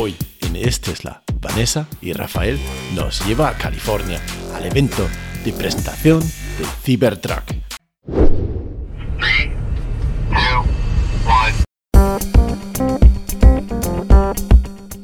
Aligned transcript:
Hoy 0.00 0.14
en 0.42 0.54
Es 0.54 0.80
Tesla, 0.80 1.24
Vanessa 1.40 1.88
y 2.00 2.12
Rafael 2.12 2.56
nos 2.94 3.26
lleva 3.26 3.48
a 3.48 3.58
California 3.58 4.20
al 4.54 4.64
evento 4.64 5.08
de 5.44 5.52
presentación 5.52 6.20
del 6.20 6.66
Cybertruck. 6.84 7.67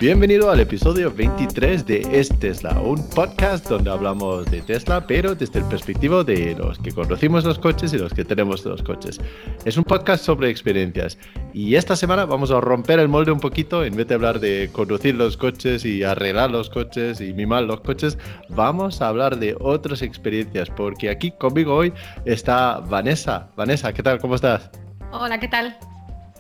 Bienvenido 0.05 0.51
al 0.51 0.61
episodio 0.61 1.11
23 1.11 1.87
de 1.87 2.07
Es 2.13 2.29
Tesla, 2.39 2.79
un 2.79 3.09
podcast 3.09 3.67
donde 3.67 3.91
hablamos 3.91 4.45
de 4.51 4.61
Tesla, 4.61 5.07
pero 5.07 5.35
desde 5.35 5.61
el 5.61 5.65
perspectivo 5.65 6.23
de 6.23 6.55
los 6.57 6.79
que 6.79 6.93
conocimos 6.93 7.47
los 7.47 7.59
coches 7.59 7.95
y 7.95 7.97
los 7.97 8.13
que 8.13 8.23
tenemos 8.23 8.67
los 8.67 8.83
coches. 8.83 9.19
Es 9.65 9.79
un 9.79 9.85
podcast 9.85 10.23
sobre 10.23 10.51
experiencias 10.51 11.17
y 11.55 11.77
esta 11.77 11.97
semana 11.97 12.27
vamos 12.27 12.51
a 12.51 12.61
romper 12.61 12.99
el 12.99 13.09
molde 13.09 13.33
un 13.33 13.41
poquito, 13.41 13.83
en 13.83 13.97
vez 13.97 14.07
de 14.07 14.15
hablar 14.15 14.41
de 14.41 14.69
conducir 14.75 15.15
los 15.15 15.39
coches 15.39 15.87
y 15.87 16.05
arreglar 16.05 16.51
los 16.51 16.69
coches 16.69 17.23
y 17.23 17.33
mimar 17.33 17.63
los 17.63 17.81
coches, 17.81 18.19
vamos 18.51 19.01
a 19.01 19.09
hablar 19.09 19.39
de 19.39 19.57
otras 19.59 20.03
experiencias, 20.03 20.69
porque 20.69 21.09
aquí 21.09 21.31
conmigo 21.31 21.77
hoy 21.77 21.95
está 22.27 22.81
Vanessa. 22.81 23.49
Vanessa, 23.57 23.91
¿qué 23.95 24.03
tal? 24.03 24.19
¿Cómo 24.19 24.35
estás? 24.35 24.71
Hola, 25.13 25.41
¿qué 25.41 25.49
tal? 25.49 25.79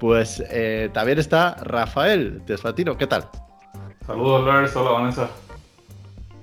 Pues 0.01 0.45
eh, 0.51 0.91
también 0.92 1.19
está 1.19 1.55
Rafael 1.62 2.42
Teslatino, 2.45 2.98
¿qué 2.98 3.06
tal? 3.06 3.27
Saludos, 4.07 4.47
Lars. 4.47 4.77
Hola, 4.77 4.91
Vanessa. 4.91 5.31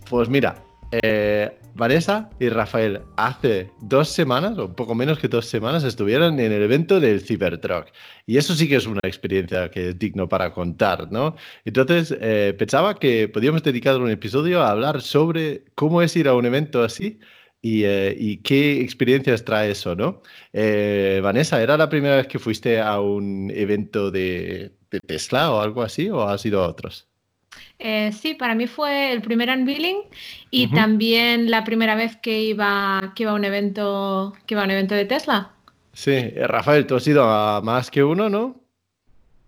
Pues 0.09 0.27
mira, 0.29 0.55
eh, 0.91 1.57
Vanessa 1.75 2.29
y 2.39 2.49
Rafael 2.49 3.01
hace 3.17 3.69
dos 3.81 4.09
semanas, 4.09 4.57
o 4.57 4.75
poco 4.75 4.95
menos 4.95 5.19
que 5.19 5.27
dos 5.27 5.45
semanas, 5.45 5.83
estuvieron 5.83 6.39
en 6.39 6.51
el 6.51 6.61
evento 6.63 6.99
del 6.99 7.21
Cybertruck. 7.21 7.87
Y 8.25 8.37
eso 8.37 8.55
sí 8.55 8.67
que 8.67 8.77
es 8.77 8.87
una 8.87 9.01
experiencia 9.03 9.69
que 9.69 9.89
es 9.89 9.99
digno 9.99 10.27
para 10.27 10.53
contar, 10.53 11.11
¿no? 11.11 11.35
Entonces, 11.63 12.15
eh, 12.19 12.55
pensaba 12.57 12.95
que 12.95 13.29
podíamos 13.29 13.63
dedicar 13.63 14.01
un 14.01 14.09
episodio 14.09 14.61
a 14.61 14.71
hablar 14.71 15.01
sobre 15.01 15.65
cómo 15.75 16.01
es 16.01 16.15
ir 16.15 16.27
a 16.27 16.35
un 16.35 16.45
evento 16.45 16.83
así 16.83 17.19
y, 17.61 17.83
eh, 17.83 18.39
qué 18.43 18.81
experiencias 18.81 19.45
trae 19.45 19.71
eso, 19.71 19.95
¿no? 19.95 20.21
Eh, 20.53 21.21
Vanessa, 21.23 21.61
¿era 21.61 21.77
la 21.77 21.89
primera 21.89 22.17
vez 22.17 22.27
que 22.27 22.39
fuiste 22.39 22.79
a 22.81 22.99
un 22.99 23.51
evento 23.53 24.11
de, 24.11 24.73
de 24.89 24.99
Tesla 24.99 25.51
o 25.51 25.61
algo 25.61 25.83
así, 25.83 26.09
o 26.09 26.23
has 26.27 26.45
ido 26.45 26.63
a 26.63 26.67
otros? 26.67 27.10
Eh, 27.83 28.11
sí, 28.11 28.35
para 28.35 28.53
mí 28.53 28.67
fue 28.67 29.11
el 29.11 29.23
primer 29.23 29.49
unveiling 29.49 29.97
y 30.51 30.67
también 30.67 31.49
la 31.49 31.63
primera 31.63 31.95
vez 31.95 32.15
que 32.15 32.39
iba, 32.39 33.11
que 33.15 33.23
iba 33.23 33.31
a 33.31 33.35
un 33.35 33.43
evento, 33.43 34.33
que 34.45 34.53
iba 34.53 34.61
a 34.61 34.65
un 34.65 34.71
evento 34.71 34.93
de 34.93 35.05
Tesla. 35.05 35.51
Sí, 35.91 36.11
eh, 36.11 36.45
Rafael, 36.45 36.85
tú 36.85 36.95
has 36.95 37.07
ido 37.07 37.23
a 37.23 37.59
más 37.61 37.89
que 37.89 38.03
uno, 38.03 38.29
¿no? 38.29 38.61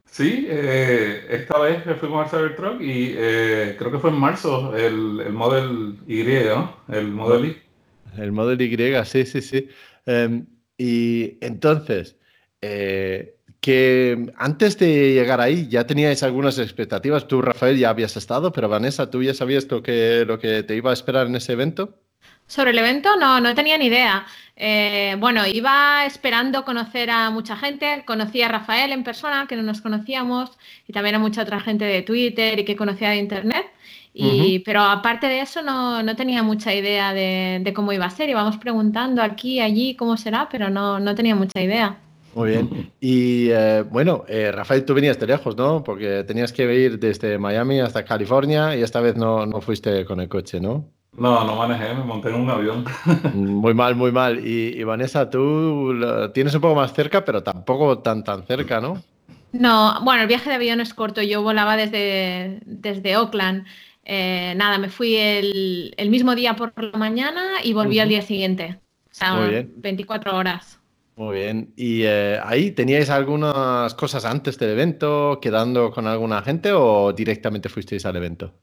Sí, 0.05 0.47
eh, 0.49 1.27
esta 1.29 1.59
vez 1.59 1.85
me 1.85 1.93
fui 1.93 2.09
con 2.09 2.23
el 2.23 2.29
Cybertruck 2.29 2.81
y 2.81 3.13
eh, 3.15 3.75
creo 3.77 3.91
que 3.91 3.99
fue 3.99 4.09
en 4.09 4.17
marzo 4.19 4.75
el, 4.75 5.19
el 5.19 5.33
Model 5.33 5.99
Y, 6.07 6.23
¿no? 6.23 6.77
El 6.87 7.09
Model 7.09 7.45
Y. 7.45 8.21
El 8.21 8.31
Model 8.31 8.59
Y, 8.61 9.05
sí, 9.05 9.25
sí, 9.27 9.41
sí. 9.41 9.69
Em, 10.07 10.47
y 10.75 11.37
entonces, 11.39 12.17
eh, 12.61 13.35
que 13.63 14.33
antes 14.35 14.77
de 14.77 15.13
llegar 15.13 15.39
ahí 15.39 15.69
ya 15.69 15.87
teníais 15.87 16.21
algunas 16.21 16.59
expectativas. 16.59 17.29
Tú, 17.29 17.41
Rafael, 17.41 17.77
ya 17.77 17.91
habías 17.91 18.17
estado, 18.17 18.51
pero 18.51 18.67
Vanessa, 18.67 19.09
¿tú 19.09 19.23
ya 19.23 19.33
sabías 19.33 19.71
lo 19.71 19.81
que, 19.81 20.25
lo 20.27 20.37
que 20.37 20.63
te 20.63 20.75
iba 20.75 20.89
a 20.89 20.93
esperar 20.93 21.27
en 21.27 21.37
ese 21.37 21.53
evento? 21.53 21.97
Sobre 22.45 22.71
el 22.71 22.77
evento 22.77 23.15
no, 23.15 23.39
no 23.39 23.55
tenía 23.55 23.77
ni 23.77 23.85
idea. 23.85 24.25
Eh, 24.57 25.15
bueno, 25.17 25.47
iba 25.47 26.05
esperando 26.05 26.65
conocer 26.65 27.09
a 27.09 27.29
mucha 27.29 27.55
gente. 27.55 28.03
Conocí 28.05 28.41
a 28.41 28.49
Rafael 28.49 28.91
en 28.91 29.05
persona, 29.05 29.45
que 29.47 29.55
no 29.55 29.63
nos 29.63 29.79
conocíamos, 29.79 30.51
y 30.85 30.91
también 30.91 31.15
a 31.15 31.19
mucha 31.19 31.43
otra 31.43 31.61
gente 31.61 31.85
de 31.85 32.01
Twitter 32.01 32.59
y 32.59 32.65
que 32.65 32.75
conocía 32.75 33.11
de 33.11 33.15
Internet. 33.15 33.65
Y, 34.13 34.59
Pero 34.59 34.81
aparte 34.81 35.27
de 35.27 35.39
eso, 35.39 35.61
no, 35.61 36.03
no 36.03 36.17
tenía 36.17 36.43
mucha 36.43 36.73
idea 36.73 37.13
de, 37.13 37.61
de 37.63 37.73
cómo 37.73 37.93
iba 37.93 38.07
a 38.07 38.09
ser. 38.09 38.29
Íbamos 38.29 38.57
preguntando 38.57 39.21
aquí, 39.21 39.61
allí, 39.61 39.95
cómo 39.95 40.17
será, 40.17 40.49
pero 40.49 40.69
no, 40.69 40.99
no 40.99 41.15
tenía 41.15 41.33
mucha 41.33 41.61
idea. 41.61 41.97
Muy 42.35 42.49
bien. 42.49 42.71
Y 42.99 43.49
eh, 43.51 43.83
bueno, 43.83 44.23
eh, 44.27 44.51
Rafael, 44.51 44.85
tú 44.85 44.93
venías 44.93 45.19
de 45.19 45.27
lejos, 45.27 45.55
¿no? 45.55 45.83
Porque 45.83 46.23
tenías 46.23 46.51
que 46.51 46.63
ir 46.73 46.99
desde 46.99 47.37
Miami 47.37 47.79
hasta 47.79 48.03
California 48.05 48.75
y 48.75 48.81
esta 48.81 49.01
vez 49.01 49.15
no, 49.15 49.45
no 49.45 49.61
fuiste 49.61 50.03
con 50.05 50.19
el 50.19 50.29
coche, 50.29 50.59
¿no? 50.59 50.89
No, 51.15 51.43
no 51.45 51.55
manejé, 51.55 51.93
me 51.93 52.03
monté 52.03 52.29
en 52.29 52.35
un 52.35 52.49
avión. 52.49 52.85
Muy 53.35 53.73
mal, 53.75 53.95
muy 53.95 54.11
mal. 54.11 54.39
Y, 54.45 54.69
y 54.79 54.83
Vanessa, 54.83 55.29
tú 55.29 55.93
lo 55.93 56.31
tienes 56.31 56.55
un 56.55 56.61
poco 56.61 56.75
más 56.75 56.93
cerca, 56.93 57.23
pero 57.23 57.43
tampoco 57.43 57.99
tan 57.99 58.23
tan 58.23 58.45
cerca, 58.47 58.81
¿no? 58.81 59.03
No, 59.51 59.99
bueno, 60.03 60.23
el 60.23 60.27
viaje 60.27 60.49
de 60.49 60.55
avión 60.55 60.81
es 60.81 60.93
corto. 60.93 61.21
Yo 61.21 61.43
volaba 61.43 61.77
desde, 61.77 62.61
desde 62.65 63.15
Oakland. 63.17 63.67
Eh, 64.03 64.53
nada, 64.57 64.77
me 64.79 64.89
fui 64.89 65.15
el, 65.15 65.93
el 65.97 66.09
mismo 66.09 66.35
día 66.35 66.55
por 66.55 66.73
la 66.83 66.97
mañana 66.97 67.41
y 67.63 67.73
volví 67.73 67.99
al 67.99 68.07
Ujú. 68.07 68.09
día 68.09 68.21
siguiente. 68.23 68.79
O 69.11 69.13
sea, 69.13 69.35
Muy 69.35 69.49
bien. 69.49 69.73
24 69.77 70.35
horas. 70.35 70.79
Muy 71.15 71.35
bien. 71.35 71.73
¿Y 71.75 72.03
eh, 72.03 72.39
ahí 72.43 72.71
teníais 72.71 73.09
algunas 73.09 73.93
cosas 73.93 74.25
antes 74.25 74.57
del 74.57 74.71
evento, 74.71 75.39
quedando 75.41 75.91
con 75.91 76.07
alguna 76.07 76.41
gente 76.41 76.71
o 76.73 77.13
directamente 77.13 77.69
fuisteis 77.69 78.05
al 78.05 78.15
evento? 78.15 78.53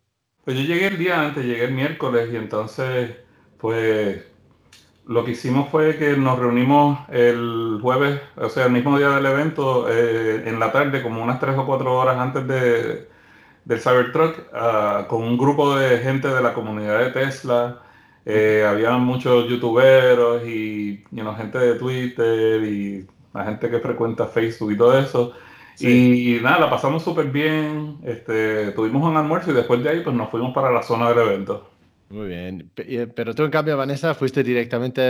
Pues 0.45 0.57
yo 0.57 0.65
llegué 0.65 0.89
el 0.89 0.99
día 0.99 1.21
antes, 1.21 1.45
llegué 1.45 1.65
el 1.65 1.73
miércoles 1.73 2.29
y 2.33 2.37
entonces, 2.37 3.11
pues, 3.59 4.25
lo 5.07 5.25
que 5.25 5.33
hicimos 5.33 5.69
fue 5.69 5.97
que 5.97 6.17
nos 6.17 6.39
reunimos 6.39 6.99
el 7.11 7.79
jueves, 7.81 8.21
o 8.37 8.49
sea, 8.49 8.67
el 8.67 8.73
mismo 8.73 8.99
día 8.99 9.11
del 9.11 9.27
evento, 9.27 9.87
eh, 9.89 10.43
en 10.47 10.59
la 10.59 10.73
tarde, 10.73 11.03
como 11.03 11.23
unas 11.23 11.39
tres 11.39 11.57
o 11.57 11.67
cuatro 11.67 11.95
horas 11.99 12.17
antes 12.19 12.47
de, 12.49 13.09
del 13.65 13.81
Cybertruck, 13.81 14.49
ah, 14.53 15.07
con 15.09 15.23
un 15.23 15.39
grupo 15.39 15.77
de 15.77 15.99
gente 15.99 16.29
de 16.29 16.41
la 16.41 16.55
comunidad 16.55 16.99
de 16.99 17.11
Tesla. 17.11 17.83
Eh, 18.27 18.65
había 18.69 18.93
muchos 18.99 19.49
youtuberos 19.49 20.47
y 20.47 21.03
you 21.11 21.23
know, 21.23 21.35
gente 21.35 21.59
de 21.59 21.75
Twitter 21.79 22.63
y 22.65 23.07
la 23.33 23.45
gente 23.45 23.71
que 23.71 23.79
frecuenta 23.81 24.27
Facebook 24.27 24.73
y 24.73 24.77
todo 24.77 24.99
eso. 24.99 25.33
Sí. 25.75 26.37
Y, 26.39 26.43
nada, 26.43 26.59
la 26.61 26.71
pasamos 26.71 27.03
súper 27.03 27.27
bien. 27.27 27.97
Este, 28.05 28.73
tuvimos 28.73 29.03
un 29.09 29.17
almuerzo 29.17 29.51
y 29.51 29.55
después 29.55 29.83
de 29.83 29.89
ahí 29.91 30.01
pues 30.01 30.15
nos 30.15 30.29
fuimos 30.31 30.53
para 30.53 30.71
la 30.71 30.83
zona 30.83 31.09
del 31.09 31.19
evento. 31.27 31.71
Muy 32.11 32.29
bien. 32.29 32.71
Pe- 32.75 32.87
y- 32.89 33.07
Pero 33.07 33.35
tú, 33.35 33.45
en 33.45 33.51
cambio, 33.51 33.77
Vanessa, 33.77 34.15
¿fuiste 34.15 34.43
directamente 34.43 35.01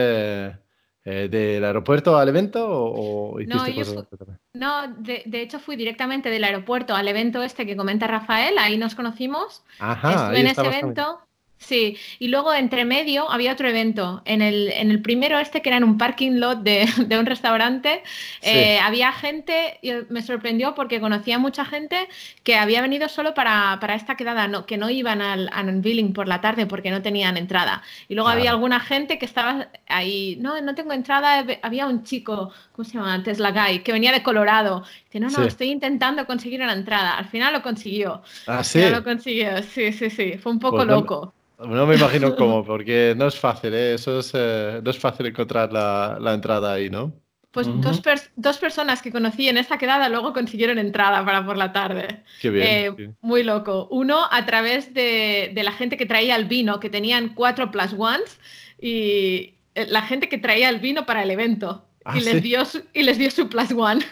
eh, 1.05 1.29
del 1.31 1.65
aeropuerto 1.65 2.17
al 2.17 2.29
evento 2.29 2.69
o, 2.69 3.33
o 3.37 3.41
No, 3.41 3.57
hiciste 3.67 3.73
yo 3.73 3.79
cosas 3.79 3.95
fu- 3.95 4.01
antes 4.01 4.19
también? 4.19 4.39
No, 4.53 4.95
de, 5.03 5.23
de 5.27 5.41
hecho 5.41 5.59
fui 5.59 5.77
directamente 5.77 6.29
del 6.31 6.45
aeropuerto 6.45 6.95
al 6.95 7.09
evento 7.09 7.43
este 7.43 7.65
que 7.67 7.75
comenta 7.77 8.07
Rafael, 8.07 8.57
ahí 8.59 8.77
nos 8.77 8.95
conocimos. 8.95 9.65
Ajá, 9.79 10.13
Estuve 10.27 10.41
en 10.41 10.47
ese 10.47 10.61
evento, 10.61 11.21
sí, 11.61 11.97
y 12.19 12.29
luego 12.29 12.53
entre 12.55 12.85
medio 12.85 13.31
había 13.31 13.53
otro 13.53 13.69
evento. 13.69 14.23
En 14.25 14.43
el, 14.43 14.73
en 14.73 14.91
el 14.91 15.01
primero 15.03 15.39
este, 15.39 15.63
que 15.63 15.69
era 15.69 15.77
en 15.79 15.85
un 15.85 15.99
parking 15.99 16.33
lot 16.41 16.61
de, 16.63 16.87
de 17.07 17.19
un 17.19 17.27
restaurante, 17.27 18.03
Sí. 18.41 18.49
eh, 18.49 18.79
había 18.81 19.13
gente, 19.13 19.79
y 19.83 19.93
me 20.09 20.23
sorprendió 20.23 20.75
porque 20.75 21.01
conocía 21.01 21.39
mucha 21.39 21.65
gente 21.65 22.09
que 22.43 22.57
había 22.57 22.81
venido 22.83 23.09
solo 23.09 23.35
para, 23.35 23.79
para 23.81 23.95
esta 23.95 24.17
quedada, 24.17 24.49
no, 24.49 24.67
que 24.67 24.77
no 24.79 24.91
iban 24.91 25.21
al, 25.23 25.49
al 25.53 25.69
unveiling 25.69 26.13
por 26.13 26.27
la 26.29 26.41
tarde 26.41 26.67
porque 26.67 26.91
no 26.91 27.03
tenían 27.03 27.37
entrada. 27.37 27.83
Y 28.09 28.15
luego 28.15 28.29
había 28.31 28.51
alguna 28.51 28.81
gente 28.81 29.19
que 29.19 29.27
estaba 29.27 29.69
ahí, 29.87 30.37
no, 30.41 30.61
no 30.63 30.75
tengo 30.75 30.93
entrada, 30.93 31.45
había 31.63 31.87
un 31.87 32.03
chico, 32.05 32.53
¿cómo 32.73 32.85
se 32.89 32.95
llama? 32.99 33.23
Tesla 33.23 33.51
Guy, 33.53 33.81
que 33.83 33.93
venía 33.93 34.13
de 34.13 34.23
Colorado. 34.23 34.85
Dice, 35.05 35.21
no, 35.21 35.31
no, 35.31 35.45
Sí. 35.45 35.47
estoy 35.47 35.69
intentando 35.71 36.27
conseguir 36.27 36.63
una 36.63 36.73
entrada. 36.73 37.17
Al 37.19 37.29
final 37.29 37.53
lo 37.53 37.63
consiguió. 37.63 38.23
Ah, 38.47 38.59
Al 38.59 38.65
sí. 38.65 38.79
final 38.79 38.93
lo 38.93 39.05
consiguió, 39.05 39.63
sí, 39.63 39.93
sí, 39.93 40.11
sí. 40.11 40.39
Fue 40.39 40.53
un 40.53 40.59
poco 40.61 40.85
Pues 40.85 40.87
loco. 40.87 41.35
No 41.50 41.50
me 41.67 41.95
imagino 41.97 42.35
cómo, 42.37 42.65
porque 42.65 43.15
no 43.17 43.27
es 43.27 43.39
fácil, 43.39 43.75
¿eh? 43.75 43.95
Eso 43.95 44.21
es, 44.21 44.33
eh, 44.35 44.81
no 44.83 44.91
es 44.91 44.99
fácil 44.99 45.27
encontrar 45.27 45.73
la, 45.73 46.19
la 46.21 46.35
entrada 46.35 46.73
ahí, 46.73 46.91
¿no? 46.91 47.13
Pues 47.51 47.67
Ujú. 47.67 47.81
dos, 47.81 48.03
pers- 48.03 48.31
dos 48.37 48.59
personas 48.59 49.03
que 49.03 49.11
conocí 49.11 49.49
en 49.49 49.59
esta 49.59 49.77
quedada 49.77 50.09
luego 50.09 50.33
consiguieron 50.33 50.79
entrada 50.79 51.25
para 51.25 51.45
por 51.45 51.57
la 51.57 51.73
tarde. 51.73 52.23
Qué 52.41 52.51
bien. 52.51 52.67
Eh, 52.69 52.93
sí. 52.97 53.09
muy 53.23 53.43
loco. 53.43 53.89
Uno 53.91 54.21
a 54.31 54.47
través 54.47 54.95
de, 54.95 55.51
de 55.53 55.63
la 55.65 55.73
gente 55.73 55.97
que 55.97 56.07
traía 56.07 56.37
el 56.37 56.45
vino, 56.45 56.79
que 56.79 56.91
tenían 56.91 57.35
cuatro 57.35 57.71
plus 57.73 57.93
ones, 57.99 58.39
y 58.81 59.55
eh, 59.75 59.87
la 59.89 60.03
gente 60.03 60.29
que 60.29 60.39
traía 60.39 60.69
el 60.69 60.79
vino 60.79 61.07
para 61.07 61.23
el 61.25 61.31
evento. 61.31 61.85
Ah, 62.05 62.17
y, 62.17 62.21
les 62.21 62.43
dio 62.43 62.65
su, 62.65 62.83
y 62.95 63.03
les 63.03 63.19
dio 63.19 63.31
su 63.31 63.49
plus 63.49 63.73
one. 63.73 64.05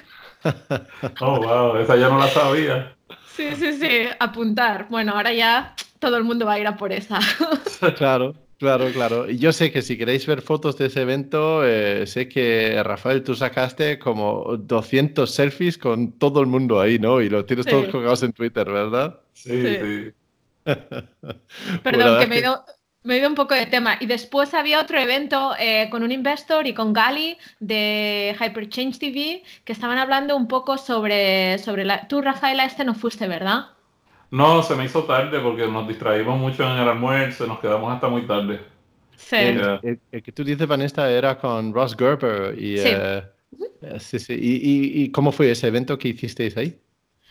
Oh, 1.21 1.41
wow, 1.41 1.77
esa 1.79 1.97
ya 1.97 2.09
no 2.09 2.19
la 2.19 2.29
sabía. 2.29 2.97
Sí, 3.39 3.55
sí, 3.57 3.73
sí, 3.75 3.89
apuntar. 4.19 4.89
Bueno, 4.91 5.13
ahora 5.13 5.33
ya 5.33 5.77
todo 6.01 6.17
el 6.17 6.25
mundo 6.25 6.45
va 6.45 6.55
a 6.55 6.59
ir 6.59 6.67
a 6.67 6.77
por 6.77 6.93
esa. 6.93 7.21
Claro, 7.97 8.35
claro, 8.59 8.91
claro. 8.93 9.31
Y 9.31 9.39
yo 9.39 9.53
sé 9.53 9.71
que 9.71 9.81
si 9.83 9.97
queréis 9.97 10.27
ver 10.27 10.43
fotos 10.43 10.77
de 10.77 10.87
ese 10.87 11.03
evento, 11.03 11.65
eh, 11.65 12.05
sé 12.09 12.29
que 12.29 12.83
Rafael, 12.83 13.23
tú 13.23 13.37
sacaste 13.37 14.01
como 14.01 14.57
200 14.59 15.31
selfies 15.33 15.79
con 15.79 16.19
todo 16.19 16.41
el 16.41 16.49
mundo 16.49 16.81
ahí, 16.81 16.99
¿no? 16.99 17.21
Y 17.21 17.29
lo 17.29 17.45
tienes 17.45 17.67
Sí. 17.67 17.71
todos 17.71 17.87
colgados 17.91 18.25
en 18.25 18.33
Twitter, 18.33 18.69
¿verdad? 18.69 19.21
Sí, 19.35 19.51
Sí. 19.63 19.77
sí. 19.77 20.13
Perdón, 20.67 21.83
Bueno, 21.85 22.19
que 22.19 22.27
me 22.27 22.37
he, 22.37 22.41
ido, 22.41 22.65
me 23.05 23.15
he 23.15 23.19
ido 23.19 23.29
un 23.29 23.35
poco 23.35 23.55
de 23.55 23.67
tema. 23.67 23.97
Y 24.01 24.07
después 24.07 24.53
había 24.55 24.81
otro 24.81 24.99
evento 24.99 25.55
eh, 25.59 25.89
con 25.91 26.03
un 26.03 26.13
investor 26.13 26.67
y 26.67 26.75
con 26.75 26.93
Gali 26.93 27.39
de 27.61 28.37
Hyperchange 28.39 28.99
TV 28.99 29.43
que 29.65 29.73
estaban 29.73 29.99
hablando 29.99 30.37
un 30.37 30.49
poco 30.49 30.77
sobre, 30.79 31.59
sobre 31.59 31.85
la... 31.85 32.07
Tú, 32.09 32.21
Rafaela, 32.21 32.65
este 32.65 32.85
no 32.85 32.95
fuiste, 32.95 33.27
¿verdad? 33.29 33.67
No, 34.31 34.63
se 34.63 34.75
me 34.75 34.85
hizo 34.85 35.05
tarde 35.05 35.41
porque 35.41 35.67
nos 35.67 35.89
distraímos 35.89 36.39
mucho 36.39 36.65
en 36.65 36.79
el 36.79 36.89
almuerzo 36.89 37.47
nos 37.47 37.61
quedamos 37.61 37.93
hasta 37.95 38.09
muy 38.09 38.27
tarde. 38.27 38.61
Sí. 39.17 39.37
El, 39.37 39.59
Ya. 39.61 39.81
el- 39.83 40.01
el 40.13 40.23
que 40.23 40.33
tú 40.33 40.45
dices, 40.45 40.67
Vanessa, 40.67 41.11
era 41.11 41.39
con 41.39 41.73
Ross 41.73 41.97
Gerber. 41.99 42.55
Y, 42.59 42.77
Sí. 42.79 42.89
eh, 42.93 43.23
eh, 43.83 44.01
sí, 44.01 44.19
sí. 44.19 44.35
¿Y, 44.35 44.57
y- 44.57 45.03
y 45.05 45.11
cómo 45.13 45.33
fue 45.33 45.51
ese 45.51 45.69
evento 45.69 45.97
que 45.99 46.09
hicisteis 46.09 46.57
ahí? 46.57 46.79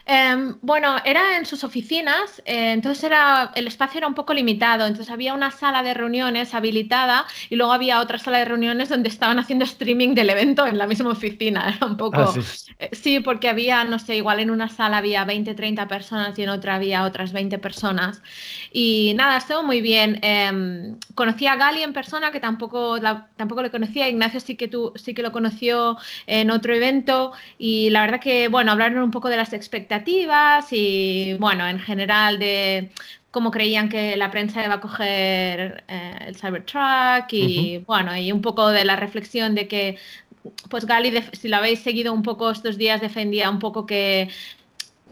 Em, 0.09 0.57
bueno, 0.61 0.95
era 1.03 1.37
en 1.37 1.45
sus 1.45 1.65
oficinas, 1.65 2.41
eh, 2.45 2.71
entonces 2.71 3.03
era, 3.03 3.51
el 3.55 3.67
espacio 3.67 3.97
era 3.97 4.07
un 4.07 4.13
poco 4.13 4.33
limitado, 4.33 4.85
entonces 4.87 5.11
había 5.13 5.33
una 5.33 5.51
sala 5.51 5.83
de 5.83 5.93
reuniones 5.93 6.53
habilitada 6.53 7.25
y 7.49 7.57
luego 7.57 7.73
había 7.73 7.99
otra 7.99 8.17
sala 8.17 8.37
de 8.39 8.45
reuniones 8.45 8.87
donde 8.87 9.09
estaban 9.09 9.37
haciendo 9.37 9.65
streaming 9.65 10.15
del 10.15 10.29
evento 10.29 10.65
en 10.65 10.77
la 10.77 10.87
misma 10.87 11.09
oficina. 11.11 11.67
Era 11.77 11.85
un 11.85 11.97
poco... 11.97 12.21
Ah, 12.21 12.27
sí. 12.27 12.39
Eh, 12.79 12.89
Sí, 12.93 13.19
porque 13.19 13.49
había, 13.49 13.83
no 13.83 13.99
sé, 13.99 14.15
igual 14.15 14.39
en 14.39 14.49
una 14.49 14.69
sala 14.69 14.97
había 14.99 15.25
20, 15.25 15.53
30 15.55 15.87
personas 15.87 16.37
y 16.39 16.43
en 16.43 16.49
otra 16.49 16.75
había 16.75 17.03
otras 17.03 17.33
20 17.33 17.57
personas. 17.57 18.21
Y 18.71 19.13
nada, 19.15 19.37
estuvo 19.37 19.63
muy 19.63 19.81
bien. 19.81 20.19
Em, 20.21 20.97
conocí 21.15 21.47
a 21.47 21.55
Gali 21.55 21.83
en 21.83 21.93
persona, 21.93 22.31
que 22.31 22.39
tampoco, 22.39 22.97
la- 22.97 23.27
tampoco 23.35 23.61
le 23.61 23.71
conocía. 23.71 24.07
Ignacio 24.09 24.39
sí 24.39 24.55
que, 24.55 24.67
tú, 24.67 24.93
sí 24.95 25.13
que 25.13 25.21
lo 25.23 25.31
conoció 25.31 25.97
en 26.27 26.51
otro 26.51 26.73
evento. 26.73 27.33
Y 27.57 27.89
la 27.89 28.01
verdad 28.01 28.19
que, 28.21 28.47
bueno, 28.47 28.71
hablaron 28.71 29.03
un 29.03 29.11
poco 29.11 29.29
de 29.29 29.37
las 29.37 29.53
expectativas 29.53 29.96
y, 30.71 31.33
bueno, 31.39 31.67
en 31.67 31.79
general 31.79 32.39
de 32.39 32.91
cómo 33.31 33.51
creían 33.51 33.89
que 33.89 34.15
la 34.17 34.31
prensa 34.31 34.63
iba 34.63 34.75
a 34.75 34.79
coger 34.81 35.83
eh, 35.87 36.15
el 36.27 36.35
Cybertruck 36.35 37.31
y, 37.31 37.79
bueno, 37.87 38.15
y 38.17 38.31
un 38.31 38.41
poco 38.41 38.69
de 38.69 38.85
la 38.85 38.95
reflexión 38.95 39.55
de 39.55 39.67
que 39.67 39.97
pues 40.69 40.85
Gali, 40.85 41.11
def- 41.11 41.31
si 41.33 41.47
lo 41.49 41.57
habéis 41.57 41.81
seguido 41.81 42.13
un 42.13 42.23
poco 42.23 42.51
estos 42.51 42.77
días, 42.77 43.01
defendía 43.01 43.49
un 43.49 43.59
poco 43.59 43.85
que 43.85 44.29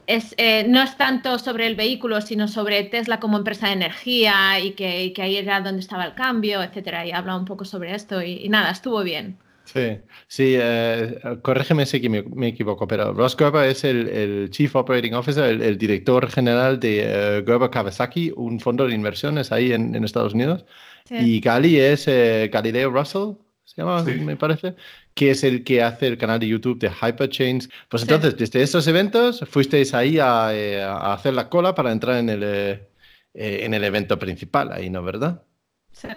es, 0.08 0.36
eh, 0.38 0.66
no 0.68 0.82
es 0.84 0.98
tanto 0.98 1.40
sobre 1.40 1.68
el 1.68 1.76
vehículo, 1.76 2.22
sino 2.22 2.48
sobre 2.48 2.84
Tesla 2.84 3.20
como 3.20 3.38
empresa 3.38 3.68
de 3.68 3.74
energía 3.74 4.60
y 4.60 4.74
que, 4.74 5.04
y 5.06 5.14
que 5.14 5.22
ahí 5.24 5.38
era 5.38 5.62
donde 5.62 5.82
estaba 5.82 6.06
el 6.06 6.14
cambio, 6.16 6.62
etcétera. 6.64 7.06
Y 7.06 7.12
habla 7.12 7.36
un 7.38 7.46
poco 7.46 7.66
sobre 7.66 7.96
esto 7.96 8.22
y, 8.22 8.34
y 8.46 8.50
nada, 8.50 8.72
estuvo 8.72 9.04
bien. 9.04 9.40
Sí, 9.66 9.98
sí 10.28 10.56
eh, 10.58 11.20
corrígeme 11.42 11.86
si 11.88 12.08
me, 12.08 12.22
me 12.24 12.50
equivoco, 12.50 12.88
pero 12.88 13.14
Ross 13.14 13.36
Gerber 13.38 13.68
es 13.70 13.84
el, 13.84 14.08
el 14.10 14.50
Chief 14.52 14.74
Operating 14.76 15.14
Officer, 15.16 15.44
el, 15.46 15.62
el 15.64 15.78
director 15.78 16.30
general 16.30 16.80
de 16.80 17.00
eh, 17.04 17.44
Gerber 17.46 17.70
Kawasaki, 17.72 18.32
un 18.36 18.60
fondo 18.60 18.88
de 18.88 18.94
inversiones 18.94 19.52
ahí 19.52 19.72
en, 19.74 19.96
en 19.96 20.04
Estados 20.04 20.34
Unidos. 20.36 20.66
Sí. 21.06 21.16
Y 21.16 21.40
Gali 21.42 21.80
es 21.80 22.08
eh, 22.08 22.50
Galileo 22.54 22.92
Russell, 22.92 23.34
se 23.64 23.82
llama, 23.82 24.06
Sí. 24.06 24.12
me 24.22 24.36
parece, 24.38 24.76
que 25.16 25.32
es 25.32 25.44
el 25.44 25.64
que 25.64 25.82
hace 25.82 26.08
el 26.08 26.18
canal 26.20 26.40
de 26.40 26.48
YouTube 26.48 26.78
de 26.80 26.90
Hyperchains. 26.90 27.70
Pues 27.90 28.04
Sí. 28.04 28.08
entonces, 28.08 28.38
desde 28.38 28.62
esos 28.62 28.88
eventos, 28.88 29.44
fuisteis 29.50 29.94
ahí 29.96 30.20
a, 30.20 30.50
eh, 30.54 30.82
a 30.84 31.14
hacer 31.14 31.34
la 31.34 31.50
cola 31.50 31.74
para 31.74 31.92
entrar 31.92 32.18
en 32.18 32.30
el, 32.30 32.42
eh, 32.44 32.88
en 33.34 33.74
el 33.74 33.84
evento 33.84 34.18
principal, 34.20 34.72
ahí, 34.72 34.90
¿no? 34.92 35.02
¿Verdad? 35.04 35.44
Sí. 35.92 36.08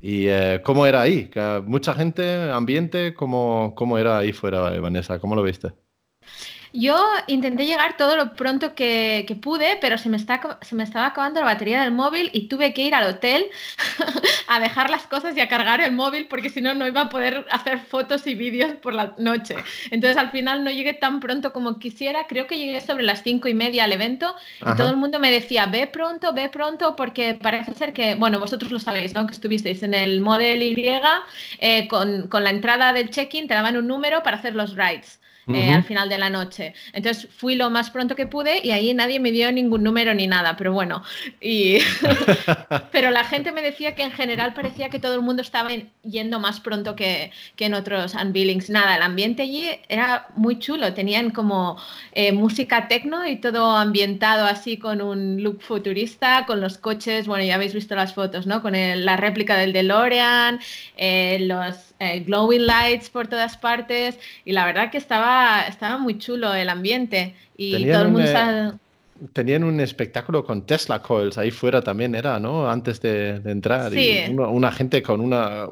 ¿Y 0.00 0.28
eh, 0.28 0.60
cómo 0.64 0.86
era 0.86 1.02
ahí? 1.02 1.28
¿Que 1.28 1.62
¿Mucha 1.66 1.94
gente, 1.94 2.50
ambiente? 2.50 3.14
¿Cómo, 3.14 3.74
cómo 3.74 3.98
era 3.98 4.18
ahí 4.18 4.32
fuera, 4.32 4.78
Vanessa? 4.80 5.18
¿Cómo 5.18 5.34
lo 5.34 5.42
viste? 5.42 5.72
Yo 6.78 7.02
intenté 7.26 7.64
llegar 7.64 7.96
todo 7.96 8.16
lo 8.16 8.34
pronto 8.34 8.74
que, 8.74 9.24
que 9.26 9.34
pude, 9.34 9.78
pero 9.80 9.96
se 9.96 10.10
me, 10.10 10.18
está, 10.18 10.58
se 10.60 10.74
me 10.74 10.84
estaba 10.84 11.06
acabando 11.06 11.40
la 11.40 11.46
batería 11.46 11.80
del 11.80 11.90
móvil 11.90 12.28
y 12.34 12.48
tuve 12.48 12.74
que 12.74 12.82
ir 12.82 12.94
al 12.94 13.06
hotel 13.06 13.46
a 14.48 14.60
dejar 14.60 14.90
las 14.90 15.06
cosas 15.06 15.34
y 15.36 15.40
a 15.40 15.48
cargar 15.48 15.80
el 15.80 15.92
móvil 15.92 16.26
porque 16.28 16.50
si 16.50 16.60
no, 16.60 16.74
no 16.74 16.86
iba 16.86 17.00
a 17.00 17.08
poder 17.08 17.46
hacer 17.50 17.78
fotos 17.78 18.26
y 18.26 18.34
vídeos 18.34 18.74
por 18.74 18.92
la 18.92 19.14
noche. 19.16 19.56
Entonces 19.90 20.18
al 20.18 20.30
final 20.30 20.64
no 20.64 20.70
llegué 20.70 20.92
tan 20.92 21.18
pronto 21.20 21.54
como 21.54 21.78
quisiera. 21.78 22.26
Creo 22.26 22.46
que 22.46 22.58
llegué 22.58 22.82
sobre 22.82 23.04
las 23.04 23.22
cinco 23.22 23.48
y 23.48 23.54
media 23.54 23.84
al 23.84 23.92
evento 23.92 24.34
y 24.60 24.76
todo 24.76 24.90
el 24.90 24.96
mundo 24.96 25.18
me 25.18 25.30
decía, 25.30 25.64
ve 25.64 25.86
pronto, 25.86 26.34
ve 26.34 26.50
pronto, 26.50 26.94
porque 26.94 27.34
parece 27.34 27.72
ser 27.74 27.94
que, 27.94 28.16
bueno, 28.16 28.38
vosotros 28.38 28.70
lo 28.70 28.80
sabéis, 28.80 29.14
¿no? 29.14 29.26
Que 29.26 29.32
estuvisteis 29.32 29.82
en 29.82 29.94
el 29.94 30.20
Model 30.20 30.62
Y, 30.62 30.76
eh, 31.58 31.88
con, 31.88 32.28
con 32.28 32.44
la 32.44 32.50
entrada 32.50 32.92
del 32.92 33.08
check-in 33.08 33.48
te 33.48 33.54
daban 33.54 33.78
un 33.78 33.86
número 33.86 34.22
para 34.22 34.36
hacer 34.36 34.54
los 34.54 34.76
rides. 34.76 35.20
Eh, 35.52 35.70
al 35.72 35.84
final 35.84 36.08
de 36.08 36.18
la 36.18 36.30
noche. 36.30 36.74
Entonces 36.92 37.28
fui 37.36 37.54
lo 37.54 37.70
más 37.70 37.90
pronto 37.90 38.16
que 38.16 38.26
pude 38.26 38.60
y 38.64 38.70
ahí 38.72 38.92
nadie 38.94 39.20
me 39.20 39.30
dio 39.30 39.50
ningún 39.52 39.82
número 39.82 40.12
ni 40.14 40.26
nada, 40.26 40.56
pero 40.56 40.72
bueno. 40.72 41.02
Y... 41.40 41.78
pero 42.92 43.10
la 43.10 43.24
gente 43.24 43.52
me 43.52 43.62
decía 43.62 43.94
que 43.94 44.02
en 44.02 44.10
general 44.12 44.54
parecía 44.54 44.88
que 44.88 44.98
todo 44.98 45.14
el 45.14 45.22
mundo 45.22 45.42
estaba 45.42 45.72
en- 45.72 45.90
yendo 46.02 46.40
más 46.40 46.60
pronto 46.60 46.96
que, 46.96 47.30
que 47.56 47.66
en 47.66 47.74
otros 47.74 48.14
unveilings. 48.14 48.70
Nada, 48.70 48.96
el 48.96 49.02
ambiente 49.02 49.42
allí 49.42 49.68
era 49.88 50.26
muy 50.36 50.58
chulo. 50.58 50.92
Tenían 50.94 51.30
como 51.30 51.76
eh, 52.12 52.32
música 52.32 52.88
techno 52.88 53.26
y 53.26 53.36
todo 53.36 53.76
ambientado 53.76 54.46
así 54.46 54.76
con 54.78 55.00
un 55.00 55.42
look 55.42 55.62
futurista, 55.62 56.44
con 56.46 56.60
los 56.60 56.78
coches, 56.78 57.26
bueno, 57.26 57.44
ya 57.44 57.54
habéis 57.56 57.74
visto 57.74 57.94
las 57.94 58.14
fotos, 58.14 58.46
¿no? 58.46 58.62
Con 58.62 58.74
el- 58.74 59.04
la 59.04 59.16
réplica 59.16 59.56
del 59.56 59.72
DeLorean, 59.72 60.60
eh, 60.96 61.38
los 61.42 61.94
eh, 61.98 62.20
glowing 62.20 62.66
lights 62.66 63.08
por 63.10 63.26
todas 63.26 63.56
partes 63.56 64.18
y 64.44 64.52
la 64.52 64.66
verdad 64.66 64.90
que 64.90 64.98
estaba, 64.98 65.62
estaba 65.68 65.98
muy 65.98 66.18
chulo 66.18 66.52
el 66.54 66.68
ambiente 66.68 67.34
y 67.56 67.72
Tenían 67.72 67.92
todo 67.92 68.02
el 68.02 68.08
mundo 68.08 68.18
un, 68.20 68.24
eh, 68.26 68.28
estaba- 68.32 68.74
Tenían 69.32 69.64
un 69.64 69.80
espectáculo 69.80 70.44
con 70.44 70.62
Tesla 70.66 71.00
Coils 71.00 71.38
ahí 71.38 71.50
fuera 71.50 71.80
también 71.80 72.14
era, 72.14 72.38
¿no? 72.38 72.68
Antes 72.70 73.00
de, 73.00 73.40
de 73.40 73.50
entrar. 73.50 73.90
Sí. 73.90 74.24
Y 74.28 74.30
una, 74.30 74.48
una 74.48 74.72
gente 74.72 75.02
con 75.02 75.20
una... 75.22 75.66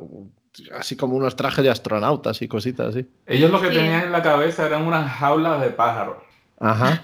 Así 0.79 0.97
como 0.97 1.17
unos 1.17 1.35
trajes 1.37 1.62
de 1.65 1.69
astronautas 1.71 2.41
y 2.41 2.49
cositas 2.49 2.88
así. 2.94 3.06
Ellos 3.26 3.50
lo 3.50 3.61
que 3.61 3.69
Sí. 3.69 3.75
tenían 3.76 4.05
en 4.05 4.12
la 4.12 4.23
cabeza 4.23 4.65
eran 4.67 4.87
unas 4.87 5.11
jaulas 5.12 5.61
de 5.61 5.69
pájaros. 5.71 6.17
Ajá. 6.61 7.03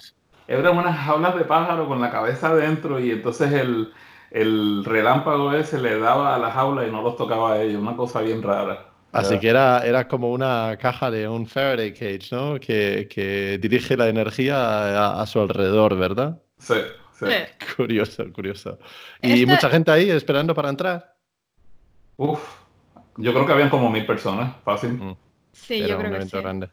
Eran 0.48 0.78
unas 0.78 0.96
jaulas 0.98 1.34
de 1.36 1.44
pájaro 1.44 1.86
con 1.88 2.00
la 2.00 2.10
cabeza 2.10 2.48
adentro 2.48 2.98
y 3.00 3.10
entonces 3.10 3.52
el, 3.52 3.92
el 4.30 4.84
relámpago 4.84 5.52
ese 5.52 5.78
le 5.78 5.98
daba 5.98 6.34
a 6.34 6.38
la 6.38 6.50
jaula 6.52 6.86
y 6.86 6.90
no 6.90 7.02
los 7.02 7.16
tocaba 7.16 7.52
a 7.54 7.62
ellos. 7.62 7.82
Una 7.82 7.96
cosa 7.96 8.20
bien 8.22 8.42
rara. 8.42 8.86
Así 9.12 9.38
que 9.38 9.48
era, 9.48 9.84
era 9.84 10.06
como 10.06 10.30
una 10.30 10.76
caja 10.80 11.10
de 11.10 11.26
un 11.28 11.46
Faraday 11.46 11.92
cage, 11.92 12.28
¿no? 12.30 12.60
Que, 12.60 13.08
que 13.10 13.58
dirige 13.58 13.96
la 13.96 14.08
energía 14.08 14.56
a, 14.56 15.22
a 15.22 15.26
su 15.26 15.40
alrededor, 15.40 15.96
¿verdad? 15.96 16.40
Sí, 16.58 16.74
sí. 17.18 17.26
Sí. 17.26 17.32
Curioso, 17.76 18.32
curioso. 18.32 18.78
Y 19.22 19.44
mucha 19.46 19.68
gente 19.68 19.90
ahí 19.90 20.10
esperando 20.10 20.54
para 20.54 20.68
entrar. 20.70 21.16
Uf, 22.16 22.40
yo 23.16 23.32
creo 23.32 23.46
que 23.46 23.52
habían 23.52 23.70
como 23.70 23.90
mil 23.90 24.06
personas, 24.06 24.54
fácil. 24.64 24.92
Mm. 24.92 25.16
Sí, 25.52 25.78
Era 25.78 25.88
yo 25.88 25.94
un 25.96 26.00
creo 26.00 26.10
que 26.10 26.16
evento 26.16 26.36
sí. 26.36 26.42
grande. 26.42 26.70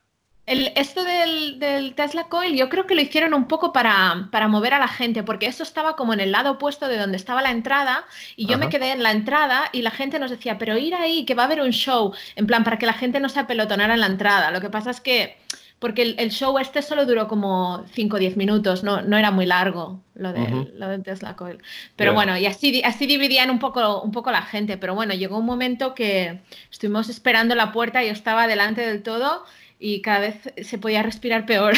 El, 0.47 0.71
esto 0.75 1.03
del, 1.03 1.59
del 1.59 1.93
Tesla 1.93 2.29
Coil, 2.29 2.55
yo 2.55 2.69
creo 2.69 2.87
que 2.87 2.95
lo 2.95 3.01
hicieron 3.01 3.33
un 3.33 3.49
poco 3.49 3.73
para, 3.73 4.29
para 4.31 4.47
mover 4.47 4.73
a 4.73 4.79
la 4.79 4.87
gente, 4.87 5.21
porque 5.21 5.45
eso 5.45 5.61
estaba 5.61 5.97
como 5.97 6.13
en 6.13 6.21
el 6.21 6.31
lado 6.31 6.51
opuesto 6.51 6.87
de 6.87 6.97
donde 6.97 7.17
estaba 7.17 7.41
la 7.41 7.51
entrada, 7.51 8.05
y 8.37 8.47
yo 8.47 8.57
me 8.57 8.69
quedé 8.69 8.93
en 8.93 9.03
la 9.03 9.11
entrada 9.11 9.69
y 9.73 9.81
la 9.81 9.91
gente 9.91 10.19
nos 10.19 10.31
decía, 10.31 10.57
pero 10.57 10.77
ir 10.77 10.95
ahí, 10.95 11.25
que 11.25 11.35
va 11.35 11.43
a 11.43 11.45
haber 11.47 11.61
un 11.61 11.71
show, 11.71 12.13
en 12.37 12.47
plan, 12.47 12.63
para 12.63 12.77
que 12.77 12.85
la 12.85 12.93
gente 12.93 13.19
no 13.19 13.27
se 13.27 13.41
apelotonara 13.41 13.93
en 13.95 13.99
la 13.99 14.07
entrada. 14.07 14.49
Lo 14.51 14.61
que 14.61 14.69
pasa 14.69 14.89
es 14.89 15.01
que, 15.01 15.37
porque 15.79 16.01
el, 16.01 16.15
el 16.17 16.31
show 16.31 16.57
este 16.59 16.81
solo 16.81 17.05
duró 17.05 17.27
como 17.27 17.83
5 17.91 18.15
o 18.15 18.19
10 18.19 18.37
minutos, 18.37 18.85
no, 18.85 19.01
no 19.01 19.17
era 19.17 19.31
muy 19.31 19.45
largo 19.45 20.01
lo 20.17 20.31
Ujú. 20.31 20.69
lo 20.75 20.87
del 20.87 21.03
Tesla 21.03 21.35
Coil. 21.35 21.59
Pero 21.95 22.13
bueno, 22.13 22.37
y 22.37 22.45
así, 22.45 22.81
así 22.83 23.05
dividían 23.05 23.49
un 23.49 23.59
poco, 23.59 24.01
un 24.01 24.11
poco 24.11 24.31
la 24.31 24.41
gente, 24.41 24.77
pero 24.77 24.95
bueno, 24.95 25.13
llegó 25.13 25.37
un 25.37 25.45
momento 25.45 25.93
que 25.93 26.41
estuvimos 26.71 27.09
esperando 27.09 27.55
la 27.55 27.71
puerta, 27.71 28.03
yo 28.03 28.11
estaba 28.11 28.47
delante 28.47 28.81
del 28.81 29.03
todo 29.03 29.43
y 29.79 30.01
cada 30.01 30.19
vez 30.19 30.53
se 30.63 30.77
podía 30.77 31.03
respirar 31.03 31.45
peor. 31.45 31.73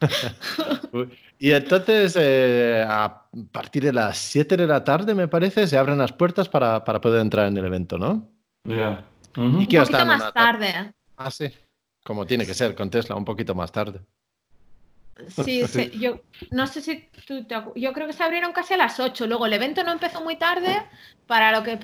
Y 1.38 1.52
entonces, 1.52 2.16
eh, 2.18 2.82
a 2.88 3.28
partir 3.52 3.84
de 3.84 3.92
las 3.92 4.16
7 4.16 4.56
de 4.56 4.66
la 4.66 4.82
tarde, 4.82 5.14
me 5.14 5.28
parece, 5.28 5.66
se 5.66 5.76
abren 5.76 5.98
las 5.98 6.12
puertas 6.12 6.48
para, 6.48 6.82
para 6.82 7.00
poder 7.00 7.20
entrar 7.20 7.46
en 7.48 7.56
el 7.58 7.64
evento, 7.66 7.98
¿no? 7.98 8.30
Ya. 8.64 9.04
Ujú. 9.36 9.60
¿Y 9.60 9.66
qué 9.66 9.78
un 9.78 9.84
poquito 9.84 10.06
más 10.06 10.32
tarde. 10.32 10.94
Ah, 11.16 11.30
sí. 11.30 11.50
Como 12.02 12.24
tiene 12.24 12.46
que 12.46 12.54
ser 12.54 12.74
con 12.74 12.88
Tesla, 12.88 13.16
un 13.16 13.24
poquito 13.24 13.54
más 13.54 13.70
tarde. 13.70 14.00
Sí, 15.28 15.66
sí, 15.66 15.90
yo 15.98 16.20
no 16.50 16.66
sé 16.66 16.80
si 16.82 17.08
tú 17.26 17.44
te 17.44 17.56
acu- 17.56 17.72
yo 17.74 17.92
creo 17.92 18.06
que 18.06 18.12
se 18.12 18.22
abrieron 18.22 18.52
casi 18.52 18.74
a 18.74 18.76
las 18.76 19.00
8. 19.00 19.26
Luego 19.26 19.46
el 19.46 19.52
evento 19.54 19.82
no 19.84 19.92
empezó 19.92 20.22
muy 20.22 20.36
tarde 20.36 20.82
para 21.26 21.52
lo 21.52 21.62
que 21.62 21.78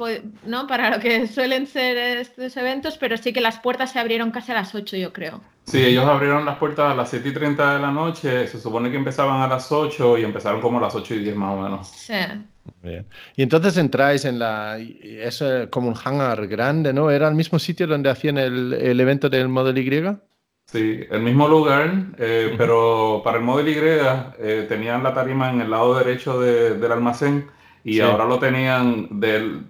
no, 0.44 0.66
para 0.66 0.90
lo 0.90 1.00
que 1.00 1.26
suelen 1.28 1.66
ser 1.66 1.96
estos 1.96 2.56
eventos, 2.56 2.98
pero 2.98 3.16
sí 3.16 3.32
que 3.32 3.40
las 3.40 3.58
puertas 3.60 3.92
se 3.92 3.98
abrieron 3.98 4.30
casi 4.30 4.52
a 4.52 4.56
las 4.56 4.74
8, 4.74 4.96
yo 4.96 5.12
creo. 5.12 5.40
Sí, 5.64 5.82
ellos 5.82 6.04
abrieron 6.04 6.44
las 6.44 6.58
puertas 6.58 6.90
a 6.90 6.94
las 6.94 7.08
7 7.08 7.28
y 7.28 7.32
30 7.32 7.74
de 7.74 7.80
la 7.80 7.90
noche. 7.90 8.46
Se 8.48 8.60
supone 8.60 8.90
que 8.90 8.96
empezaban 8.96 9.40
a 9.40 9.46
las 9.48 9.70
8 9.70 10.18
y 10.18 10.24
empezaron 10.24 10.60
como 10.60 10.78
a 10.78 10.82
las 10.82 10.94
8 10.94 11.14
y 11.14 11.20
10 11.20 11.36
más 11.36 11.52
o 11.54 11.62
menos. 11.62 11.88
Sí. 11.88 12.14
Bien. 12.82 13.06
Y 13.36 13.42
entonces 13.42 13.76
entráis 13.76 14.24
en 14.24 14.38
la... 14.38 14.78
Es 14.78 15.42
como 15.70 15.88
un 15.88 15.94
hangar 16.04 16.46
grande, 16.48 16.92
¿no? 16.92 17.10
¿Era 17.10 17.28
el 17.28 17.34
mismo 17.34 17.58
sitio 17.58 17.86
donde 17.86 18.10
hacían 18.10 18.38
el, 18.38 18.72
el 18.72 19.00
evento 19.00 19.28
del 19.28 19.48
Model 19.48 19.78
Y? 19.78 20.16
Sí, 20.73 21.05
el 21.11 21.21
mismo 21.23 21.49
lugar, 21.49 21.93
eh, 22.19 22.55
Ujú. 22.55 22.57
pero 22.57 23.21
para 23.25 23.37
el 23.38 23.45
Model 23.45 23.69
Y 23.69 23.75
eh, 23.79 24.64
tenían 24.69 25.02
la 25.02 25.12
tarima 25.12 25.50
en 25.50 25.61
el 25.61 25.71
lado 25.71 25.99
derecho 25.99 26.41
de- 26.41 26.79
del 26.79 26.93
almacén 26.93 27.50
y 27.85 27.99
Sí. 27.99 28.00
ahora 28.00 28.25
lo 28.25 28.38
tenían 28.38 29.21
del, 29.21 29.67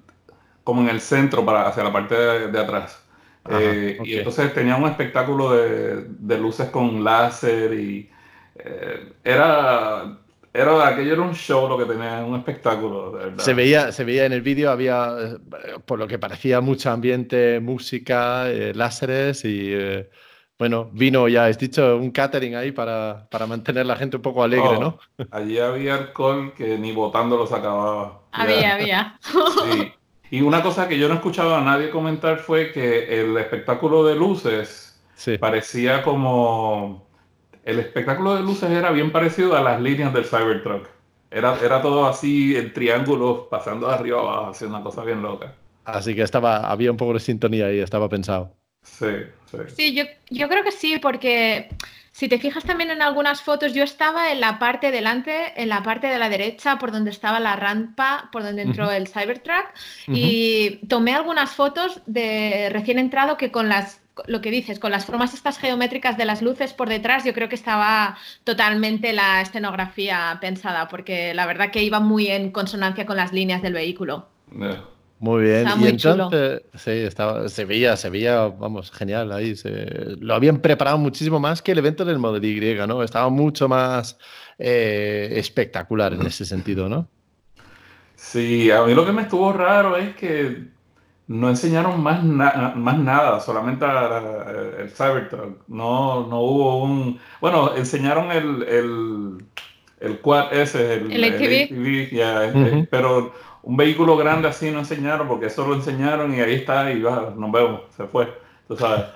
como 0.65 0.83
en 0.83 0.89
el 0.91 1.01
centro, 1.01 1.45
para, 1.45 1.69
hacia 1.69 1.85
la 1.85 1.93
parte 1.93 2.15
de, 2.15 2.49
de 2.53 2.59
atrás. 2.61 3.05
Ajá, 3.45 3.59
Eh, 3.59 3.97
ok. 3.99 4.07
Y 4.07 4.15
entonces 4.15 4.55
tenían 4.55 4.83
un 4.83 4.89
espectáculo 4.91 5.53
de, 5.53 6.05
de 6.09 6.39
luces 6.39 6.71
con 6.71 7.03
láser 7.05 7.75
y 7.75 8.11
eh, 8.57 9.13
era, 9.25 10.19
era, 10.53 10.89
aquello 10.89 11.15
era 11.15 11.23
un 11.23 11.35
show 11.35 11.69
lo 11.69 11.79
que 11.79 11.87
tenía, 11.87 12.25
un 12.25 12.37
espectáculo, 12.37 13.11
de 13.13 13.25
verdad. 13.27 13.45
Se 13.45 13.55
veía, 13.55 13.91
se 13.93 14.05
veía 14.05 14.25
en 14.27 14.33
el 14.33 14.43
vídeo, 14.43 14.71
había, 14.71 15.09
eh, 15.21 15.39
por 15.85 15.99
lo 15.99 16.07
que 16.07 16.19
parecía, 16.19 16.61
mucho 16.61 16.91
ambiente, 16.91 17.59
música, 17.61 18.49
eh, 18.51 18.73
láseres 18.75 19.45
y, 19.45 19.73
eh, 19.73 20.11
bueno, 20.63 20.89
vino, 20.93 21.27
ya 21.29 21.47
has 21.47 21.59
dicho, 21.59 21.97
un 21.97 22.13
catering 22.13 22.55
ahí 22.55 22.71
para, 22.73 23.27
para 23.31 23.47
mantener 23.49 23.85
la 23.85 23.97
gente 23.97 24.17
un 24.17 24.23
poco 24.23 24.45
alegre, 24.45 24.77
Oh, 24.77 24.79
¿no? 24.79 24.99
Allí 25.33 25.59
había 25.59 25.95
alcohol 25.97 26.53
que 26.57 26.79
ni 26.79 26.93
botando 26.93 27.37
lo 27.37 27.47
sacaba. 27.49 28.23
Había, 28.33 28.61
Ya. 28.61 28.75
había. 28.75 29.21
Sí. 29.65 29.93
Y 30.31 30.41
una 30.43 30.63
cosa 30.63 30.89
que 30.89 30.99
yo 30.99 31.09
no 31.09 31.15
he 31.15 31.17
escuchado 31.17 31.55
a 31.57 31.61
nadie 31.61 31.91
comentar 31.91 32.39
fue 32.39 32.73
que 32.73 33.21
el 33.21 33.37
espectáculo 33.39 34.05
de 34.05 34.15
luces 34.17 35.03
Sí. 35.15 35.37
parecía 35.39 36.03
como... 36.03 37.09
El 37.65 37.79
espectáculo 37.81 38.35
de 38.37 38.43
luces 38.43 38.71
era 38.71 38.91
bien 38.93 39.13
parecido 39.13 39.57
a 39.57 39.63
las 39.63 39.81
líneas 39.81 40.13
del 40.15 40.25
Cybertruck. 40.27 40.89
Era, 41.31 41.59
era 41.61 41.83
todo 41.83 42.07
así, 42.07 42.57
en 42.57 42.73
triángulos, 42.73 43.47
pasando 43.51 43.89
de 43.89 43.95
arriba 43.95 44.21
abajo, 44.21 44.51
así 44.51 44.65
una 44.65 44.83
cosa 44.83 45.05
bien 45.05 45.23
loca. 45.23 45.55
Así 45.85 46.15
que 46.15 46.23
estaba, 46.23 46.71
había 46.71 46.91
un 46.91 46.97
poco 46.97 47.15
de 47.15 47.21
sintonía 47.21 47.67
ahí, 47.67 47.81
estaba 47.81 48.09
pensado. 48.09 48.57
Sí, 48.83 49.07
sí. 49.51 49.59
Sí, 49.77 49.95
yo, 49.95 50.05
yo 50.31 50.49
creo 50.49 50.65
que 50.65 50.73
sí, 50.73 50.99
porque 51.01 51.69
si 52.13 52.29
te 52.29 52.39
fijas 52.39 52.65
también 52.65 52.91
en 52.91 53.01
algunas 53.01 53.41
fotos, 53.41 53.73
yo 53.73 53.83
estaba 53.83 54.33
en 54.33 54.41
la 54.41 54.59
parte 54.59 54.91
delante, 54.91 55.61
en 55.61 55.71
la 55.71 55.83
parte 55.83 56.09
de 56.09 56.19
la 56.19 56.29
derecha, 56.29 56.79
por 56.79 56.93
donde 56.93 57.11
estaba 57.11 57.41
la 57.41 57.57
rampa, 57.57 58.29
por 58.31 58.43
donde 58.43 58.63
entró 58.63 58.91
el 58.91 59.09
Cybertruck, 59.09 59.65
y 60.09 60.79
tomé 60.89 61.15
algunas 61.15 61.53
fotos 61.53 62.03
de 62.07 62.69
recién 62.71 62.99
entrado 62.99 63.39
que 63.39 63.51
con 63.51 63.71
las, 63.71 64.03
lo 64.27 64.43
que 64.43 64.51
dices, 64.51 64.79
con 64.79 64.91
las 64.91 65.07
formas 65.07 65.33
estas 65.33 65.59
geométricas 65.59 66.19
de 66.19 66.27
las 66.27 66.43
luces 66.43 66.75
por 66.75 66.91
detrás, 66.91 67.25
yo 67.25 67.33
creo 67.33 67.49
que 67.49 67.55
estaba 67.55 68.19
totalmente 68.45 69.15
la 69.15 69.41
escenografía 69.41 70.37
pensada, 70.39 70.89
porque 70.89 71.33
la 71.33 71.47
verdad 71.47 71.71
que 71.71 71.83
iba 71.83 71.99
muy 71.99 72.29
en 72.29 72.53
consonancia 72.53 73.07
con 73.07 73.17
las 73.17 73.33
líneas 73.33 73.63
del 73.63 73.73
vehículo. 73.73 74.29
Yeah. 74.55 74.85
Muy 75.23 75.45
bien. 75.45 75.69
Está 75.69 75.77
y 75.77 75.79
muy 75.79 75.97
chulo. 75.97 76.25
entonces, 76.25 76.63
sí, 76.75 76.91
estaba, 76.91 77.49
se 77.49 77.65
veía, 77.65 77.97
se 77.97 78.11
veía, 78.11 78.49
vamos, 78.49 78.91
genial 78.91 79.31
ahí. 79.31 79.55
se- 79.55 80.17
lo 80.19 80.35
habían 80.35 80.59
preparado 80.59 80.99
muchísimo 80.99 81.39
más 81.39 81.63
que 81.63 81.71
el 81.71 81.79
evento 81.79 82.05
del 82.05 82.19
Model 82.19 82.45
Y, 82.45 82.75
¿no? 82.89 83.05
Estaba 83.05 83.29
mucho 83.31 83.69
más 83.69 84.19
eh, 84.59 85.29
espectacular 85.37 86.13
en 86.13 86.27
ese 86.27 86.45
sentido, 86.45 86.89
¿no? 86.89 87.07
Sí, 88.17 88.69
a 88.73 88.83
mí 88.83 88.95
lo 88.95 89.07
que 89.07 89.13
me 89.13 89.23
estuvo 89.23 89.53
raro 89.53 89.97
es 89.97 90.15
que 90.17 90.65
no 91.29 91.49
enseñaron 91.49 92.03
más, 92.03 92.25
na- 92.25 92.73
más 92.75 92.99
nada, 92.99 93.39
solamente 93.39 93.85
a- 93.85 94.19
a- 94.19 94.51
el 94.81 94.91
Cybertruck. 94.91 95.69
No, 95.69 96.27
no 96.27 96.41
hubo 96.41 96.83
un... 96.83 97.21
Bueno, 97.41 97.77
enseñaron 97.77 98.33
el, 98.33 98.63
el, 98.65 99.45
el 100.01 100.19
quad 100.21 100.53
ese, 100.53 100.95
el, 100.95 101.13
El 101.13 101.25
ATV. 101.25 101.65
ATV, 101.65 102.11
ya, 102.13 102.45
eh, 102.47 102.53
Ujú. 102.55 102.89
pero 102.91 103.33
un 103.63 103.77
vehículo 103.77 104.17
grande 104.17 104.49
así 104.49 104.71
no 104.71 104.81
enseñaron 104.81 105.29
porque 105.29 105.47
eso 105.47 105.67
lo 105.67 105.75
enseñaron 105.75 106.35
y 106.35 106.41
ahí 106.41 106.55
está 106.55 106.93
y 106.93 107.01
va, 107.03 107.33
nos 107.37 107.53
vemos, 107.53 107.83
se 107.97 108.05
fue. 108.07 108.29
Tú 108.69 108.77
sabes. 108.77 109.07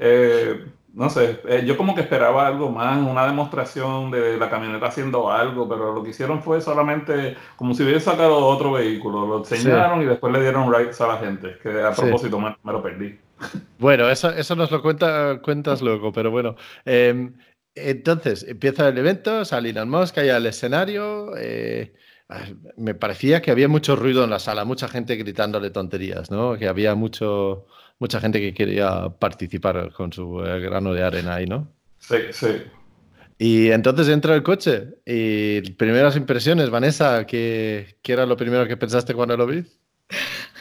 Eh, 0.00 0.64
no 0.94 1.10
sé, 1.10 1.40
eh, 1.48 1.64
yo 1.66 1.76
como 1.76 1.94
que 1.94 2.02
esperaba 2.02 2.46
algo 2.46 2.70
más, 2.70 2.98
una 2.98 3.26
demostración 3.26 4.10
de 4.12 4.36
la 4.38 4.48
camioneta 4.48 4.86
haciendo 4.86 5.30
algo, 5.30 5.68
pero 5.68 5.92
lo 5.92 6.02
que 6.04 6.10
hicieron 6.10 6.40
fue 6.42 6.60
solamente 6.60 7.36
como 7.56 7.74
si 7.74 7.82
hubiera 7.82 7.98
sacado 8.00 8.46
otro 8.46 8.72
vehículo, 8.72 9.26
lo 9.26 9.38
enseñaron 9.38 10.02
y 10.02 10.04
después 10.06 10.32
le 10.32 10.40
dieron 10.40 10.72
rights 10.72 11.00
a 11.00 11.08
la 11.08 11.18
gente, 11.18 11.58
que 11.62 11.82
a 11.82 11.92
Sí. 11.92 12.00
propósito 12.02 12.38
me, 12.40 12.56
me 12.62 12.72
lo 12.72 12.82
perdí. 12.82 13.18
Bueno, 13.78 14.10
eso, 14.10 14.30
eso 14.30 14.56
nos 14.56 14.70
lo 14.70 14.82
cuenta, 14.82 15.40
cuentas 15.42 15.82
luego, 15.82 16.12
pero 16.12 16.30
bueno. 16.30 16.56
eh, 16.84 17.30
entonces, 17.74 18.42
empieza 18.48 18.88
el 18.88 18.98
evento, 18.98 19.44
sale 19.44 19.70
Elon 19.70 19.88
Musk 19.88 20.18
al 20.18 20.46
escenario. 20.46 21.36
eh, 21.36 21.94
me 22.76 22.94
parecía 22.94 23.40
que 23.42 23.50
había 23.50 23.68
mucho 23.68 23.96
ruido 23.96 24.24
en 24.24 24.30
la 24.30 24.38
sala, 24.38 24.64
mucha 24.64 24.88
gente 24.88 25.16
gritándole 25.16 25.70
tonterías, 25.70 26.30
¿no? 26.30 26.56
Que 26.58 26.68
había 26.68 26.94
mucho, 26.94 27.66
mucha 27.98 28.20
gente 28.20 28.40
que 28.40 28.52
quería 28.54 29.08
participar 29.18 29.92
con 29.92 30.12
su 30.12 30.44
eh, 30.44 30.60
grano 30.60 30.92
de 30.92 31.02
arena 31.02 31.36
ahí, 31.36 31.46
¿no? 31.46 31.72
Sí, 31.98 32.16
sí. 32.32 32.48
Y 33.38 33.70
entonces 33.70 34.08
entra 34.08 34.34
el 34.34 34.42
coche 34.42 34.88
y 35.06 35.60
primeras 35.72 36.16
impresiones, 36.16 36.70
Vanessa, 36.70 37.24
¿qué, 37.26 37.96
qué 38.02 38.12
era 38.12 38.26
lo 38.26 38.36
primero 38.36 38.66
que 38.66 38.76
pensaste 38.76 39.14
cuando 39.14 39.36
lo 39.36 39.46
vi? 39.46 39.64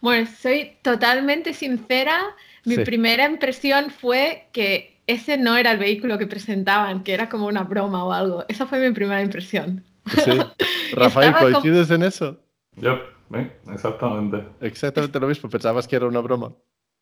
Bueno, 0.00 0.28
soy 0.38 0.72
totalmente 0.82 1.54
sincera. 1.54 2.20
Mi 2.66 2.74
Sí. 2.76 2.84
primera 2.84 3.24
impresión 3.26 3.90
fue 3.90 4.48
que 4.52 5.00
ese 5.06 5.38
no 5.38 5.56
era 5.56 5.72
el 5.72 5.78
vehículo 5.78 6.18
que 6.18 6.26
presentaban, 6.26 7.02
que 7.04 7.14
era 7.14 7.30
como 7.30 7.46
una 7.46 7.62
broma 7.62 8.04
o 8.04 8.12
algo. 8.12 8.44
Esa 8.48 8.66
fue 8.66 8.86
mi 8.86 8.94
primera 8.94 9.22
impresión. 9.22 9.82
Sí. 10.06 10.32
Rafael, 10.94 11.32
como- 11.34 11.50
¿coincides 11.52 11.90
en 11.90 12.02
eso? 12.02 12.40
Yo, 12.76 12.92
¿eh? 13.34 13.50
exactamente. 13.72 14.44
Exactamente 14.60 15.18
lo 15.20 15.26
mismo, 15.28 15.48
pensabas 15.50 15.86
que 15.88 15.96
era 15.96 16.06
una 16.06 16.20
broma. 16.20 16.52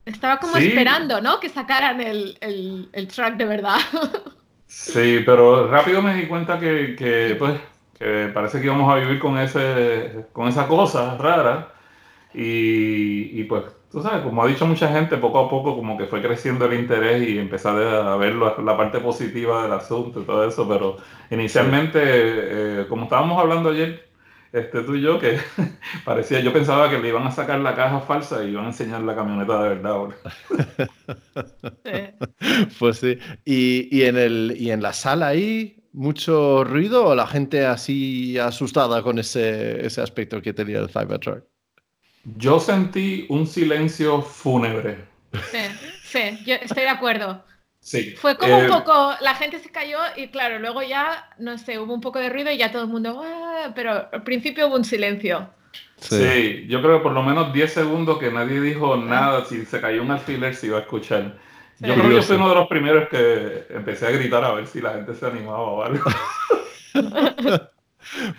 Estaba 0.04 0.38
como 0.38 0.56
Sí. 0.56 0.68
esperando, 0.68 1.21
¿no? 1.21 1.38
Que 1.40 1.49
sacaran 1.49 2.00
el, 2.00 2.37
el, 2.40 2.88
el 2.92 3.09
truck 3.09 3.35
de 3.37 3.44
verdad. 3.44 3.78
Sí, 4.75 5.18
pero 5.26 5.68
rápido 5.71 6.00
me 6.00 6.14
di 6.14 6.26
cuenta 6.26 6.59
que, 6.59 6.97
que, 6.97 7.37
pues, 7.38 7.61
que 7.99 8.30
parece 8.32 8.59
que 8.59 8.64
íbamos 8.64 8.90
a 8.90 8.97
vivir 8.97 9.18
con 9.18 9.37
ese, 9.38 10.25
con 10.32 10.49
esa 10.49 10.66
cosa 10.66 11.18
rara. 11.18 11.75
Y, 12.32 13.38
y, 13.38 13.44
pues, 13.44 13.64
tú 13.93 14.03
sabes, 14.03 14.23
como 14.23 14.43
ha 14.43 14.47
dicho 14.47 14.67
mucha 14.67 14.89
gente, 14.89 15.19
poco 15.19 15.39
a 15.39 15.51
poco 15.51 15.77
como 15.77 15.99
que 15.99 16.07
fue 16.07 16.23
creciendo 16.23 16.65
el 16.65 16.81
interés 16.81 17.29
y 17.29 17.39
empezar 17.39 17.77
a 17.77 18.17
ver 18.17 18.35
la, 18.35 18.77
parte 18.77 18.99
positiva 19.01 19.63
del 19.65 19.73
asunto 19.73 20.23
y 20.23 20.25
todo 20.25 20.49
eso. 20.49 20.67
Pero 20.67 20.97
inicialmente, 21.31 22.01
eh, 22.03 22.87
como 22.89 23.05
estábamos 23.05 23.39
hablando 23.39 23.71
ayer, 23.71 24.09
este, 24.51 24.83
tú 24.83 24.95
y 24.95 25.03
yo, 25.03 25.19
que 25.19 25.39
parecía, 26.05 26.41
yo 26.41 26.53
pensaba 26.53 26.89
que 26.91 26.99
le 26.99 27.09
iban 27.09 27.27
a 27.27 27.31
sacar 27.31 27.61
la 27.61 27.75
caja 27.75 28.01
falsa 28.01 28.43
y 28.45 28.51
iban 28.51 28.65
a 28.65 28.69
enseñar 28.69 29.03
la 29.03 29.15
camioneta 29.15 29.63
de 29.63 29.69
verdad. 29.69 29.93
ahora. 29.93 30.17
Pues 32.79 32.99
sí. 32.99 33.19
¿Y, 33.45 33.89
y 33.97 34.05
en 34.05 34.17
el, 34.17 34.55
y 34.59 34.71
en 34.71 34.83
la 34.83 34.93
sala 34.93 35.29
ahí, 35.29 35.83
mucho 35.93 36.65
ruido 36.65 37.07
o 37.07 37.15
la 37.15 37.27
gente 37.27 37.67
así 37.67 38.39
asustada 38.39 39.03
con 39.03 39.19
ese, 39.19 39.85
ese 39.85 40.01
aspecto 40.01 40.41
que 40.41 40.53
tenía 40.53 40.79
el 40.79 40.89
Cybertruck? 40.89 41.51
Yo 42.25 42.61
sentí 42.61 43.26
un 43.29 43.47
silencio 43.47 44.23
fúnebre. 44.23 45.05
Sí, 45.50 45.59
sí, 46.05 46.38
yo 46.45 46.55
estoy 46.55 46.83
de 46.85 46.88
acuerdo. 46.88 47.45
Sí. 47.81 48.14
Fue 48.17 48.37
como 48.37 48.59
Eh, 48.59 48.64
un 48.64 48.69
poco, 48.69 49.12
la 49.21 49.35
gente 49.35 49.59
se 49.59 49.71
cayó 49.71 49.99
y 50.17 50.29
claro, 50.29 50.59
luego 50.61 50.83
ya, 50.83 51.31
no 51.38 51.59
sé, 51.59 51.81
hubo 51.81 51.93
un 51.95 52.00
poco 52.00 52.21
de 52.21 52.29
ruido 52.29 52.50
y 52.52 52.59
ya 52.59 52.71
todo 52.71 52.83
el 52.83 52.88
mundo, 52.88 53.21
"Ah", 53.25 53.73
pero 53.75 54.09
al 54.12 54.23
principio 54.23 54.69
hubo 54.69 54.76
un 54.76 54.85
silencio. 54.85 55.50
Sí. 55.99 56.67
yo 56.69 56.83
creo 56.83 56.99
que 56.99 57.02
por 57.05 57.12
lo 57.12 57.23
menos 57.23 57.52
10 57.52 57.73
segundos 57.73 58.19
que 58.19 58.31
nadie 58.31 58.61
dijo 58.61 58.97
nada, 58.97 59.45
si 59.45 59.64
se 59.64 59.81
cayó 59.81 60.02
un 60.02 60.11
alfiler 60.11 60.55
se 60.55 60.67
iba 60.67 60.79
a 60.79 60.81
escuchar. 60.83 61.38
Sí. 61.76 61.87
Yo 61.87 61.95
creo 61.95 62.09
que 62.09 62.14
yo 62.17 62.23
fui 62.23 62.37
uno 62.37 62.49
de 62.49 62.55
los 62.57 62.69
primeros 62.69 63.09
que 63.09 63.67
empecé 63.71 64.07
a 64.07 64.11
gritar 64.11 64.45
a 64.45 64.52
ver 64.52 64.67
si 64.67 64.81
la 64.81 64.93
gente 64.95 65.14
se 65.14 65.26
animaba 65.26 65.59
o 65.62 65.83
algo. 65.83 66.05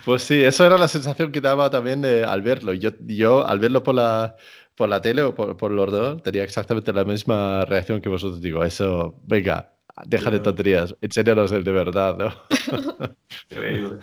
Pues 0.04 0.22
sí, 0.22 0.42
eso 0.42 0.64
era 0.66 0.78
la 0.78 0.88
sensación 0.88 1.32
que 1.32 1.40
daba 1.40 1.70
también 1.70 2.04
eh, 2.04 2.24
al 2.24 2.42
verlo. 2.42 2.72
Yo, 2.74 2.90
yo 3.06 3.46
al 3.46 3.58
verlo 3.58 3.82
por 3.82 3.94
la, 3.94 4.36
por 4.74 4.88
la 4.88 5.00
tele 5.00 5.22
o 5.22 5.34
por, 5.34 5.56
por 5.56 5.70
los 5.70 5.90
dos, 5.90 6.22
tenía 6.22 6.44
exactamente 6.44 6.92
la 6.92 7.04
misma 7.04 7.64
reacción 7.64 8.00
que 8.00 8.08
vosotros. 8.08 8.40
Digo, 8.40 8.64
eso, 8.64 9.20
venga, 9.24 9.74
deja 10.06 10.30
de 10.30 10.40
tonterías, 10.40 10.94
enséñanos 11.00 11.52
el 11.52 11.64
de 11.64 11.72
verdad, 11.72 12.16
¿no? 12.16 12.32
Increíble. 13.50 13.98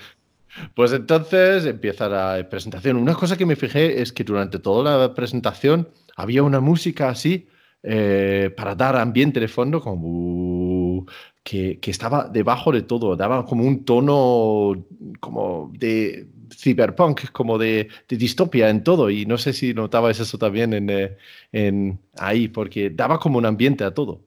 Pues 0.76 0.92
entonces 0.94 1.66
empieza 1.66 2.10
la 2.10 2.50
presentación. 2.50 2.98
Una 2.98 3.14
cosa 3.14 3.38
que 3.38 3.46
me 3.46 3.56
fijé 3.56 4.02
es 4.02 4.12
que 4.12 4.24
durante 4.24 4.60
toda 4.60 4.98
la 4.98 5.14
presentación 5.14 5.90
había 6.16 6.44
una 6.44 6.60
música 6.60 7.10
así 7.10 7.48
eh, 7.84 8.54
para 8.56 8.76
dar 8.76 8.96
ambiente 8.96 9.40
de 9.40 9.48
fondo, 9.48 9.82
como 9.82 10.08
uh, 10.08 11.06
que, 11.44 11.80
estaba 11.84 12.26
debajo 12.26 12.72
de 12.72 12.84
todo, 12.84 13.16
daba 13.16 13.46
como 13.46 13.66
un 13.66 13.84
tono 13.86 14.86
como 15.20 15.72
de 15.74 16.28
cyberpunk, 16.54 17.32
como 17.32 17.58
de, 17.58 17.90
de 18.08 18.18
distopia 18.18 18.70
en 18.70 18.84
todo. 18.84 19.10
Y 19.10 19.26
no 19.26 19.38
sé 19.38 19.54
si 19.54 19.74
notabais 19.74 20.20
eso 20.20 20.38
también 20.38 20.90
eh, 20.90 21.18
en 21.52 22.00
ahí, 22.18 22.48
porque 22.48 22.90
daba 22.90 23.20
como 23.20 23.38
un 23.38 23.46
ambiente 23.46 23.84
a 23.84 23.94
todo. 23.94 24.22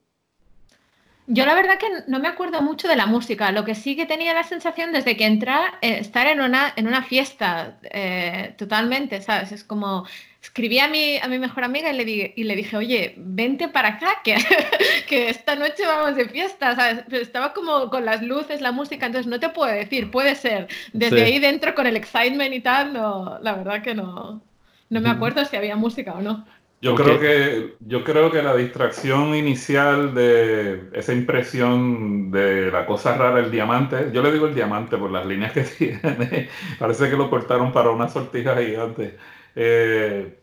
Yo 1.27 1.47
la 1.47 1.55
verdad 1.55 1.79
que 1.79 1.87
no 2.07 2.19
me 2.19 2.29
acuerdo 2.29 2.61
mucho 2.61 2.87
de 2.87 2.97
la 2.97 3.07
música, 3.07 3.51
lo 3.51 3.65
que 3.65 3.75
sí 3.75 3.97
que 3.97 4.05
tenía 4.05 4.35
la 4.35 4.45
sensación 4.45 4.93
desde 4.93 5.17
que 5.17 5.25
entré, 5.25 5.53
eh, 5.81 5.99
estar 6.01 6.27
en 6.27 6.43
una, 6.43 6.75
en 6.77 6.87
una 6.87 7.03
fiesta 7.03 7.79
eh, 7.83 8.55
totalmente, 8.59 9.23
¿sabes? 9.23 9.51
Es 9.51 9.65
como, 9.65 10.05
escribí 10.45 10.79
a 10.79 10.89
mi, 10.89 11.19
a 11.19 11.29
mi 11.29 11.39
mejor 11.39 11.65
amiga 11.65 11.91
y 11.93 11.97
le, 11.97 12.05
di- 12.05 12.33
y 12.37 12.45
le 12.45 12.57
dije, 12.57 12.77
oye, 12.77 13.15
vente 13.19 13.69
para 13.69 13.89
acá, 13.91 14.21
que, 14.25 14.37
que 15.09 15.31
esta 15.31 15.57
noche 15.57 15.87
vamos 15.87 16.17
de 16.17 16.29
fiesta, 16.29 16.77
¿sabes? 16.77 17.05
Pero 17.09 17.23
estaba 17.23 17.53
como 17.55 17.91
con 17.91 18.05
las 18.05 18.23
luces, 18.23 18.61
la 18.61 18.73
música, 18.73 19.07
entonces 19.07 19.31
no 19.31 19.41
te 19.41 19.51
puedo 19.51 19.73
decir, 19.73 20.11
puede 20.11 20.35
ser. 20.37 20.69
Desde 20.93 21.23
Sí. 21.23 21.25
ahí 21.25 21.39
dentro 21.41 21.75
con 21.75 21.87
el 21.87 21.97
excitement 21.97 22.55
y 22.55 22.61
tal, 22.61 22.93
no, 22.93 23.39
la 23.41 23.55
verdad 23.55 23.83
que 23.83 23.95
no, 23.95 24.45
no 24.91 25.01
me 25.01 25.09
acuerdo 25.11 25.45
si 25.45 25.57
había 25.57 25.77
música 25.77 26.13
o 26.15 26.23
no. 26.23 26.47
Yo 26.81 26.95
Ok. 26.95 26.97
creo 26.97 27.19
que 27.19 27.77
yo 27.81 28.05
creo 28.05 28.31
que 28.31 28.43
la 28.43 28.55
distracción 28.55 29.35
inicial 29.35 30.15
de 30.15 30.91
esa 30.93 31.15
impresión 31.15 32.31
de 32.31 32.71
la 32.71 32.85
cosa 32.85 33.17
rara, 33.17 33.41
el 33.41 33.51
diamante, 33.51 34.11
yo 34.13 34.23
le 34.23 34.31
digo 34.31 34.47
el 34.47 34.55
diamante 34.55 34.99
por 34.99 35.11
las 35.11 35.25
líneas 35.25 35.53
que 35.53 35.63
tiene, 35.79 36.51
parece 36.79 37.09
que 37.09 37.17
lo 37.17 37.31
cortaron 37.31 37.73
para 37.73 37.91
una 37.91 38.09
sortija 38.09 38.57
gigante. 38.59 39.17
Eh, 39.55 40.39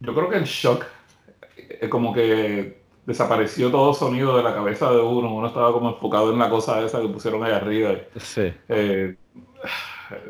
yo 0.00 0.14
creo 0.14 0.28
que 0.28 0.36
el 0.36 0.44
shock, 0.44 0.84
eh, 1.56 1.88
como 1.88 2.12
que 2.12 2.78
desapareció 3.06 3.70
todo 3.70 3.94
sonido 3.94 4.36
de 4.36 4.42
la 4.42 4.54
cabeza 4.54 4.90
de 4.90 5.00
uno, 5.00 5.34
uno 5.34 5.46
estaba 5.48 5.72
como 5.72 5.90
enfocado 5.90 6.32
en 6.32 6.38
la 6.38 6.50
cosa 6.50 6.82
esa 6.84 7.00
que 7.00 7.08
pusieron 7.08 7.42
ahí 7.44 7.52
arriba. 7.52 7.94
Sí. 8.16 8.52
Eh, 8.68 9.16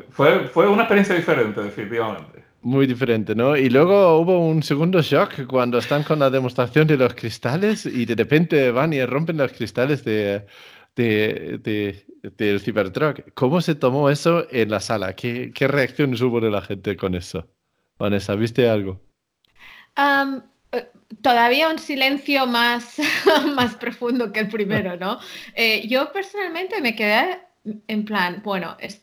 fue, 0.09 0.47
fue 0.47 0.67
una 0.67 0.83
experiencia 0.83 1.15
diferente, 1.15 1.61
definitivamente. 1.61 2.43
Muy 2.61 2.87
diferente, 2.87 3.35
¿no? 3.35 3.55
Y 3.55 3.69
luego 3.69 4.17
hubo 4.19 4.39
un 4.45 4.61
segundo 4.63 5.01
shock 5.01 5.45
cuando 5.47 5.77
están 5.77 6.03
con 6.03 6.19
la 6.19 6.29
demostración 6.29 6.87
de 6.87 6.97
los 6.97 7.13
cristales 7.13 7.85
y 7.85 8.05
de 8.05 8.15
repente 8.15 8.71
van 8.71 8.91
y 8.91 9.03
rompen 9.05 9.37
los 9.37 9.51
cristales 9.53 10.03
de, 10.03 10.45
de- 10.95 11.57
de- 11.63 12.05
del 12.37 12.59
Cybertruck. 12.59 13.33
¿Cómo 13.33 13.61
se 13.61 13.75
tomó 13.75 14.09
eso 14.09 14.45
en 14.51 14.69
la 14.71 14.81
sala? 14.81 15.15
¿Qué, 15.15 15.51
qué 15.53 15.67
reacciones 15.69 16.19
hubo 16.21 16.41
de 16.41 16.51
la 16.51 16.61
gente 16.61 16.97
con 16.97 17.15
eso? 17.15 17.47
Vanessa, 17.99 18.33
¿viste 18.35 18.67
algo? 18.67 18.99
Eh, 20.71 20.87
todavía 21.21 21.69
un 21.69 21.79
silencio 21.79 22.45
más, 22.47 22.97
más 23.55 23.75
profundo 23.75 24.31
que 24.31 24.41
el 24.41 24.49
primero, 24.49 24.97
¿no? 24.97 25.19
Eh, 25.55 25.87
yo 25.87 26.11
personalmente 26.11 26.81
me 26.81 26.95
quedé 26.95 27.39
en 27.87 28.05
plan, 28.05 28.41
bueno, 28.43 28.77
es- 28.79 29.01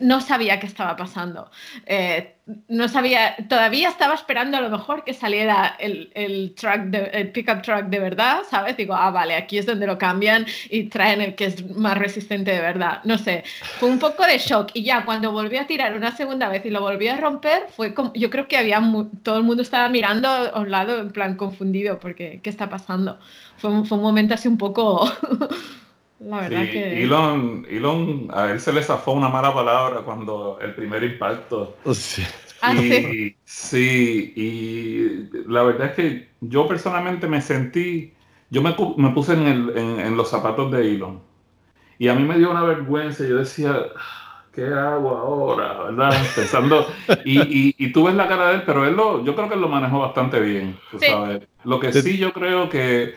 no 0.00 0.20
sabía 0.20 0.58
qué 0.58 0.66
estaba 0.66 0.96
pasando. 0.96 1.50
Eh, 1.86 2.34
no 2.68 2.88
sabía, 2.88 3.36
todavía 3.48 3.88
estaba 3.88 4.14
esperando 4.14 4.56
a 4.56 4.60
lo 4.60 4.70
mejor 4.70 5.04
que 5.04 5.14
saliera 5.14 5.76
el, 5.78 6.10
el 6.14 6.54
truck, 6.56 6.92
el 6.92 7.30
pickup 7.30 7.62
truck 7.62 7.84
de 7.84 8.00
verdad, 8.00 8.40
¿sabes? 8.50 8.76
Digo, 8.76 8.94
ah, 8.94 9.10
vale, 9.10 9.36
aquí 9.36 9.58
es 9.58 9.66
donde 9.66 9.86
lo 9.86 9.98
cambian 9.98 10.46
y 10.68 10.84
traen 10.84 11.20
el 11.20 11.34
que 11.36 11.46
es 11.46 11.70
más 11.70 11.96
resistente 11.96 12.50
de 12.50 12.60
verdad. 12.60 13.00
No 13.04 13.18
sé, 13.18 13.44
fue 13.78 13.88
un 13.88 14.00
poco 14.00 14.26
de 14.26 14.38
shock 14.38 14.70
y 14.74 14.82
ya 14.82 15.04
cuando 15.04 15.30
volví 15.30 15.56
a 15.56 15.66
tirar 15.66 15.94
una 15.94 16.14
segunda 16.16 16.48
vez 16.48 16.66
y 16.66 16.70
lo 16.70 16.80
volví 16.80 17.06
a 17.08 17.16
romper, 17.16 17.68
fue 17.76 17.94
como, 17.94 18.12
yo 18.14 18.30
creo 18.30 18.48
que 18.48 18.56
había 18.56 18.82
todo 19.22 19.38
el 19.38 19.44
mundo 19.44 19.62
estaba 19.62 19.88
mirando 19.88 20.28
a 20.28 20.60
un 20.60 20.70
lado 20.70 20.98
en 20.98 21.12
plan 21.12 21.36
confundido 21.36 22.00
porque 22.00 22.40
¿qué 22.42 22.50
está 22.50 22.68
pasando? 22.68 23.18
Fue 23.56 23.84
fue 23.84 23.98
un 23.98 24.04
momento 24.04 24.34
así 24.34 24.48
un 24.48 24.58
poco, 24.58 25.10
la 26.24 26.40
verdad 26.40 26.62
Sí, 26.64 26.70
que... 26.72 27.02
Elon, 27.04 27.66
Elon, 27.68 28.28
a 28.32 28.50
él 28.50 28.60
se 28.60 28.72
le 28.72 28.82
zafó 28.82 29.12
una 29.12 29.28
mala 29.28 29.52
palabra 29.54 30.00
cuando 30.02 30.58
el 30.60 30.74
primer 30.74 31.02
impacto. 31.04 31.76
Sí. 31.92 32.22
Ah, 32.60 32.74
sí. 32.78 32.94
y, 32.94 33.36
sí, 33.44 34.32
y 34.36 35.30
la 35.50 35.62
verdad 35.64 35.88
es 35.88 35.94
que 35.94 36.28
yo 36.40 36.68
personalmente 36.68 37.26
me 37.26 37.40
sentí, 37.40 38.14
yo 38.50 38.62
me, 38.62 38.74
me 38.96 39.10
puse 39.10 39.32
en, 39.34 39.46
el- 39.46 39.76
en- 39.76 40.00
en 40.00 40.16
los 40.16 40.30
zapatos 40.30 40.70
de 40.70 40.80
Elon 40.94 41.20
y 41.98 42.08
a 42.08 42.14
mí 42.14 42.24
me 42.24 42.38
dio 42.38 42.50
una 42.50 42.62
vergüenza, 42.62 43.24
yo 43.26 43.36
decía, 43.38 43.76
¿qué 44.52 44.66
hago 44.66 45.16
ahora? 45.16 45.84
¿Verdad? 45.84 46.10
Pensando, 46.36 46.86
y, 47.24 47.40
y, 47.40 47.74
y 47.78 47.92
tú 47.92 48.04
ves 48.04 48.14
la 48.14 48.28
cara 48.28 48.48
de 48.48 48.54
él, 48.56 48.62
pero 48.66 48.84
él 48.86 48.94
lo, 48.94 49.24
yo 49.24 49.34
creo 49.34 49.48
que 49.48 49.54
él 49.54 49.60
lo 49.60 49.68
manejó 49.68 50.00
bastante 50.00 50.40
bien, 50.40 50.78
tú 50.90 50.98
Sí. 50.98 51.06
sabes. 51.06 51.42
Lo 51.64 51.78
que 51.80 51.92
Sí. 51.92 52.18
yo 52.18 52.32
creo 52.32 52.68
que, 52.68 53.14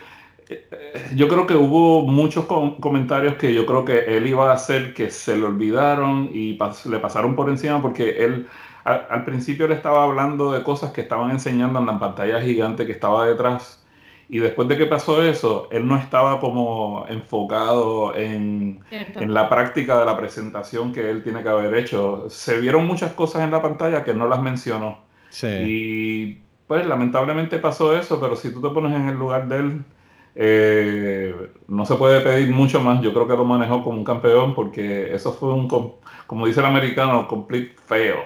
yo 1.14 1.28
creo 1.28 1.46
que 1.46 1.54
hubo 1.54 2.02
muchos 2.06 2.46
com- 2.46 2.78
comentarios 2.80 3.34
que 3.36 3.52
yo 3.54 3.66
creo 3.66 3.84
que 3.84 4.16
él 4.16 4.26
iba 4.26 4.50
a 4.50 4.54
hacer 4.54 4.94
que 4.94 5.10
se 5.10 5.36
le 5.36 5.44
olvidaron 5.44 6.30
y 6.32 6.56
pas- 6.58 6.84
le 6.86 6.98
pasaron 6.98 7.34
por 7.36 7.48
encima 7.50 7.82
porque 7.82 8.24
él 8.24 8.46
al, 8.84 9.06
al 9.10 9.24
principio 9.24 9.66
le 9.68 9.74
estaba 9.74 10.04
hablando 10.04 10.52
de 10.52 10.62
cosas 10.62 10.92
que 10.92 11.00
estaban 11.00 11.30
enseñando 11.30 11.78
en 11.80 11.86
la 11.86 11.98
pantalla 11.98 12.40
gigante 12.40 12.86
que 12.86 12.92
estaba 12.92 13.26
detrás 13.26 13.84
y 14.28 14.38
después 14.38 14.66
de 14.68 14.76
que 14.76 14.86
pasó 14.86 15.22
eso, 15.22 15.68
él 15.70 15.86
no 15.86 15.96
estaba 15.96 16.40
como 16.40 17.04
enfocado 17.08 18.14
en, 18.16 18.80
en 18.90 19.34
la 19.34 19.48
práctica 19.48 19.98
de 20.00 20.04
la 20.06 20.16
presentación 20.16 20.92
que 20.92 21.08
él 21.10 21.22
tiene 21.22 21.42
que 21.44 21.48
haber 21.48 21.74
hecho. 21.76 22.26
Se 22.28 22.60
vieron 22.60 22.86
muchas 22.86 23.12
cosas 23.12 23.42
en 23.42 23.52
la 23.52 23.62
pantalla 23.62 24.02
que 24.02 24.14
no 24.14 24.26
las 24.28 24.42
mencionó. 24.42 24.98
Sí. 25.28 25.46
Y 25.46 26.38
pues 26.66 26.84
lamentablemente 26.86 27.58
pasó 27.58 27.96
eso, 27.96 28.20
pero 28.20 28.34
si 28.36 28.52
tú 28.52 28.60
te 28.60 28.68
pones 28.70 28.96
en 28.96 29.08
el 29.08 29.14
lugar 29.16 29.46
de 29.48 29.56
él, 29.58 29.84
eh, 30.36 31.34
no 31.68 31.86
se 31.86 31.96
puede 31.96 32.20
pedir 32.22 32.50
mucho 32.54 32.80
más. 32.80 33.02
Yo 33.02 33.12
creo 33.14 33.26
que 33.28 33.36
lo 33.36 33.44
manejó 33.44 33.82
como 33.84 33.98
un 33.98 34.04
campeón 34.04 34.54
porque 34.54 35.14
eso 35.14 35.32
fue 35.32 35.52
un, 35.54 35.68
com- 35.68 35.94
como 36.26 36.46
dice 36.46 36.60
el 36.60 36.66
americano, 36.66 37.26
complete 37.28 37.76
fail. 37.86 38.16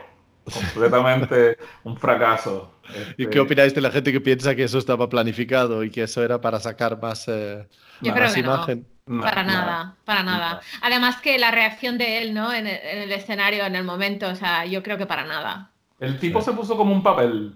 Completamente 0.50 1.56
un 1.84 1.96
fracaso. 1.96 2.72
¿Y 3.16 3.26
Este, 3.26 3.28
qué 3.28 3.40
opináis 3.40 3.74
de 3.74 3.80
la 3.80 3.90
gente 3.90 4.12
que 4.12 4.20
piensa 4.20 4.54
que 4.54 4.64
eso 4.64 4.78
estaba 4.78 5.08
planificado 5.08 5.84
y 5.84 5.90
que 5.90 6.02
eso 6.04 6.22
era 6.24 6.40
para 6.40 6.60
sacar 6.60 7.00
más, 7.00 7.26
eh, 7.28 7.68
Yo 8.00 8.12
no, 8.12 8.14
creo 8.14 8.32
más 8.32 8.32
que 8.32 8.42
no. 8.42 8.42
imagen? 8.42 8.88
no, 9.06 9.22
Para 9.22 9.42
no. 9.44 9.44
nada, 9.44 9.98
para 10.04 10.22
nada. 10.22 10.60
Además 10.82 11.20
que 11.20 11.38
la 11.38 11.50
reacción 11.50 11.98
de 11.98 12.18
él, 12.22 12.34
¿no? 12.34 12.52
En 12.52 12.66
el, 12.66 12.76
en 12.76 12.98
el 13.02 13.12
escenario, 13.12 13.64
en 13.66 13.76
el 13.76 13.84
momento, 13.84 14.28
o 14.28 14.34
sea, 14.36 14.64
yo 14.66 14.82
creo 14.82 14.98
que 14.98 15.06
para 15.06 15.24
nada. 15.24 15.72
El 16.00 16.18
tipo 16.18 16.40
se 16.42 16.52
puso 16.52 16.76
como 16.76 16.92
un 16.92 17.00
papel. 17.02 17.54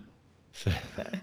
Sí. 0.53 0.71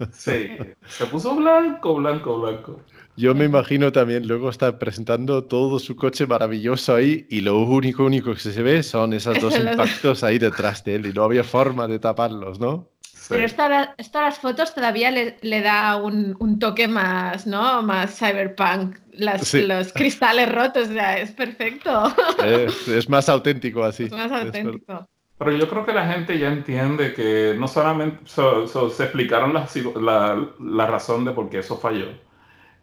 Sí, 0.10 0.58
se 0.88 1.06
puso 1.08 1.36
blanco, 1.36 1.96
blanco, 1.96 2.40
blanco. 2.42 2.86
Yo 3.18 3.36
me 3.36 3.46
imagino 3.46 3.92
también 3.92 4.28
luego 4.28 4.50
está 4.50 4.80
presentando 4.80 5.44
todo 5.44 5.80
su 5.80 5.96
coche 5.96 6.26
maravilloso 6.26 6.96
ahí 6.96 7.28
y 7.30 7.42
lo 7.42 7.60
único, 7.60 8.06
único 8.06 8.34
que 8.34 8.40
se 8.40 8.62
ve 8.62 8.84
son 8.84 9.14
esos 9.14 9.40
dos 9.42 9.54
impactos 9.60 10.24
ahí 10.24 10.40
detrás 10.40 10.84
de 10.84 10.96
él 10.96 11.06
y 11.06 11.14
no 11.14 11.24
había 11.24 11.44
forma 11.44 11.88
de 11.88 12.00
taparlos, 12.00 12.60
¿no? 12.60 12.88
Sí. 13.04 13.28
Pero 13.30 13.46
esto, 13.46 13.62
a 13.64 13.70
la- 13.70 13.96
esto 13.98 14.18
a 14.20 14.24
las 14.24 14.40
fotos 14.40 14.74
todavía 14.74 15.12
le, 15.12 15.38
le 15.42 15.62
da 15.62 15.96
un, 15.98 16.36
un 16.40 16.58
toque 16.58 16.88
más, 16.88 17.46
¿no? 17.46 17.82
Más 17.84 18.18
cyberpunk. 18.18 18.98
Las- 19.14 19.48
Sí. 19.48 19.62
Los 19.64 19.94
cristales 19.94 20.52
rotos, 20.52 20.90
o 20.90 20.94
sea, 20.94 21.20
es 21.20 21.32
perfecto. 21.32 22.14
Es, 22.44 22.88
es 22.88 23.10
más 23.10 23.30
auténtico 23.30 23.84
así. 23.84 24.06
Es 24.06 24.12
más 24.12 24.32
Es 24.32 24.46
auténtico. 24.46 25.08
Pero 25.38 25.52
yo 25.58 25.68
creo 25.70 25.86
que 25.86 25.94
la 25.94 26.08
gente 26.12 26.40
ya 26.40 26.48
entiende 26.52 27.14
que 27.14 27.56
no 27.58 27.68
solamente 27.68 28.20
so- 28.26 28.68
so- 28.68 28.90
se 28.90 29.04
explicaron 29.04 29.54
la, 29.54 29.68
la- 30.02 30.50
la 30.60 30.88
razón 30.88 31.24
de 31.26 31.32
por 31.32 31.50
qué 31.50 31.60
eso 31.60 31.78
falló, 31.78 32.08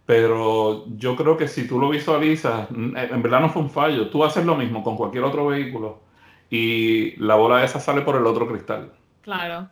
pero 0.09 0.87
yo 0.97 1.15
creo 1.17 1.37
que 1.37 1.47
si 1.49 1.69
tú 1.69 1.79
lo 1.79 1.91
visualizas, 1.91 2.71
en 2.71 2.97
en 2.97 3.23
verdad 3.23 3.41
no 3.43 3.51
fue 3.51 3.61
un 3.61 3.69
fallo. 3.69 4.09
Tú 4.09 4.25
haces 4.25 4.43
lo 4.47 4.57
mismo 4.57 4.83
con 4.83 4.97
cualquier 4.97 5.23
otro 5.25 5.49
vehículo 5.49 6.01
y 6.49 7.15
la 7.23 7.35
bola 7.35 7.63
esa 7.63 7.79
sale 7.79 8.01
por 8.01 8.17
el 8.17 8.25
otro 8.25 8.49
cristal. 8.49 8.91
Claro. 9.21 9.69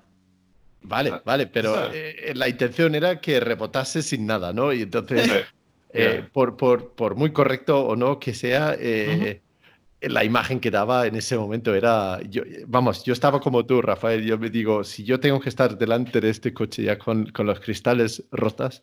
Vale, 0.83 1.22
vale, 1.25 1.46
pero 1.46 1.90
eh, 1.90 2.33
la 2.35 2.51
intención 2.51 2.94
era 2.94 3.18
que 3.18 3.40
rebotase 3.40 4.03
sin 4.03 4.27
nada, 4.27 4.53
¿no? 4.53 4.75
Y 4.75 4.83
entonces, 4.83 5.25
Sí. 5.25 5.31
eh, 5.33 5.46
Yeah. 5.94 6.29
por, 6.35 6.59
por, 6.59 6.90
por 6.94 7.14
muy 7.14 7.33
correcto 7.33 7.87
o 7.87 7.96
no 7.96 8.18
que 8.18 8.35
sea, 8.35 8.77
eh, 8.79 9.40
la 10.03 10.22
imagen 10.25 10.61
que 10.61 10.70
daba 10.70 11.07
en 11.07 11.16
ese 11.16 11.38
momento 11.38 11.75
era, 11.75 12.20
yo, 12.29 12.42
vamos, 12.66 13.05
yo 13.05 13.14
estaba 13.14 13.40
como 13.40 13.64
tú, 13.64 13.81
Rafael, 13.81 14.22
yo 14.22 14.37
me 14.38 14.51
digo, 14.51 14.85
si 14.85 15.05
yo 15.05 15.18
tengo 15.18 15.40
que 15.40 15.49
estar 15.49 15.79
delante 15.79 16.20
de 16.20 16.29
este 16.29 16.53
coche 16.53 16.83
ya 16.83 16.99
con, 16.99 17.27
con 17.33 17.46
los 17.46 17.61
cristales 17.61 18.22
rotas, 18.31 18.83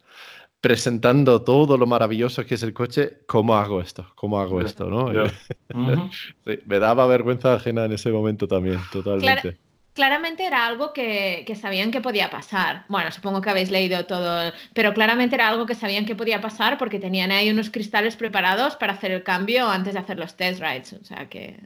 presentando 0.63 1.41
todo 1.41 1.77
lo 1.77 1.85
maravilloso 1.85 2.45
que 2.45 2.55
es 2.55 2.63
el 2.63 2.73
coche, 2.73 3.17
¿cómo 3.27 3.57
hago 3.57 3.81
esto? 3.81 4.09
¿Cómo 4.15 4.39
hago 4.39 4.61
esto? 4.61 4.85
¿no? 4.85 5.11
Sí, 6.45 6.59
me 6.65 6.79
daba 6.79 7.05
vergüenza 7.05 7.53
ajena 7.53 7.83
en 7.83 7.91
ese 7.91 8.11
momento 8.11 8.47
también, 8.47 8.79
totalmente. 8.89 9.57
Claramente 9.91 10.45
era 10.45 10.65
algo 10.65 10.93
que, 10.93 11.43
que 11.45 11.55
sabían 11.55 11.91
que 11.91 11.99
podía 11.99 12.29
pasar. 12.29 12.85
Bueno, 12.87 13.11
supongo 13.11 13.41
que 13.41 13.49
habéis 13.49 13.71
leído 13.71 14.05
todo, 14.05 14.53
pero 14.73 14.93
claramente 14.93 15.35
era 15.35 15.49
algo 15.49 15.65
que 15.65 15.75
sabían 15.75 16.05
que 16.05 16.15
podía 16.15 16.39
pasar 16.39 16.77
porque 16.77 16.97
tenían 16.97 17.31
ahí 17.31 17.49
unos 17.49 17.69
cristales 17.69 18.15
preparados 18.15 18.77
para 18.77 18.93
hacer 18.93 19.11
el 19.11 19.23
cambio 19.23 19.67
antes 19.67 19.95
de 19.95 19.99
hacer 19.99 20.17
los 20.17 20.37
test 20.37 20.61
rides. 20.61 20.93
O 20.93 21.03
sea 21.03 21.27
que. 21.27 21.59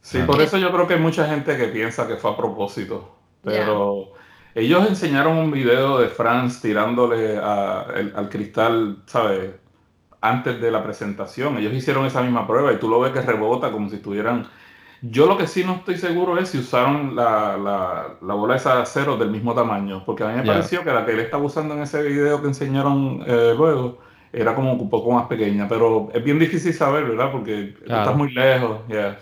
Sí, 0.00 0.18
Ah. 0.20 0.26
por 0.26 0.42
eso 0.42 0.58
yo 0.58 0.72
creo 0.72 0.88
que 0.88 0.94
hay 0.94 1.00
mucha 1.00 1.28
gente 1.28 1.56
que 1.56 1.68
piensa 1.68 2.08
que 2.08 2.16
fue 2.16 2.32
a 2.32 2.36
propósito. 2.36 3.16
Pero 3.40 4.13
ellos 4.54 4.86
enseñaron 4.88 5.36
un 5.38 5.50
video 5.50 5.98
de 5.98 6.08
Franz 6.08 6.60
tirándole 6.60 7.38
a- 7.38 7.86
el- 7.96 8.12
al 8.16 8.28
cristal, 8.28 8.98
¿sabes? 9.06 9.50
Antes 10.20 10.60
de 10.60 10.70
la 10.70 10.82
presentación. 10.82 11.58
Ellos 11.58 11.72
hicieron 11.74 12.06
esa 12.06 12.22
misma 12.22 12.46
prueba 12.46 12.72
y 12.72 12.76
tú 12.76 12.88
lo 12.88 13.00
ves 13.00 13.12
que 13.12 13.20
rebota 13.20 13.70
como 13.72 13.88
si 13.90 13.96
estuvieran. 13.96 14.46
Yo 15.02 15.26
lo 15.26 15.36
que 15.36 15.46
sí 15.46 15.64
no 15.64 15.74
estoy 15.74 15.98
seguro 15.98 16.38
es 16.38 16.48
si 16.48 16.58
usaron 16.58 17.14
la, 17.14 17.58
la- 17.58 18.06
la 18.22 18.34
bola 18.34 18.56
esa 18.56 18.76
de 18.76 18.82
acero 18.82 19.16
del 19.18 19.30
mismo 19.30 19.54
tamaño. 19.54 20.02
Porque 20.06 20.22
a 20.24 20.28
mí 20.28 20.34
me 20.34 20.44
Ya. 20.46 20.52
pareció 20.54 20.82
que 20.82 20.92
la 20.92 21.04
que 21.04 21.12
él 21.12 21.20
estaba 21.20 21.42
usando 21.44 21.74
en 21.74 21.82
ese 21.82 22.02
video 22.02 22.40
que 22.40 22.48
enseñaron 22.48 23.22
eh, 23.26 23.52
luego 23.56 23.98
era 24.32 24.54
como 24.54 24.72
un 24.72 24.88
poco 24.88 25.12
más 25.12 25.26
pequeña. 25.26 25.68
Pero 25.68 26.08
es 26.14 26.24
bien 26.24 26.38
difícil 26.38 26.72
saber, 26.72 27.04
¿verdad? 27.04 27.30
Porque 27.30 27.74
Claro. 27.84 28.02
estás 28.02 28.16
muy 28.16 28.32
lejos. 28.32 28.78
ya. 28.88 29.18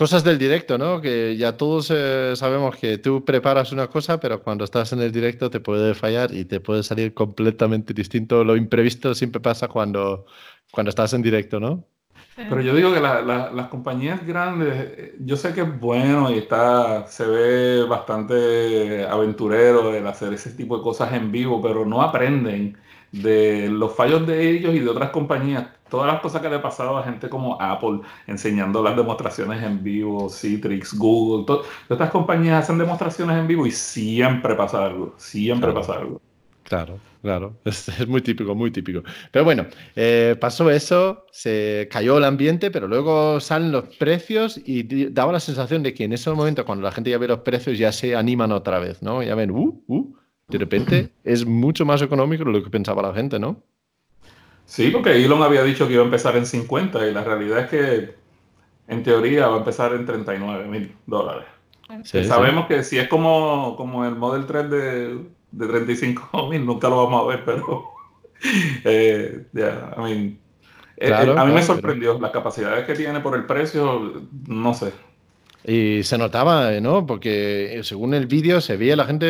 Cosas 0.00 0.24
del 0.24 0.38
directo, 0.38 0.78
¿no? 0.78 0.98
Que 1.02 1.36
ya 1.36 1.58
todos 1.58 1.90
eh, 1.94 2.32
sabemos 2.34 2.74
que 2.76 2.96
tú 2.96 3.22
preparas 3.22 3.70
una 3.70 3.88
cosa, 3.88 4.18
pero 4.18 4.42
cuando 4.42 4.64
estás 4.64 4.94
en 4.94 5.02
el 5.02 5.12
directo 5.12 5.50
te 5.50 5.60
puede 5.60 5.94
fallar 5.94 6.32
y 6.34 6.46
te 6.46 6.58
puede 6.58 6.82
salir 6.82 7.12
completamente 7.12 7.92
distinto. 7.92 8.42
Lo 8.42 8.56
imprevisto 8.56 9.14
siempre 9.14 9.42
pasa 9.42 9.68
cuando, 9.68 10.24
cuando 10.72 10.88
estás 10.88 11.12
en 11.12 11.20
directo, 11.20 11.60
¿no? 11.60 11.84
Pero 12.34 12.62
yo 12.62 12.74
digo 12.74 12.94
que 12.94 13.00
la- 13.00 13.20
la- 13.20 13.50
las 13.52 13.68
compañías 13.68 14.26
grandes, 14.26 14.72
eh, 14.74 15.16
yo 15.20 15.36
sé 15.36 15.52
que 15.52 15.60
es 15.60 15.80
bueno 15.80 16.30
y 16.30 16.38
está, 16.38 17.06
se 17.06 17.26
ve 17.26 17.84
bastante 17.84 19.04
aventurero 19.04 19.94
el 19.94 20.06
hacer 20.06 20.32
ese 20.32 20.52
tipo 20.52 20.78
de 20.78 20.82
cosas 20.82 21.12
en 21.12 21.30
vivo, 21.30 21.60
pero 21.60 21.84
no 21.84 22.00
aprenden 22.00 22.78
de 23.12 23.68
los 23.70 23.94
fallos 23.94 24.26
de 24.26 24.50
ellos 24.50 24.74
y 24.74 24.80
de 24.80 24.88
otras 24.88 25.10
compañías. 25.10 25.68
Todas 25.88 26.06
las 26.12 26.20
cosas 26.20 26.40
que 26.42 26.48
le 26.48 26.56
ha 26.56 26.62
pasado 26.62 26.96
a 26.96 27.02
gente 27.02 27.28
como 27.28 27.60
Apple, 27.60 28.00
enseñando 28.26 28.82
las 28.82 28.96
demostraciones 28.96 29.62
en 29.62 29.82
vivo, 29.82 30.28
Citrix, 30.30 30.94
Google, 30.94 31.44
to- 31.46 31.62
todas 31.62 31.68
estas 31.90 32.10
compañías 32.10 32.62
hacen 32.64 32.78
demostraciones 32.78 33.36
en 33.38 33.46
vivo 33.48 33.66
y 33.66 33.72
siempre 33.72 34.54
pasa 34.54 34.84
algo, 34.86 35.14
siempre 35.18 35.72
Claro. 35.72 35.74
pasa 35.74 35.94
algo. 35.94 36.20
Claro, 36.62 37.02
claro. 37.22 37.60
Es, 37.66 37.88
es 37.88 38.08
muy 38.08 38.22
típico, 38.22 38.54
muy 38.54 38.70
típico. 38.72 39.02
Pero 39.32 39.44
bueno, 39.44 39.66
eh, 39.96 40.36
pasó 40.40 40.70
eso, 40.70 41.26
se 41.32 41.88
cayó 41.90 42.18
el 42.18 42.24
ambiente, 42.24 42.70
pero 42.70 42.88
luego 42.88 43.40
salen 43.40 43.72
los 43.72 43.86
precios 43.96 44.60
y 44.64 44.84
daba 45.10 45.32
la 45.32 45.40
sensación 45.40 45.82
de 45.82 45.94
que 45.94 46.04
en 46.04 46.12
ese 46.12 46.30
momento, 46.30 46.64
cuando 46.66 46.84
la 46.84 46.92
gente 46.92 47.10
ya 47.10 47.18
ve 47.18 47.28
los 47.28 47.40
precios, 47.40 47.78
ya 47.78 47.92
se 47.92 48.16
animan 48.16 48.52
otra 48.52 48.78
vez, 48.80 49.02
¿no? 49.02 49.22
Ya 49.22 49.34
ven, 49.34 49.50
uh, 49.52 49.84
uh, 49.88 50.16
de 50.50 50.58
repente 50.58 51.12
es 51.24 51.46
mucho 51.46 51.84
más 51.86 52.02
económico 52.02 52.44
de 52.44 52.52
lo 52.52 52.62
que 52.64 52.70
pensaba 52.70 53.02
la 53.02 53.14
gente, 53.14 53.38
¿no? 53.38 53.62
Sí, 54.64 54.90
porque 54.90 55.24
Elon 55.24 55.42
había 55.42 55.64
dicho 55.64 55.86
que 55.86 55.94
iba 55.94 56.02
a 56.02 56.04
empezar 56.04 56.36
en 56.36 56.46
50 56.46 57.08
y 57.08 57.12
la 57.12 57.24
realidad 57.24 57.60
es 57.60 57.70
que 57.70 58.14
en 58.88 59.02
teoría 59.02 59.48
va 59.48 59.56
a 59.56 59.58
empezar 59.58 59.92
en 59.94 60.06
39 60.06 60.68
mil 60.68 60.96
dólares. 61.06 61.46
Sí, 62.04 62.20
Que 62.20 62.24
sí. 62.24 62.24
Sabemos 62.24 62.66
que 62.66 62.84
si 62.84 62.98
es 62.98 63.08
como, 63.08 63.74
como 63.76 64.04
el 64.04 64.14
Model 64.16 64.46
3 64.46 64.70
de, 64.70 65.18
de 65.52 65.66
35 65.66 66.48
mil, 66.50 66.64
nunca 66.64 66.88
lo 66.88 67.04
vamos 67.04 67.24
a 67.24 67.28
ver, 67.28 67.44
pero 67.44 67.88
eh, 68.84 69.46
yeah, 69.52 69.94
I 69.96 70.00
mean, 70.02 70.40
eh, 70.96 71.06
Claro, 71.06 71.34
eh, 71.34 71.38
a 71.38 71.44
mí 71.44 71.52
claro, 71.52 71.54
me 71.54 71.62
sorprendió 71.62 72.18
las 72.20 72.30
capacidades 72.32 72.86
que 72.86 72.94
tiene 72.94 73.20
por 73.20 73.34
el 73.36 73.46
precio, 73.46 74.28
no 74.46 74.74
sé. 74.74 74.92
Y 75.64 76.02
se 76.04 76.18
notaba, 76.18 76.70
¿no? 76.80 77.06
Porque 77.06 77.78
eh, 77.78 77.84
según 77.84 78.14
el 78.14 78.26
vídeo 78.26 78.60
se 78.60 78.76
veía 78.76 78.96
la 78.96 79.06
gente 79.06 79.26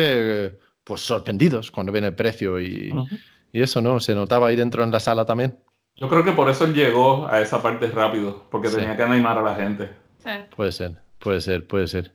eh, 0.47 0.59
pues 0.91 1.01
sorprendidos 1.01 1.71
cuando 1.71 1.93
ven 1.93 2.03
el 2.03 2.13
precio 2.13 2.59
y, 2.59 2.91
Ujú. 2.91 3.07
y 3.53 3.61
eso, 3.61 3.81
¿no? 3.81 4.01
Se 4.01 4.13
notaba 4.13 4.47
ahí 4.49 4.57
dentro 4.57 4.83
en 4.83 4.91
la 4.91 4.99
sala 4.99 5.23
también. 5.25 5.57
Yo 5.95 6.09
creo 6.09 6.25
que 6.25 6.33
por 6.33 6.49
eso 6.49 6.65
él 6.65 6.73
llegó 6.73 7.27
a 7.27 7.39
esa 7.39 7.61
parte 7.61 7.87
rápido, 7.87 8.43
porque 8.51 8.67
Sí. 8.67 8.75
tenía 8.75 8.97
que 8.97 9.03
animar 9.03 9.37
a 9.37 9.41
la 9.41 9.55
gente. 9.55 9.89
Sí. 10.17 10.29
Puede 10.53 10.73
ser, 10.73 10.97
puede 11.19 11.39
ser, 11.39 11.65
puede 11.65 11.87
ser. 11.87 12.13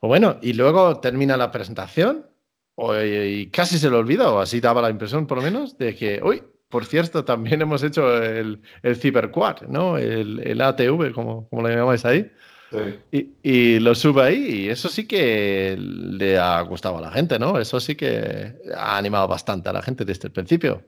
O 0.00 0.08
bueno, 0.08 0.36
y 0.42 0.52
luego 0.52 1.00
termina 1.00 1.38
la 1.38 1.50
presentación 1.50 2.26
o- 2.74 2.94
y 3.00 3.46
casi 3.50 3.78
se 3.78 3.88
le 3.88 3.96
olvida, 3.96 4.30
o 4.30 4.40
así 4.40 4.60
daba 4.60 4.82
la 4.82 4.90
impresión 4.90 5.26
por 5.26 5.38
lo 5.38 5.42
menos, 5.44 5.78
de 5.78 5.96
que, 5.96 6.20
uy, 6.22 6.42
por 6.68 6.84
cierto, 6.84 7.24
también 7.24 7.62
hemos 7.62 7.82
hecho 7.82 8.22
el, 8.22 8.60
el 8.82 8.96
Cyberquad, 8.96 9.62
¿no? 9.68 9.96
El, 9.96 10.40
el 10.46 10.60
ATV, 10.60 11.12
como, 11.14 11.48
como 11.48 11.62
lo 11.62 11.70
llamáis 11.70 12.04
ahí. 12.04 12.30
Sí. 12.70 12.78
Y, 13.12 13.28
y 13.42 13.80
lo 13.80 13.94
sube 13.94 14.22
ahí 14.22 14.44
y 14.64 14.68
eso 14.68 14.88
sí 14.88 15.06
que 15.06 15.76
le 15.78 16.38
ha 16.38 16.60
gustado 16.62 16.98
a 16.98 17.00
la 17.00 17.10
gente, 17.10 17.38
¿no? 17.38 17.58
Eso 17.58 17.80
sí 17.80 17.94
que 17.96 18.54
ha 18.76 18.98
animado 18.98 19.26
bastante 19.26 19.70
a 19.70 19.72
la 19.72 19.82
gente 19.82 20.04
desde 20.04 20.28
el 20.28 20.32
principio. 20.32 20.82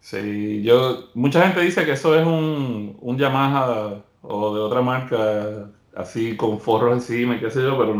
Sí, 0.00 0.62
yo, 0.62 1.10
mucha 1.14 1.42
gente 1.46 1.60
dice 1.60 1.84
que 1.84 1.92
eso 1.92 2.18
es 2.18 2.26
un, 2.26 2.96
un 3.00 3.18
Yamaha 3.18 4.02
o 4.22 4.54
de 4.54 4.60
otra 4.60 4.80
marca 4.82 5.70
así 5.94 6.36
con 6.36 6.60
forros 6.60 6.94
encima 6.94 7.36
y 7.36 7.40
qué 7.40 7.50
sé 7.50 7.62
yo, 7.62 7.78
pero 7.78 7.94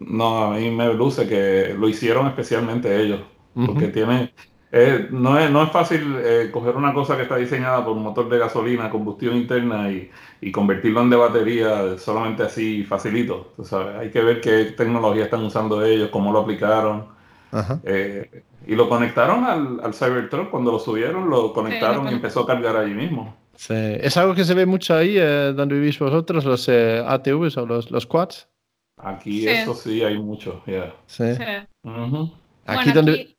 no, 0.00 0.44
a 0.44 0.56
mí 0.56 0.70
me 0.70 0.92
luce 0.94 1.26
que 1.26 1.74
lo 1.74 1.88
hicieron 1.88 2.26
especialmente 2.28 3.00
ellos, 3.00 3.20
porque 3.54 3.88
tiene, 3.88 4.32
eh, 4.72 5.08
no 5.10 5.38
es, 5.38 5.50
no 5.50 5.62
es 5.64 5.70
fácil 5.70 6.16
eh, 6.18 6.50
coger 6.52 6.76
una 6.76 6.94
cosa 6.94 7.16
que 7.16 7.22
está 7.24 7.36
diseñada 7.36 7.84
por 7.84 7.96
un 7.96 8.02
motor 8.02 8.28
de 8.28 8.38
gasolina, 8.38 8.90
combustión 8.90 9.36
interna 9.36 9.90
y, 9.90 10.10
y 10.40 10.52
convertirlo 10.52 11.02
en 11.02 11.10
de 11.10 11.16
batería 11.16 11.98
solamente 11.98 12.42
así 12.44 12.84
facilito, 12.84 13.52
tú 13.56 13.64
sabes, 13.64 13.96
hay 13.96 14.10
que 14.10 14.22
ver 14.22 14.40
qué 14.40 14.66
tecnología 14.76 15.24
están 15.24 15.42
usando 15.44 15.84
ellos, 15.84 16.10
cómo 16.10 16.32
lo 16.32 16.40
aplicaron. 16.40 17.06
Ajá. 17.52 17.80
Eh, 17.84 18.44
y 18.66 18.74
lo 18.76 18.88
conectaron 18.88 19.44
al, 19.44 19.80
al 19.82 19.94
Cybertruck 19.94 20.50
cuando 20.50 20.70
lo 20.72 20.78
subieron, 20.78 21.28
lo 21.28 21.52
conectaron 21.52 22.08
y 22.08 22.12
empezó 22.12 22.40
a 22.40 22.46
cargar 22.46 22.76
allí 22.76 22.94
mismo. 22.94 23.34
Sí. 23.56 23.74
¿Es 23.74 24.16
algo 24.16 24.34
que 24.34 24.44
se 24.44 24.54
ve 24.54 24.66
mucho 24.66 24.94
ahí 24.94 25.16
eh, 25.18 25.52
donde 25.54 25.74
vivís 25.74 25.98
vosotros, 25.98 26.44
los 26.44 26.68
eh, 26.68 27.02
ATVs 27.06 27.56
o 27.56 27.66
los, 27.66 27.90
los 27.90 28.06
quads? 28.06 28.48
Aquí 28.96 29.42
Sí. 29.42 29.48
eso 29.48 29.74
sí 29.74 30.02
hay 30.02 30.18
mucho, 30.18 30.62
ya. 30.66 30.94
Sí. 31.06 31.24
Aquí 31.24 31.66
Bueno, 31.82 32.92
donde... 32.94 33.36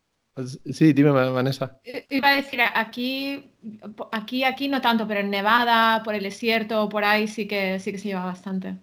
Sí, 0.73 0.93
dime, 0.93 1.11
Va- 1.11 1.29
Vanessa. 1.31 1.79
I- 1.83 2.05
Iba 2.17 2.29
a 2.29 2.35
decir, 2.35 2.59
aquí, 2.61 3.51
aquí, 4.11 4.43
aquí 4.43 4.67
no 4.69 4.81
tanto, 4.81 5.07
pero 5.07 5.19
en 5.21 5.29
Nevada, 5.29 6.03
por 6.03 6.15
el 6.15 6.23
desierto, 6.23 6.89
por 6.89 7.03
ahí 7.05 7.27
sí 7.27 7.47
que 7.47 7.79
sí 7.79 7.91
que 7.91 7.97
se 7.97 8.07
lleva 8.09 8.25
bastante. 8.25 8.77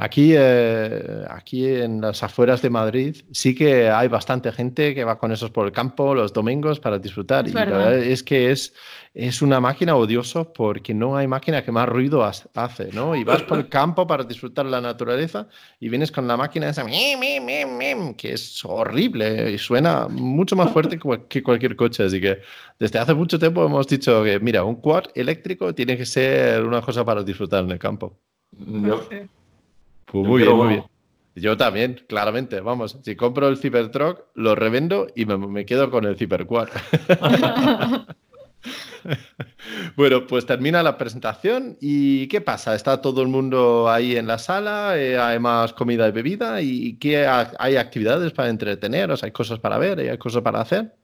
Aquí, 0.00 0.32
eh, 0.36 1.24
aquí 1.28 1.66
en 1.66 2.00
las 2.00 2.22
afueras 2.22 2.62
de 2.62 2.70
Madrid 2.70 3.16
sí 3.32 3.52
que 3.52 3.90
hay 3.90 4.06
bastante 4.06 4.52
gente 4.52 4.94
que 4.94 5.02
va 5.02 5.18
con 5.18 5.32
esos 5.32 5.50
por 5.50 5.66
el 5.66 5.72
campo 5.72 6.14
los 6.14 6.32
domingos 6.32 6.78
para 6.78 7.00
disfrutar. 7.00 7.46
Es 7.46 7.50
y 7.50 7.54
la 7.56 7.64
verdad. 7.64 7.78
verdad 7.78 7.98
es 8.04 8.22
que 8.22 8.52
es, 8.52 8.72
es 9.12 9.42
una 9.42 9.58
máquina 9.58 9.96
odiosa 9.96 10.44
porque 10.44 10.94
no 10.94 11.16
hay 11.16 11.26
máquina 11.26 11.64
que 11.64 11.72
más 11.72 11.88
ruido 11.88 12.22
hace, 12.24 12.92
¿no? 12.92 13.16
Y 13.16 13.24
vas 13.24 13.42
por 13.42 13.58
el 13.58 13.68
campo 13.78 14.06
para 14.06 14.22
disfrutar 14.22 14.66
la 14.66 14.80
naturaleza 14.80 15.48
y 15.80 15.88
vienes 15.88 16.12
con 16.12 16.28
la 16.28 16.36
máquina 16.36 16.68
esa 16.68 16.84
que 18.16 18.32
es 18.34 18.64
horrible 18.64 19.50
y 19.50 19.58
suena 19.58 20.06
mucho 20.06 20.54
más 20.54 20.70
fuerte 20.70 20.96
que 20.96 21.02
cual- 21.02 21.26
que 21.26 21.42
cualquier 21.42 21.74
coche. 21.74 22.04
Así 22.04 22.20
que 22.20 22.38
desde 22.78 23.00
hace 23.00 23.14
mucho 23.14 23.36
tiempo 23.36 23.66
hemos 23.66 23.88
dicho 23.88 24.22
que, 24.22 24.38
mira, 24.38 24.62
un 24.62 24.76
quad 24.76 25.06
eléctrico 25.16 25.74
tiene 25.74 25.96
que 25.96 26.06
ser 26.06 26.62
una 26.64 26.82
cosa 26.82 27.04
para 27.04 27.24
disfrutar 27.24 27.64
en 27.64 27.72
el 27.72 27.80
campo. 27.80 28.16
Yo- 28.56 29.02
Sí. 29.10 29.16
Pues 30.10 30.26
muy 30.26 30.42
bien, 30.42 30.56
muy 30.56 30.68
bien. 30.68 30.84
Yo 31.34 31.56
también, 31.56 32.04
claramente. 32.08 32.60
Vamos, 32.60 32.98
si 33.02 33.14
compro 33.14 33.48
el 33.48 33.58
Cybertruck, 33.58 34.24
lo 34.34 34.54
revendo 34.56 35.06
y 35.14 35.24
me, 35.24 35.36
me 35.38 35.64
quedo 35.66 35.90
con 35.90 36.04
el 36.04 36.16
Cyberquad. 36.16 36.68
bueno, 39.96 40.26
pues 40.26 40.46
termina 40.46 40.82
la 40.82 40.98
presentación 40.98 41.76
y 41.80 42.26
¿qué 42.28 42.40
pasa? 42.40 42.74
¿Está 42.74 43.00
todo 43.00 43.22
el 43.22 43.28
mundo 43.28 43.88
ahí 43.88 44.16
en 44.16 44.26
la 44.26 44.38
sala? 44.38 44.98
Eh, 44.98 45.18
¿Hay 45.18 45.38
más 45.38 45.72
comida 45.74 46.08
y 46.08 46.12
bebida? 46.12 46.60
¿Y 46.60 46.94
qué 46.94 47.26
ha- 47.26 47.52
hay 47.58 47.76
actividades 47.76 48.32
para 48.32 48.48
entreteneros? 48.50 49.22
¿Hay 49.22 49.30
cosas 49.30 49.60
para 49.60 49.78
ver? 49.78 50.00
¿Hay 50.00 50.18
cosas 50.18 50.42
para 50.42 50.60
hacer? 50.60 50.94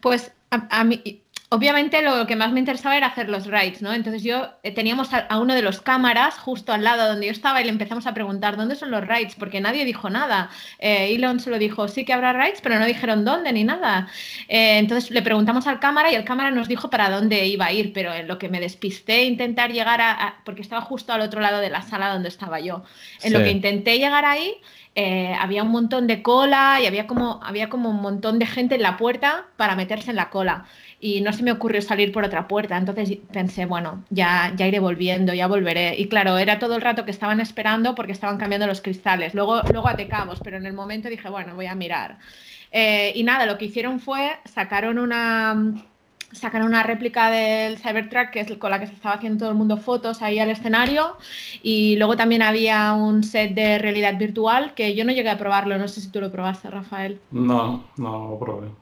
Pues 0.00 0.32
a, 0.50 0.80
a 0.80 0.84
mí, 0.84 1.21
obviamente 1.54 2.02
lo 2.02 2.26
que 2.26 2.36
más 2.36 2.52
me 2.52 2.60
interesaba 2.60 2.96
era 2.96 3.06
hacer 3.08 3.28
los 3.28 3.46
rides, 3.46 3.82
¿no? 3.82 3.92
Entonces 3.92 4.22
yo 4.22 4.48
eh, 4.62 4.72
teníamos 4.72 5.12
a, 5.12 5.18
a 5.18 5.38
uno 5.38 5.54
de 5.54 5.62
los 5.62 5.80
cámaras 5.80 6.38
justo 6.38 6.72
al 6.72 6.84
lado 6.84 7.06
donde 7.08 7.26
yo 7.26 7.32
estaba 7.32 7.60
y 7.60 7.64
le 7.64 7.70
empezamos 7.70 8.06
a 8.06 8.14
preguntar 8.14 8.56
dónde 8.56 8.76
son 8.76 8.90
los 8.90 9.06
rides, 9.06 9.34
porque 9.36 9.60
nadie 9.60 9.84
dijo 9.84 10.10
nada. 10.10 10.50
Eh, 10.78 11.14
Elon 11.14 11.40
solo 11.40 11.58
dijo 11.58 11.88
sí 11.88 12.04
que 12.04 12.12
habrá 12.12 12.32
rides, 12.32 12.60
pero 12.62 12.78
no 12.78 12.86
dijeron 12.86 13.24
dónde 13.24 13.52
ni 13.52 13.64
nada. 13.64 14.08
Eh, 14.48 14.78
entonces 14.78 15.10
le 15.10 15.22
preguntamos 15.22 15.66
al 15.66 15.80
cámara 15.80 16.10
y 16.10 16.14
el 16.14 16.24
cámara 16.24 16.50
nos 16.50 16.68
dijo 16.68 16.90
para 16.90 17.10
dónde 17.10 17.46
iba 17.46 17.66
a 17.66 17.72
ir, 17.72 17.92
pero 17.92 18.12
en 18.14 18.28
lo 18.28 18.38
que 18.38 18.48
me 18.48 18.60
despisté 18.60 19.24
intentar 19.24 19.72
llegar 19.72 20.00
a, 20.00 20.12
a- 20.12 20.34
porque 20.44 20.62
estaba 20.62 20.82
justo 20.82 21.12
al 21.12 21.20
otro 21.20 21.40
lado 21.40 21.60
de 21.60 21.70
la 21.70 21.82
sala 21.82 22.08
donde 22.12 22.28
estaba 22.28 22.60
yo. 22.60 22.84
En 23.20 23.32
lo 23.32 23.42
que 23.42 23.50
intenté 23.50 23.98
llegar 23.98 24.24
ahí, 24.24 24.54
eh, 24.94 25.34
había 25.40 25.62
un 25.62 25.70
montón 25.70 26.06
de 26.06 26.22
cola 26.22 26.78
y 26.82 26.86
había 26.86 27.06
como, 27.06 27.40
había 27.42 27.68
como 27.68 27.88
un 27.90 28.00
montón 28.02 28.38
de 28.38 28.46
gente 28.46 28.74
en 28.76 28.82
la 28.82 28.96
puerta 28.96 29.46
para 29.56 29.76
meterse 29.76 30.10
en 30.10 30.16
la 30.16 30.30
cola. 30.30 30.66
Y 31.04 31.20
no 31.20 31.32
se 31.32 31.42
me 31.42 31.50
ocurrió 31.50 31.82
salir 31.82 32.12
por 32.12 32.24
otra 32.24 32.46
puerta. 32.46 32.76
Entonces 32.76 33.18
pensé, 33.32 33.66
bueno, 33.66 34.04
ya, 34.08 34.52
ya 34.56 34.68
iré 34.68 34.78
volviendo, 34.78 35.34
ya 35.34 35.48
volveré. 35.48 35.98
Y 35.98 36.06
claro, 36.06 36.38
era 36.38 36.60
todo 36.60 36.76
el 36.76 36.80
rato 36.80 37.04
que 37.04 37.10
estaban 37.10 37.40
esperando 37.40 37.96
porque 37.96 38.12
estaban 38.12 38.38
cambiando 38.38 38.68
los 38.68 38.80
cristales. 38.80 39.34
Luego, 39.34 39.62
luego 39.72 39.88
atecamos, 39.88 40.38
pero 40.44 40.58
en 40.58 40.64
el 40.64 40.74
momento 40.74 41.08
dije, 41.08 41.28
bueno, 41.28 41.56
voy 41.56 41.66
a 41.66 41.74
mirar. 41.74 42.18
Eh, 42.70 43.12
y 43.16 43.24
nada, 43.24 43.46
lo 43.46 43.58
que 43.58 43.64
hicieron 43.64 43.98
fue, 43.98 44.30
sacaron 44.44 45.00
una, 45.00 45.74
sacaron 46.32 46.68
una 46.68 46.82
réplica 46.82 47.30
del 47.30 47.78
Cybertruck, 47.78 48.30
que 48.30 48.40
es 48.40 48.52
con 48.56 48.70
la 48.70 48.80
que 48.80 48.86
se 48.86 48.94
estaba 48.94 49.16
haciendo 49.16 49.40
todo 49.40 49.50
el 49.50 49.56
mundo 49.56 49.78
fotos 49.78 50.22
ahí 50.22 50.38
al 50.38 50.50
escenario. 50.50 51.16
Y 51.62 51.96
luego 51.96 52.16
también 52.16 52.42
había 52.42 52.92
un 52.94 53.22
set 53.22 53.54
de 53.54 53.78
realidad 53.78 54.16
virtual 54.18 54.74
que 54.74 54.94
yo 54.94 55.04
no 55.04 55.12
llegué 55.12 55.30
a 55.30 55.38
probarlo. 55.38 55.78
No 55.78 55.88
sé 55.88 56.00
si 56.00 56.10
tú 56.10 56.20
lo 56.20 56.32
probaste, 56.32 56.70
Rafael. 56.70 57.20
No, 57.30 57.84
no 57.96 58.30
lo 58.30 58.38
probé. 58.38 58.81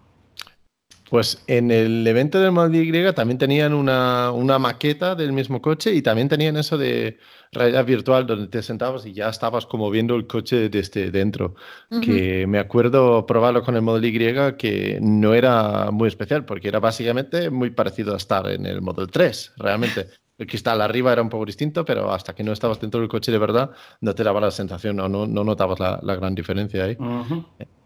Pues 1.10 1.42
en 1.48 1.72
el 1.72 2.06
evento 2.06 2.40
del 2.40 2.52
Model 2.52 2.94
Y 2.94 3.12
también 3.12 3.36
tenían 3.36 3.74
una, 3.74 4.30
una 4.30 4.60
maqueta 4.60 5.16
del 5.16 5.32
mismo 5.32 5.60
coche 5.60 5.92
y 5.92 6.02
también 6.02 6.28
tenían 6.28 6.56
eso 6.56 6.78
de 6.78 7.18
realidad 7.50 7.84
virtual 7.84 8.28
donde 8.28 8.46
te 8.46 8.62
sentabas 8.62 9.04
y 9.06 9.12
ya 9.12 9.28
estabas 9.28 9.66
como 9.66 9.90
viendo 9.90 10.14
el 10.14 10.28
coche 10.28 10.68
desde 10.68 11.10
dentro. 11.10 11.56
Que 12.00 12.46
me 12.46 12.60
acuerdo 12.60 13.26
probarlo 13.26 13.64
con 13.64 13.74
el 13.74 13.82
Model 13.82 14.04
Y 14.04 14.56
que 14.56 15.00
no 15.02 15.34
era 15.34 15.90
muy 15.90 16.06
especial 16.06 16.44
porque 16.44 16.68
era 16.68 16.78
básicamente 16.78 17.50
muy 17.50 17.70
parecido 17.70 18.14
a 18.14 18.16
estar 18.16 18.48
en 18.48 18.64
el 18.64 18.80
Model 18.80 19.10
3, 19.10 19.54
realmente. 19.56 20.06
El 20.38 20.46
cristal 20.46 20.80
arriba 20.80 21.12
era 21.12 21.22
un 21.22 21.28
poco 21.28 21.44
distinto, 21.44 21.84
pero 21.84 22.12
hasta 22.12 22.36
que 22.36 22.44
no 22.44 22.52
estabas 22.52 22.80
dentro 22.80 23.00
del 23.00 23.08
coche 23.08 23.32
de 23.32 23.38
verdad 23.38 23.72
no 24.00 24.14
te 24.14 24.22
daba 24.22 24.40
la 24.40 24.52
sensación 24.52 24.98
o 25.00 25.08
no, 25.08 25.26
no 25.26 25.42
notabas 25.42 25.80
la, 25.80 25.98
la 26.02 26.14
gran 26.14 26.36
diferencia 26.36 26.84
ahí. 26.84 26.96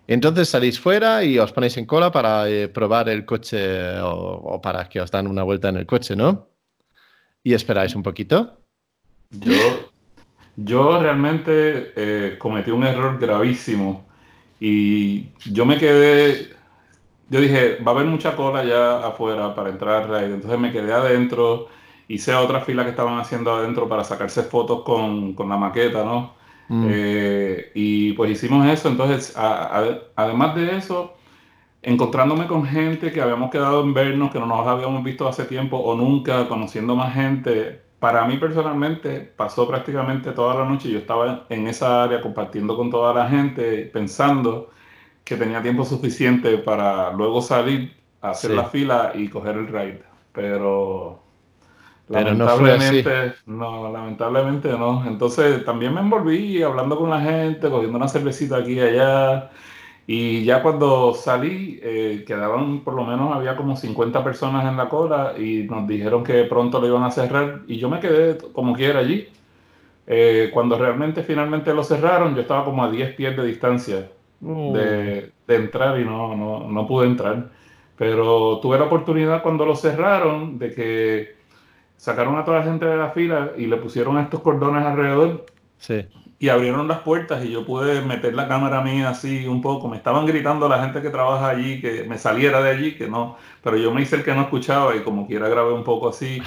Entonces 0.07 0.49
salís 0.49 0.79
fuera 0.79 1.25
y 1.25 1.39
os 1.39 1.53
ponéis 1.53 1.77
en 1.77 1.87
cola 1.87 2.13
para 2.13 2.49
eh, 2.49 2.69
probar 2.69 3.09
el 3.09 3.25
coche 3.25 3.99
o, 4.01 4.11
o 4.11 4.61
para 4.61 4.89
que 4.89 5.01
os 5.01 5.11
dan 5.11 5.27
una 5.27 5.43
vuelta 5.43 5.71
en 5.71 5.77
el 5.77 5.87
coche, 5.87 6.15
¿no? 6.15 6.49
¿Y 7.43 7.55
esperáis 7.55 7.95
un 7.95 8.03
poquito? 8.03 8.59
Yo, 9.31 9.91
yo 10.57 11.01
realmente 11.01 11.93
eh, 11.97 12.39
cometí 12.39 12.71
un 12.71 12.85
error 12.85 13.19
gravísimo 13.19 14.07
y 14.61 15.29
yo 15.51 15.65
me 15.65 15.79
quedé, 15.79 16.51
yo 17.29 17.41
dije, 17.41 17.79
va 17.87 17.93
a 17.93 17.95
haber 17.95 18.07
mucha 18.07 18.37
cola 18.37 18.65
ya 18.65 19.07
afuera 19.07 19.55
para 19.55 19.71
entrar 19.71 20.11
al 20.11 20.25
entonces 20.25 20.59
me 20.59 20.73
quedé 20.73 20.93
adentro, 20.93 21.69
hice 22.09 22.35
otra 22.35 22.61
fila 22.61 22.85
que 22.85 22.91
estaban 22.91 23.19
haciendo 23.19 23.53
adentro 23.53 23.89
para 23.89 24.05
sacarse 24.05 24.43
fotos 24.45 24.83
con, 24.85 25.35
con 25.35 25.49
la 25.49 25.57
maqueta, 25.57 26.05
¿no? 26.05 26.35
Mm. 26.69 26.87
Eh, 26.89 27.73
y 27.75 28.13
pues 28.15 28.31
hicimos 28.31 28.67
eso, 28.67 28.89
entonces 28.89 29.37
a- 29.37 29.79
a- 29.81 29.99
además 30.17 30.55
de 30.57 30.77
eso, 30.77 31.15
encontrándome 31.83 32.47
con 32.47 32.67
gente 32.67 33.13
que 33.13 33.21
habíamos 33.23 33.51
quedado 33.51 33.83
en 33.83 33.95
vernos, 33.95 34.33
que 34.33 34.41
no 34.41 34.47
nos 34.47 34.67
habíamos 34.67 35.05
visto 35.05 35.29
hace 35.29 35.45
tiempo 35.45 35.79
o 35.79 35.97
nunca, 35.97 36.49
conociendo 36.49 36.97
más 36.97 37.15
gente, 37.15 37.83
para 37.99 38.25
mí 38.27 38.39
personalmente 38.39 39.21
pasó 39.21 39.67
prácticamente 39.69 40.33
toda 40.33 40.55
la 40.57 40.65
noche, 40.69 40.91
yo 40.91 40.99
estaba 40.99 41.47
en 41.51 41.67
esa 41.69 42.05
área 42.05 42.21
compartiendo 42.23 42.77
con 42.77 42.91
toda 42.91 43.15
la 43.15 43.29
gente, 43.29 43.87
pensando 43.93 44.71
que 45.25 45.37
tenía 45.37 45.63
tiempo 45.63 45.85
suficiente 45.85 46.59
para 46.59 47.13
luego 47.13 47.43
salir 47.43 47.97
hacer 48.23 48.53
Sí. 48.53 48.57
la 48.57 48.65
fila 48.67 49.13
y 49.15 49.29
coger 49.29 49.57
el 49.57 49.69
ride, 49.69 50.03
pero... 50.33 51.24
Pero 52.11 52.35
no. 52.35 52.45
Lamentablemente, 52.47 53.35
no, 53.47 53.91
lamentablemente 53.93 54.69
no. 54.71 55.07
Entonces 55.07 55.65
también 55.65 55.95
me 55.95 56.01
envolví 56.01 56.63
hablando 56.63 56.97
con 56.99 57.11
la 57.11 57.21
gente, 57.21 57.71
cogiendo 57.71 57.97
una 57.99 58.09
cervecita 58.09 58.59
aquí 58.59 58.75
y 58.75 58.81
allá. 58.81 59.51
Y 60.07 60.45
ya 60.45 60.63
cuando 60.63 61.15
salí, 61.15 61.81
eh, 61.83 62.25
quedaban, 62.27 62.85
por 62.85 62.95
lo 62.95 63.05
menos 63.05 63.35
había 63.35 63.57
como 63.57 63.77
50 63.77 64.23
personas 64.25 64.67
en 64.67 64.77
la 64.77 64.89
cola 64.89 65.35
y 65.39 65.65
nos 65.65 65.87
dijeron 65.89 66.25
que 66.25 66.45
pronto 66.45 66.81
lo 66.81 66.87
iban 66.89 67.05
a 67.05 67.11
cerrar. 67.11 67.63
Y 67.69 67.79
yo 67.79 67.89
me 67.91 68.01
quedé 68.01 68.39
como 68.53 68.75
quiera 68.75 69.01
allí. 69.01 69.29
Eh, 70.07 70.51
cuando 70.53 70.79
realmente 70.79 71.23
finalmente 71.23 71.73
lo 71.75 71.85
cerraron, 71.85 72.35
yo 72.35 72.43
estaba 72.43 72.65
como 72.65 72.85
a 72.85 72.91
10 72.91 73.15
pies 73.15 73.37
de 73.37 73.47
distancia 73.47 74.11
Oh. 74.47 74.73
de, 74.75 75.33
de 75.47 75.55
entrar 75.57 75.99
y 76.01 76.05
no, 76.05 76.37
no, 76.37 76.69
no 76.69 76.87
pude 76.87 77.07
entrar. 77.07 77.51
Pero 77.97 78.59
tuve 78.61 78.79
la 78.79 78.85
oportunidad 78.87 79.43
cuando 79.43 79.65
lo 79.67 79.77
cerraron 79.77 80.59
de 80.59 80.75
que 80.75 81.37
sacaron 81.97 82.37
a 82.39 82.45
toda 82.45 82.59
la 82.61 82.65
gente 82.65 82.85
de 82.87 82.97
la 82.97 83.11
fila 83.11 83.53
y 83.57 83.67
le 83.67 83.77
pusieron 83.77 84.19
estos 84.19 84.41
cordones 84.41 84.85
alrededor 84.85 85.45
Sí. 85.79 86.07
y 86.39 86.49
abrieron 86.49 86.89
las 86.89 87.01
puertas 87.01 87.45
y 87.45 87.51
yo 87.53 87.65
pude 87.65 88.01
meter 88.03 88.35
la 88.35 88.49
cámara 88.49 88.81
mía 88.83 89.11
así 89.11 89.47
un 89.47 89.61
poco. 89.63 89.89
Me 89.89 89.97
estaban 89.97 90.27
gritando 90.27 90.69
la 90.69 90.83
gente 90.83 91.01
que 91.03 91.11
trabaja 91.11 91.49
allí 91.51 91.81
que 91.81 92.05
me 92.05 92.19
saliera 92.19 92.63
de 92.63 92.71
allí, 92.71 92.95
que 92.97 93.09
no, 93.09 93.37
pero 93.63 93.77
yo 93.77 93.93
me 93.93 94.03
hice 94.03 94.17
el 94.17 94.25
que 94.25 94.35
no 94.35 94.43
escuchaba 94.43 94.95
y 94.97 95.01
como 95.03 95.27
quiera 95.27 95.49
grabé 95.49 95.73
un 95.73 95.85
poco 95.85 96.09
así. 96.11 96.43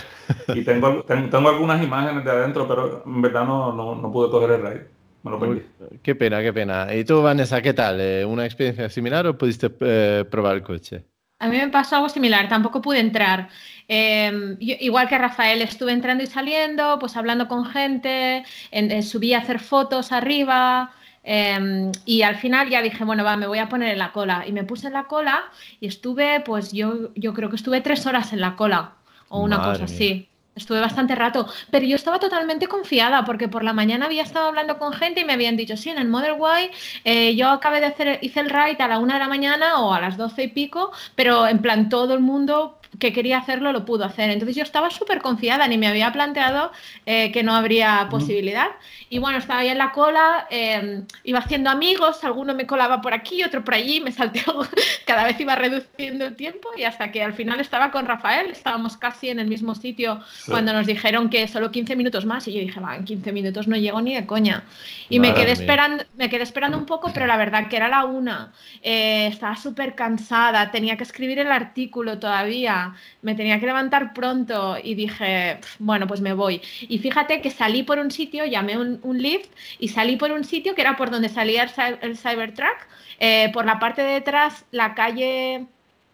Y 0.47 0.63
tengo, 0.63 1.03
ten- 1.07 1.29
tengo 1.29 1.49
algunas 1.49 1.83
imágenes 1.83 2.23
de 2.25 2.31
adentro, 2.31 2.67
pero 2.67 3.03
en 3.05 3.21
verdad 3.21 3.45
no, 3.45 3.73
no, 3.73 3.95
no 3.95 4.11
pude 4.11 4.29
coger 4.29 4.51
el 4.51 4.61
ride. 4.61 4.87
Me 5.23 5.31
lo 5.31 5.39
perdí. 5.39 5.61
Qué 6.01 6.15
pena, 6.15 6.41
qué 6.41 6.53
pena. 6.53 6.93
¿Y 6.95 7.03
tú, 7.03 7.21
Vanessa, 7.21 7.61
qué 7.61 7.73
tal? 7.73 7.99
Eh, 7.99 8.23
¿Una 8.25 8.45
experiencia 8.45 8.89
similar 8.89 9.27
o 9.27 9.37
pudiste 9.37 9.69
eh, 9.81 10.25
probar 10.29 10.55
el 10.55 10.63
coche? 10.63 11.05
A 11.39 11.47
mí 11.49 11.57
me 11.57 11.67
pasó 11.69 11.97
algo 11.97 12.09
similar, 12.09 12.49
tampoco 12.49 12.81
pude 12.81 12.99
entrar. 12.99 13.49
Eh, 13.87 14.55
yo- 14.59 14.75
igual 14.79 15.07
que 15.07 15.17
Rafael, 15.17 15.61
estuve 15.61 15.91
entrando 15.91 16.23
y 16.23 16.27
saliendo, 16.27 16.97
pues 16.99 17.15
hablando 17.15 17.47
con 17.47 17.65
gente, 17.65 18.43
en- 18.71 18.91
eh, 18.91 19.03
subí 19.03 19.33
a 19.33 19.39
hacer 19.39 19.59
fotos 19.59 20.11
arriba 20.11 20.91
eh, 21.29 21.91
y 22.05 22.21
al 22.21 22.37
final 22.37 22.69
ya 22.69 22.81
dije, 22.81 23.03
bueno, 23.03 23.23
va, 23.23 23.35
me 23.37 23.47
voy 23.47 23.59
a 23.59 23.67
poner 23.69 23.89
en 23.91 23.99
la 23.99 24.13
cola. 24.13 24.45
Y 24.47 24.51
me 24.53 24.63
puse 24.63 24.87
en 24.87 24.93
la 24.93 25.03
cola 25.05 25.43
y 25.79 25.87
estuve, 25.87 26.39
pues 26.39 26.71
yo, 26.71 27.09
yo 27.15 27.33
creo 27.33 27.49
que 27.49 27.57
estuve 27.57 27.81
tres 27.81 28.05
horas 28.07 28.31
en 28.33 28.39
la 28.41 28.55
cola 28.55 28.93
o 29.27 29.41
una 29.41 29.57
Madre 29.57 29.71
cosa 29.79 29.85
mía. 29.85 29.95
así. 29.95 30.29
Estuve 30.57 30.79
bastante 30.79 31.15
rato, 31.15 31.47
pero 31.71 31.85
yo 31.85 31.95
estaba 31.95 32.19
totalmente 32.19 32.67
confiada 32.67 33.23
porque 33.25 33.47
por 33.47 33.63
la 33.63 33.73
mañana 33.73 34.07
había 34.07 34.23
estado 34.23 34.47
hablando 34.47 34.77
con 34.77 34.91
gente 34.91 35.21
y 35.21 35.25
me 35.25 35.33
habían 35.33 35.55
dicho, 35.55 35.77
sí, 35.77 35.89
en 35.89 35.99
el 35.99 36.07
Model 36.07 36.35
Y 36.35 36.71
eh, 37.05 37.35
yo 37.35 37.49
acabé 37.49 37.79
de 37.79 37.85
hacer, 37.85 38.19
hice 38.21 38.39
el 38.39 38.49
ride 38.49 38.77
a 38.79 38.87
la 38.87 38.99
una 38.99 39.13
de 39.13 39.19
la 39.19 39.27
mañana 39.27 39.79
o 39.79 39.93
a 39.93 40.01
las 40.01 40.17
doce 40.17 40.43
y 40.43 40.47
pico, 40.49 40.91
pero 41.15 41.47
en 41.47 41.59
plan 41.59 41.89
todo 41.89 42.13
el 42.13 42.19
mundo 42.21 42.76
que 42.99 43.13
quería 43.13 43.37
hacerlo 43.37 43.71
lo 43.71 43.85
pudo 43.85 44.05
hacer. 44.05 44.29
Entonces 44.29 44.55
yo 44.55 44.63
estaba 44.63 44.89
súper 44.89 45.21
confiada, 45.21 45.67
ni 45.67 45.77
me 45.77 45.87
había 45.87 46.11
planteado 46.11 46.71
eh, 47.05 47.31
que 47.31 47.43
no 47.43 47.55
habría 47.55 48.07
posibilidad. 48.09 48.69
Y 49.09 49.19
bueno, 49.19 49.37
estaba 49.37 49.61
ahí 49.61 49.69
en 49.69 49.77
la 49.77 49.91
cola, 49.91 50.47
eh, 50.49 51.03
iba 51.23 51.39
haciendo 51.39 51.69
amigos, 51.69 52.23
alguno 52.23 52.53
me 52.53 52.65
colaba 52.67 53.01
por 53.01 53.13
aquí, 53.13 53.43
otro 53.43 53.63
por 53.63 53.73
allí, 53.75 54.01
me 54.01 54.11
salteaba, 54.11 54.67
cada 55.05 55.23
vez 55.25 55.39
iba 55.39 55.55
reduciendo 55.55 56.25
el 56.25 56.35
tiempo 56.35 56.69
y 56.75 56.83
hasta 56.83 57.11
que 57.11 57.23
al 57.23 57.33
final 57.33 57.59
estaba 57.59 57.91
con 57.91 58.05
Rafael, 58.05 58.49
estábamos 58.51 58.97
casi 58.97 59.29
en 59.29 59.39
el 59.39 59.47
mismo 59.47 59.75
sitio 59.75 60.21
Sí. 60.43 60.51
cuando 60.51 60.73
nos 60.73 60.85
dijeron 60.87 61.29
que 61.29 61.47
solo 61.47 61.71
15 61.71 61.95
minutos 61.95 62.25
más 62.25 62.47
y 62.47 62.53
yo 62.53 62.59
dije, 62.59 62.79
va, 62.79 62.95
en 62.95 63.05
15 63.05 63.31
minutos 63.31 63.67
no 63.67 63.75
llego 63.77 64.01
ni 64.01 64.13
de 64.15 64.25
coña. 64.25 64.63
Y 65.09 65.19
me 65.19 65.33
quedé, 65.33 65.45
mía. 65.45 65.53
esperando, 65.53 66.03
me 66.15 66.29
quedé 66.29 66.43
esperando 66.43 66.77
un 66.77 66.85
poco, 66.85 67.11
pero 67.13 67.25
la 67.27 67.37
verdad 67.37 67.67
que 67.67 67.75
era 67.77 67.87
la 67.87 68.05
una. 68.05 68.51
Eh, 68.81 69.27
estaba 69.27 69.55
súper 69.55 69.95
cansada, 69.95 70.71
tenía 70.71 70.97
que 70.97 71.03
escribir 71.03 71.39
el 71.39 71.51
artículo 71.51 72.19
todavía, 72.19 72.86
me 73.21 73.35
tenía 73.35 73.59
que 73.59 73.65
levantar 73.65 74.13
pronto 74.13 74.77
y 74.81 74.95
dije, 74.95 75.57
"Pf, 75.61 75.75
bueno, 75.79 76.07
pues 76.07 76.21
me 76.21 76.33
voy. 76.33 76.61
Y 76.81 76.99
fíjate 76.99 77.41
que 77.41 77.49
salí 77.51 77.83
por 77.83 77.99
un 77.99 78.11
sitio, 78.11 78.45
llamé 78.45 78.77
un, 78.77 78.99
un 79.03 79.21
lift 79.21 79.49
y 79.79 79.87
salí 79.89 80.15
por 80.15 80.31
un 80.31 80.43
sitio 80.43 80.75
que 80.75 80.81
era 80.81 80.95
por 80.97 81.09
donde 81.11 81.29
salía 81.29 81.63
el, 81.63 81.71
el 82.01 82.17
Cybertruck, 82.17 82.77
eh, 83.19 83.49
por 83.53 83.65
la 83.65 83.79
parte 83.79 84.01
de 84.03 84.13
detrás, 84.13 84.65
la 84.71 84.93
calle, 84.93 85.65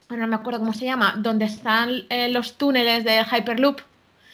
no 0.09 0.27
me 0.27 0.35
acuerdo 0.35 0.59
cómo 0.59 0.73
se 0.73 0.85
llama, 0.85 1.15
donde 1.17 1.45
están 1.45 2.03
eh, 2.09 2.29
los 2.29 2.57
túneles 2.57 3.03
de 3.03 3.23
Hyperloop. 3.23 3.79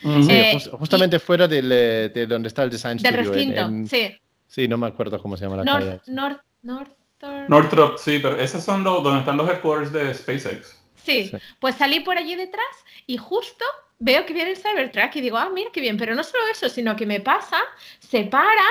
Sí, 0.01 0.27
Eh, 0.29 0.51
jus- 0.53 0.69
justamente 0.77 1.19
fuera 1.19 1.47
del, 1.47 1.67
de 1.69 2.25
donde 2.27 2.47
está 2.47 2.63
el 2.63 2.69
Design 2.69 2.97
Del 2.97 3.13
Studio. 3.15 3.31
recinto, 3.31 3.61
en- 3.61 3.87
sí. 3.87 4.11
Sí, 4.47 4.67
no 4.67 4.77
me 4.77 4.87
acuerdo 4.87 5.21
cómo 5.21 5.35
se 5.37 5.45
llama 5.45 5.57
la 5.57 5.65
calle. 5.65 5.99
North, 6.07 6.39
North, 6.63 6.91
Northern- 7.21 7.45
Northrop, 7.49 7.97
sí, 7.97 8.19
pero 8.21 8.37
esos 8.39 8.63
son 8.63 8.83
los 8.83 9.03
donde 9.03 9.19
están 9.19 9.35
los 9.37 9.49
headquarters 9.49 9.91
de 9.91 10.13
SpaceX. 10.13 10.78
Sí, 11.05 11.29
Sí. 11.31 11.37
pues 11.59 11.75
salí 11.75 11.99
por 12.01 12.17
allí 12.17 12.35
detrás 12.35 12.65
y 13.07 13.17
justo 13.17 13.65
veo 13.99 14.25
que 14.25 14.33
viene 14.33 14.51
el 14.51 14.57
Cybertruck 14.57 15.15
y 15.15 15.21
digo, 15.21 15.37
ah, 15.37 15.49
mira 15.53 15.69
qué 15.73 15.81
bien, 15.81 15.97
pero 15.97 16.15
no 16.15 16.23
solo 16.23 16.43
eso, 16.51 16.69
sino 16.69 16.95
que 16.95 17.05
me 17.05 17.19
pasa, 17.19 17.59
se 17.99 18.23
para 18.25 18.63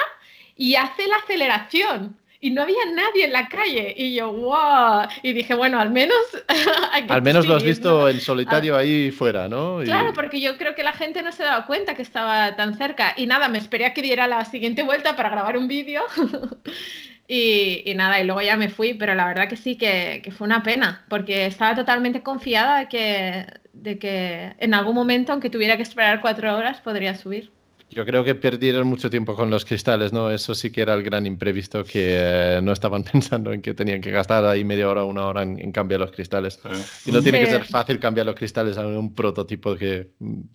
y 0.56 0.74
hace 0.76 1.06
la 1.06 1.16
aceleración. 1.16 2.16
Y 2.40 2.50
no 2.50 2.62
había 2.62 2.84
nadie 2.94 3.24
en 3.24 3.32
la 3.32 3.48
calle. 3.48 3.92
Y 3.96 4.14
yo, 4.14 4.32
wow. 4.32 5.08
Y 5.24 5.32
dije, 5.32 5.54
bueno, 5.56 5.80
al 5.80 5.90
menos. 5.90 6.16
Al 7.08 7.20
menos 7.22 7.48
lo 7.48 7.56
has 7.56 7.64
visto 7.64 8.02
¿no? 8.02 8.08
en 8.08 8.20
solitario 8.20 8.76
ahí 8.76 9.10
fuera, 9.10 9.48
¿no? 9.48 9.82
Y- 9.82 9.86
Claro, 9.86 10.12
porque 10.12 10.40
yo 10.40 10.56
creo 10.56 10.76
que 10.76 10.84
la 10.84 10.92
gente 10.92 11.20
no 11.22 11.32
se 11.32 11.42
daba 11.42 11.66
cuenta 11.66 11.96
que 11.96 12.02
estaba 12.02 12.54
tan 12.54 12.78
cerca. 12.78 13.12
Y 13.16 13.26
nada, 13.26 13.48
me 13.48 13.58
esperé 13.58 13.86
a 13.86 13.92
que 13.92 14.02
diera 14.02 14.28
la 14.28 14.44
siguiente 14.44 14.84
vuelta 14.84 15.16
para 15.16 15.30
grabar 15.30 15.56
un 15.56 15.66
vídeo. 15.66 16.04
y, 17.28 17.82
y 17.84 17.94
nada, 17.94 18.20
y 18.20 18.24
luego 18.24 18.40
ya 18.40 18.56
me 18.56 18.70
fui, 18.70 18.94
pero 18.94 19.14
la 19.14 19.26
verdad 19.28 19.48
que 19.48 19.56
sí, 19.56 19.76
que, 19.76 20.22
que 20.24 20.32
fue 20.32 20.46
una 20.46 20.62
pena, 20.62 21.04
porque 21.08 21.46
estaba 21.46 21.76
totalmente 21.76 22.22
confiada 22.22 22.78
de 22.80 22.88
que, 22.88 23.46
de 23.74 23.98
que 23.98 24.54
en 24.58 24.72
algún 24.74 24.94
momento, 24.94 25.32
aunque 25.32 25.50
tuviera 25.50 25.76
que 25.76 25.82
esperar 25.82 26.20
cuatro 26.22 26.56
horas, 26.56 26.80
podría 26.80 27.14
subir. 27.14 27.50
Yo 27.90 28.04
creo 28.04 28.22
que 28.22 28.34
perdieron 28.34 28.86
mucho 28.86 29.08
tiempo 29.08 29.34
con 29.34 29.48
los 29.50 29.64
cristales, 29.64 30.12
¿no? 30.12 30.30
Eso 30.30 30.54
sí 30.54 30.70
que 30.70 30.82
era 30.82 30.92
el 30.92 31.02
gran 31.02 31.24
imprevisto 31.24 31.84
que 31.84 32.16
eh, 32.18 32.60
no 32.62 32.72
estaban 32.72 33.02
pensando 33.12 33.52
en 33.52 33.62
que 33.62 33.72
tenían 33.74 34.00
que 34.02 34.10
gastar 34.10 34.44
ahí 34.44 34.62
media 34.64 34.88
hora, 34.90 35.04
una 35.04 35.26
hora 35.26 35.42
en, 35.42 35.58
en 35.58 35.72
cambiar 35.72 36.00
los 36.00 36.12
cristales. 36.12 36.60
Sí. 36.62 37.10
Y 37.10 37.12
no 37.12 37.22
tiene 37.22 37.40
que 37.40 37.46
ser 37.46 37.64
fácil 37.64 37.98
cambiar 37.98 38.26
los 38.26 38.34
cristales 38.36 38.76
a 38.76 38.86
un 38.86 39.14
prototipo 39.14 39.74
que, 39.76 40.10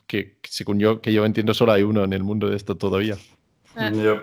que 0.06 0.38
según 0.44 0.80
yo, 0.80 1.02
que 1.02 1.12
yo 1.12 1.26
entiendo, 1.26 1.54
solo 1.56 1.72
hay 1.72 1.82
uno 1.84 2.04
en 2.04 2.14
el 2.14 2.24
mundo 2.24 2.50
de 2.50 2.56
esto 2.56 2.78
todavía. 2.78 3.18
Ah. 3.76 3.90
Yep. 3.92 4.22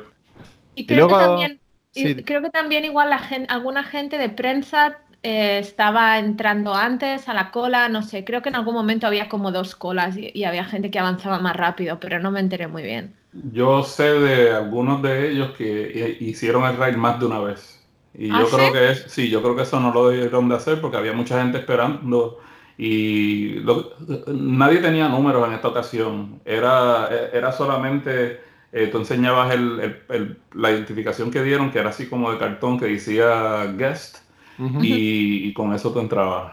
Y 0.77 0.87
creo, 0.87 1.09
luego- 1.09 1.19
que, 1.19 1.25
también, 1.25 1.60
y 1.95 2.15
sí. 2.15 2.25
creo 2.25 2.43
que 2.43 2.51
también 2.51 2.85
igual 2.85 3.11
la 3.11 3.19
gen- 3.19 3.47
alguna 3.51 3.85
gente 3.85 4.19
de 4.19 4.29
prensa 4.31 4.99
eh, 5.23 5.59
estaba 5.59 6.19
entrando 6.19 6.75
antes 6.75 7.29
a 7.29 7.35
la 7.35 7.51
cola, 7.51 7.89
no 7.89 8.03
sé, 8.03 8.25
creo 8.25 8.43
que 8.43 8.49
en 8.51 8.57
algún 8.57 8.75
momento 8.75 9.07
había 9.07 9.29
como 9.29 9.53
dos 9.53 9.75
colas 9.77 10.17
y, 10.17 10.31
y 10.35 10.45
había 10.45 10.65
gente 10.65 10.91
que 10.91 10.99
avanzaba 10.99 11.39
más 11.41 11.57
rápido, 11.57 12.01
pero 12.01 12.19
no 12.21 12.31
me 12.31 12.41
enteré 12.41 12.69
muy 12.69 12.83
bien. 12.83 13.15
Yo 13.33 13.85
sé 13.85 14.05
de 14.05 14.51
algunos 14.53 15.03
de 15.03 15.31
ellos 15.31 15.53
que 15.57 16.17
hi- 16.21 16.29
hicieron 16.31 16.65
el 16.65 16.77
ride 16.77 16.97
más 16.97 17.21
de 17.21 17.27
una 17.27 17.39
vez. 17.41 17.77
Y 18.13 18.35
¿Ah, 18.35 18.37
yo 18.37 18.51
creo 18.51 18.73
sí? 18.73 18.73
que 18.73 18.91
es, 18.91 19.05
sí, 19.09 19.31
yo 19.31 19.41
creo 19.43 19.55
que 19.55 19.63
eso 19.63 19.79
no 19.81 19.93
lo 19.93 20.09
debieron 20.09 20.49
de 20.49 20.57
hacer 20.57 20.81
porque 20.81 20.97
había 20.97 21.13
mucha 21.13 21.41
gente 21.41 21.59
esperando 21.59 22.39
y 22.77 23.61
lo- 23.61 23.93
nadie 24.29 24.81
tenía 24.81 25.09
números 25.09 25.47
en 25.47 25.55
esta 25.55 25.69
ocasión. 25.69 26.41
Era, 26.45 27.09
era 27.33 27.53
solamente, 27.53 28.41
eh, 28.73 28.87
tú 28.89 28.99
enseñabas 28.99 29.53
el- 29.55 29.81
el- 29.81 30.03
el- 30.11 30.39
la 30.55 30.71
identificación 30.71 31.31
que 31.31 31.43
dieron, 31.43 31.71
que 31.71 31.79
era 31.81 31.91
así 31.91 32.09
como 32.09 32.31
de 32.33 32.39
cartón 32.39 32.79
que 32.79 32.87
decía 32.87 33.67
guest, 33.77 34.19
Ujú. 34.59 34.79
y, 34.83 35.49
y 35.49 35.53
con 35.55 35.73
eso 35.75 35.93
tú 35.93 36.01
entrabas. 36.01 36.53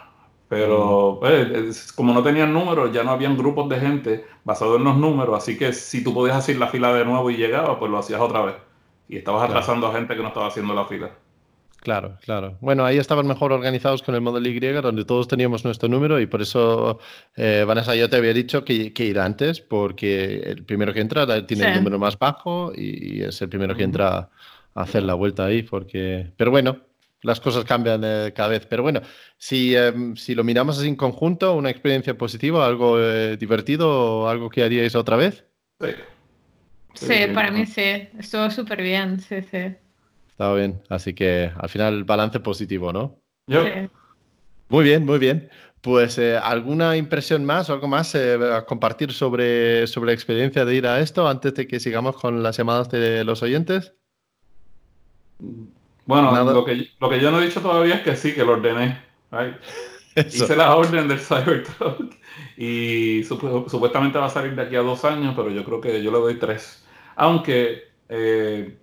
Pero 0.49 1.17
pues, 1.19 1.49
es- 1.51 1.93
como 1.93 2.13
no 2.13 2.23
tenían 2.23 2.53
números, 2.53 2.91
ya 2.93 3.03
no 3.03 3.12
habían 3.12 3.38
grupos 3.38 3.67
de 3.69 3.80
gente 3.80 4.25
basados 4.45 4.77
en 4.77 4.86
los 4.86 4.95
números, 4.97 5.36
así 5.38 5.58
que 5.58 5.73
si 5.73 6.03
tú 6.03 6.13
podías 6.13 6.38
hacer 6.38 6.58
la 6.58 6.67
fila 6.67 6.93
de 6.93 7.03
nuevo 7.06 7.30
y 7.30 7.36
llegaba, 7.38 7.77
pues 7.77 7.91
lo 7.91 7.97
hacías 7.99 8.21
otra 8.21 8.41
vez. 8.43 8.56
Y 9.10 9.17
estabas 9.17 9.41
Claro. 9.41 9.53
atrasando 9.60 9.88
a 9.88 9.93
gente 9.93 10.15
que 10.15 10.21
no 10.21 10.30
estaba 10.30 10.47
haciendo 10.47 10.73
la 10.73 10.86
fila. 10.86 11.12
Claro, 11.78 12.18
claro. 12.22 12.58
Bueno, 12.60 12.86
ahí 12.86 12.98
estaban 12.98 13.28
mejor 13.28 13.54
organizados 13.54 14.02
con 14.02 14.16
el 14.16 14.22
Model 14.22 14.48
Y, 14.48 14.60
donde 14.60 15.06
todos 15.06 15.28
teníamos 15.28 15.63
nuestro 15.63 15.88
número 15.88 16.20
y 16.20 16.26
por 16.26 16.42
eso, 16.42 17.00
eh, 17.36 17.63
Vanessa, 17.66 17.96
yo 17.96 18.10
te 18.10 18.18
había 18.18 18.34
dicho 18.34 18.66
que, 18.66 18.92
que 18.94 19.06
ir 19.06 19.20
antes, 19.20 19.62
porque 19.62 20.40
el 20.40 20.66
primero 20.66 20.94
que 20.94 21.02
entra 21.02 21.46
tiene 21.46 21.68
el 21.70 21.76
número 21.76 22.00
más 22.00 22.18
bajo 22.20 22.74
y, 22.76 23.20
y 23.20 23.22
es 23.22 23.42
el 23.42 23.50
primero 23.50 23.76
que 23.76 23.84
entra 23.84 24.18
a 24.18 24.30
hacer 24.82 25.04
la 25.04 25.13
vuelta 25.13 25.46
ahí, 25.46 25.63
porque... 25.63 26.34
Pero 26.36 26.52
bueno, 26.52 26.88
las 27.22 27.40
cosas 27.40 27.66
cambian 27.66 28.02
eh, 28.04 28.34
cada 28.36 28.50
vez. 28.50 28.66
Pero 28.66 28.84
bueno, 28.84 29.02
si, 29.38 29.76
em, 29.76 30.16
si 30.16 30.36
lo 30.36 30.44
miramos 30.44 30.78
así 30.78 30.88
en 30.88 30.96
conjunto, 30.96 31.56
una 31.56 31.70
experiencia 31.70 32.18
positiva, 32.18 32.66
algo 32.66 33.00
eh, 33.00 33.38
divertido 33.38 33.90
o 33.90 34.28
algo 34.28 34.50
que 34.50 34.63
haríais 34.63 34.96
otra 34.96 35.16
vez, 35.16 35.46
Sí. 35.80 35.92
Sí, 36.96 37.28
para 37.32 37.52
mí 37.52 37.68
sí. 37.68 38.10
Estuvo 38.18 38.50
súper 38.50 38.82
bien, 38.82 39.20
sí, 39.20 39.44
sí. 39.44 39.76
Estaba 40.38 40.56
bien. 40.56 40.84
Así 40.89 41.15
que 41.15 41.52
al 41.58 41.67
final, 41.67 42.04
balance 42.04 42.39
positivo, 42.39 42.93
¿no? 42.93 43.19
Yo, 43.47 43.63
Sí. 43.63 43.71
Muy 44.69 44.84
bien, 44.84 45.04
muy 45.06 45.17
bien. 45.17 45.50
Pues 45.82 46.17
eh, 46.17 46.38
¿alguna 46.38 46.97
impresión 46.97 47.43
más 47.45 47.69
o 47.69 47.73
algo 47.73 47.88
más 47.88 48.13
eh, 48.15 48.38
a 48.54 48.65
compartir 48.65 49.13
sobre, 49.13 49.88
sobre 49.88 50.08
la 50.08 50.13
experiencia 50.13 50.65
de 50.65 50.76
ir 50.76 50.86
a 50.86 51.00
esto 51.00 51.28
antes 51.28 51.54
de 51.56 51.65
que 51.67 51.80
sigamos 51.80 52.17
con 52.17 52.43
las 52.43 52.58
llamadas 52.58 52.89
de 52.91 53.23
los 53.23 53.41
oyentes? 53.41 53.93
bueno, 56.06 56.32
Nada. 56.32 56.54
lo 56.54 56.65
que, 56.65 56.89
lo 57.00 57.10
que 57.10 57.19
yo 57.19 57.32
no 57.32 57.41
he 57.41 57.45
dicho 57.45 57.62
todavía 57.62 57.95
es 57.95 58.02
que 58.02 58.15
sí, 58.15 58.34
que 58.34 58.43
lo 58.43 58.54
ordené. 58.54 59.02
right? 59.32 59.56
Hice 60.15 60.56
la 60.56 60.76
orden 60.76 61.08
del 61.08 61.19
Cybertruck 61.19 62.13
y 62.58 63.21
supu- 63.23 63.69
supuestamente 63.69 64.17
va 64.17 64.26
a 64.26 64.30
salir 64.30 64.56
de 64.56 64.63
aquí 64.63 64.76
a 64.76 64.82
dos 64.82 65.06
años, 65.06 65.34
pero 65.36 65.50
yo 65.52 65.63
creo 65.63 65.80
que 65.80 66.02
yo 66.04 66.12
le 66.12 66.17
doy 66.19 66.36
tres. 66.39 66.84
Aunque 67.15 67.84
eh, 68.10 68.78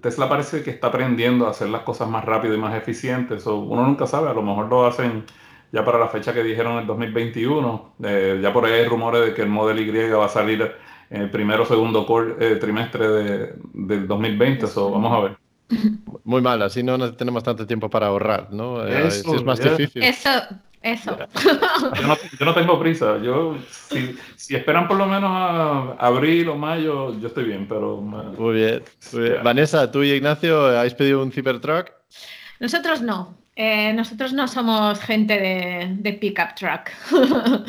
Tesla 0.00 0.28
parece 0.28 0.62
que 0.62 0.70
está 0.70 0.88
aprendiendo 0.88 1.46
a 1.46 1.50
hacer 1.50 1.68
las 1.68 1.82
cosas 1.82 2.08
más 2.08 2.24
rápido 2.24 2.54
y 2.54 2.58
más 2.58 2.74
eficientes. 2.74 3.46
o 3.46 3.56
uno 3.58 3.84
nunca 3.86 4.06
sabe, 4.06 4.28
a 4.28 4.34
lo 4.34 4.42
mejor 4.42 4.68
lo 4.68 4.86
hacen 4.86 5.24
ya 5.72 5.84
para 5.84 5.98
la 5.98 6.08
fecha 6.08 6.32
que 6.32 6.42
dijeron 6.42 6.78
el 6.78 6.86
2021. 6.86 7.94
Eh, 8.04 8.38
ya 8.42 8.52
por 8.52 8.64
ahí 8.64 8.72
hay 8.74 8.84
rumores 8.86 9.20
de 9.26 9.34
que 9.34 9.42
el 9.42 9.48
Model 9.48 9.80
Y 9.80 10.10
va 10.10 10.26
a 10.26 10.28
salir 10.28 10.70
en 11.10 11.22
el 11.22 11.30
primero 11.30 11.62
o 11.62 11.66
segundo 11.66 12.06
eh, 12.40 12.56
trimestre 12.60 13.08
de- 13.08 13.54
del 13.74 14.06
2020. 14.06 14.66
So, 14.66 14.90
vamos 14.90 15.12
a 15.12 15.20
ver. 15.20 15.36
Muy 16.24 16.40
mal, 16.40 16.62
así 16.62 16.82
no 16.82 17.14
tenemos 17.14 17.42
tanto 17.42 17.66
tiempo 17.66 17.90
para 17.90 18.06
ahorrar, 18.06 18.48
¿no? 18.52 18.86
Eh, 18.86 19.06
Eso, 19.08 19.34
es 19.34 19.44
más 19.44 19.60
difícil. 19.60 20.02
Eso, 20.02 20.30
eso. 20.82 21.18
Yo 21.96 22.06
no, 22.06 22.16
yo 22.38 22.46
no 22.46 22.54
tengo 22.54 22.78
prisa. 22.78 23.18
Yo, 23.18 23.56
si, 23.88 24.16
si 24.36 24.56
esperan 24.56 24.86
por 24.86 24.96
lo 24.96 25.06
menos 25.06 25.30
a 25.30 25.96
abril 25.98 26.48
o 26.48 26.56
mayo, 26.56 27.18
yo 27.18 27.28
estoy 27.28 27.44
bien, 27.44 27.66
pero... 27.68 27.96
Muy 28.00 28.54
bien, 28.54 28.82
muy 29.12 29.22
bien. 29.22 29.42
Vanessa, 29.42 29.90
tú 29.90 30.02
y 30.02 30.12
Ignacio, 30.12 30.78
¿habéis 30.78 30.94
pedido 30.94 31.22
un 31.22 31.32
Cybertruck? 31.32 31.90
Nosotros 32.60 33.02
no. 33.02 33.36
Eh, 33.56 33.92
nosotros 33.92 34.32
no 34.32 34.46
somos 34.46 35.00
gente 35.00 35.38
de, 35.38 35.96
de 35.98 36.12
pickup 36.12 36.54
truck. 36.54 36.90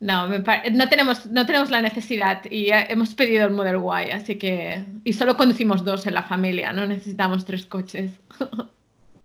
no, 0.00 0.28
me 0.28 0.42
no, 0.72 0.88
tenemos, 0.88 1.26
no 1.26 1.44
tenemos 1.44 1.70
la 1.70 1.82
necesidad 1.82 2.42
y 2.50 2.70
hemos 2.70 3.14
pedido 3.14 3.46
el 3.46 3.52
Model 3.52 3.76
Y, 4.06 4.10
así 4.10 4.36
que... 4.36 4.84
Y 5.04 5.12
solo 5.12 5.36
conducimos 5.36 5.84
dos 5.84 6.06
en 6.06 6.14
la 6.14 6.22
familia, 6.22 6.72
no 6.72 6.86
necesitamos 6.86 7.44
tres 7.44 7.66
coches. 7.66 8.12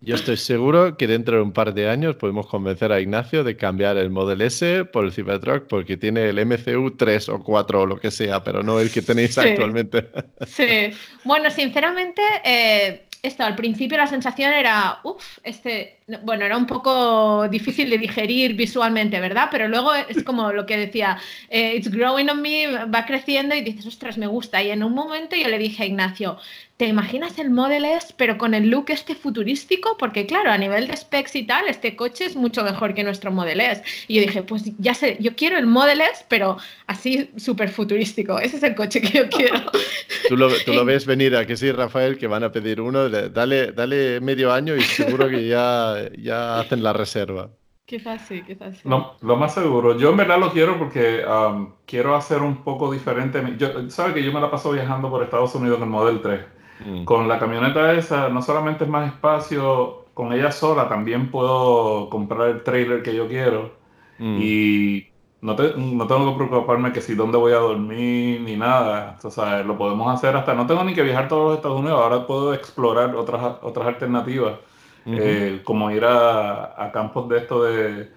Yo 0.05 0.15
estoy 0.15 0.35
seguro 0.37 0.97
que 0.97 1.07
dentro 1.07 1.37
de 1.37 1.41
un 1.43 1.53
par 1.53 1.73
de 1.73 1.89
años 1.89 2.15
podemos 2.17 2.47
convencer 2.47 2.91
a 2.91 2.99
Ignacio 2.99 3.43
de 3.43 3.55
cambiar 3.55 3.95
el 3.97 4.09
Model 4.09 4.41
S 4.41 4.83
por 4.85 5.05
el 5.05 5.13
Cybertruck 5.13 5.67
porque 5.67 5.95
tiene 5.95 6.27
el 6.27 6.45
MCU 6.45 6.91
3 6.97 7.29
o 7.29 7.39
4 7.43 7.81
o 7.81 7.85
lo 7.85 7.97
que 7.97 8.11
sea, 8.11 8.43
pero 8.43 8.63
no 8.63 8.79
el 8.79 8.91
que 8.91 9.01
tenéis 9.01 9.35
Sí. 9.35 9.39
actualmente. 9.39 10.09
Sí, 10.45 10.91
bueno, 11.23 11.49
sinceramente, 11.49 12.21
eh, 12.43 13.05
esto 13.21 13.43
al 13.43 13.55
principio 13.55 13.97
la 13.97 14.07
sensación 14.07 14.51
era, 14.51 14.99
uff, 15.03 15.39
este, 15.43 15.99
bueno, 16.23 16.45
era 16.45 16.57
un 16.57 16.67
poco 16.67 17.47
difícil 17.49 17.89
de 17.89 17.97
digerir 17.97 18.53
visualmente, 18.55 19.19
¿verdad? 19.19 19.47
Pero 19.51 19.67
luego 19.67 19.93
es 19.93 20.23
como 20.23 20.51
lo 20.51 20.65
que 20.65 20.77
decía, 20.77 21.17
eh, 21.49 21.75
it's 21.75 21.89
growing 21.89 22.29
on 22.29 22.41
me, 22.41 22.85
va 22.85 23.05
creciendo 23.05 23.55
y 23.55 23.61
dices, 23.61 23.85
ostras, 23.85 24.17
me 24.17 24.27
gusta. 24.27 24.61
Y 24.61 24.69
en 24.71 24.83
un 24.83 24.93
momento 24.93 25.35
yo 25.35 25.47
le 25.47 25.57
dije 25.57 25.83
a 25.83 25.85
Ignacio, 25.85 26.37
¿te 26.77 26.87
imaginas 26.87 27.37
el 27.39 27.49
Model 27.49 27.85
S, 27.85 28.13
pero 28.17 28.37
con 28.37 28.53
el 28.53 28.69
look 28.69 28.85
este 28.89 29.15
futurístico? 29.15 29.95
Porque 29.97 30.25
claro, 30.25 30.51
a 30.51 30.57
nivel 30.57 30.87
de 30.87 30.97
specs 30.97 31.35
y 31.35 31.43
tal, 31.43 31.67
este 31.67 31.95
coche 31.95 32.25
es 32.25 32.35
mucho 32.35 32.63
mejor 32.63 32.93
que 32.93 33.03
nuestro 33.03 33.31
Model 33.31 33.61
S. 33.61 33.83
Y 34.07 34.15
yo 34.15 34.21
dije, 34.21 34.43
pues 34.43 34.63
ya 34.79 34.93
sé, 34.93 35.17
yo 35.19 35.35
quiero 35.35 35.57
el 35.57 35.67
Model 35.67 36.01
S, 36.01 36.25
pero 36.27 36.57
así 36.87 37.29
súper 37.37 37.69
futurístico. 37.69 38.39
Ese 38.39 38.57
es 38.57 38.63
el 38.63 38.75
coche 38.75 39.01
que 39.01 39.17
yo 39.19 39.29
quiero. 39.29 39.61
Tú 40.29 40.37
lo, 40.37 40.49
tú 40.63 40.71
lo 40.73 40.85
ves 40.85 41.05
venir 41.05 41.35
a 41.35 41.45
que 41.45 41.57
sí, 41.57 41.69
Rafael, 41.71 42.17
que 42.17 42.27
van 42.27 42.43
a 42.45 42.51
pedir 42.51 42.79
uno, 42.79 43.09
le- 43.09 43.29
dale, 43.29 43.73
dale 43.73 44.21
medio 44.21 44.53
año 44.53 44.73
y 44.75 44.81
seguro 44.81 45.27
que 45.29 45.47
ya, 45.47 45.95
ya 46.17 46.59
hacen 46.59 46.83
la 46.83 46.93
reserva. 46.93 47.49
Quizás 47.85 48.21
sí, 48.27 48.43
quizás 48.43 48.77
sí. 48.77 48.87
Lo, 48.87 49.15
lo 49.21 49.35
más 49.35 49.53
seguro. 49.53 49.97
Yo 49.97 50.11
en 50.11 50.17
verdad 50.17 50.39
lo 50.39 50.51
quiero 50.51 50.79
porque 50.79 51.23
um, 51.27 51.73
quiero 51.85 52.15
hacer 52.15 52.41
un 52.41 52.63
poco 52.63 52.91
diferente. 52.91 53.55
Yo, 53.57 53.89
¿Sabe 53.89 54.13
que 54.13 54.23
yo 54.23 54.31
me 54.31 54.39
la 54.39 54.49
paso 54.49 54.71
viajando 54.71 55.09
por 55.09 55.21
Estados 55.21 55.53
Unidos 55.55 55.77
en 55.77 55.83
el 55.83 55.89
Model 55.89 56.21
3? 56.21 56.41
Mm. 56.79 57.03
Con 57.05 57.27
la 57.27 57.39
camioneta 57.39 57.93
esa, 57.93 58.29
no 58.29 58.41
solamente 58.41 58.85
es 58.85 58.89
más 58.89 59.07
espacio, 59.13 60.05
con 60.13 60.31
ella 60.33 60.51
sola 60.51 60.87
también 60.87 61.29
puedo 61.29 62.09
comprar 62.09 62.47
el 62.49 62.63
trailer 62.63 63.03
que 63.03 63.15
yo 63.15 63.27
quiero. 63.27 63.73
Mm. 64.17 64.37
Y 64.41 65.07
no, 65.41 65.55
te- 65.55 65.73
no 65.77 66.07
tengo 66.07 66.31
que 66.37 66.45
preocuparme 66.47 66.93
que 66.93 67.01
si 67.01 67.15
dónde 67.15 67.37
voy 67.37 67.51
a 67.51 67.57
dormir 67.57 68.41
ni 68.41 68.55
nada. 68.55 69.19
O 69.23 69.29
sea, 69.29 69.61
lo 69.63 69.77
podemos 69.77 70.13
hacer 70.13 70.35
hasta, 70.37 70.53
no 70.53 70.65
tengo 70.67 70.83
ni 70.85 70.93
que 70.93 71.03
viajar 71.03 71.27
todos 71.27 71.47
los 71.49 71.55
Estados 71.57 71.79
Unidos, 71.79 71.99
ahora 72.01 72.25
puedo 72.25 72.53
explorar 72.53 73.13
otras, 73.15 73.57
otras 73.61 73.87
alternativas, 73.87 74.59
Ujú. 75.05 75.15
eh, 75.19 75.61
como 75.63 75.91
ir 75.91 76.05
a, 76.05 76.81
a 76.85 76.91
campos 76.91 77.27
de 77.29 77.37
esto 77.37 77.63
de, 77.63 78.09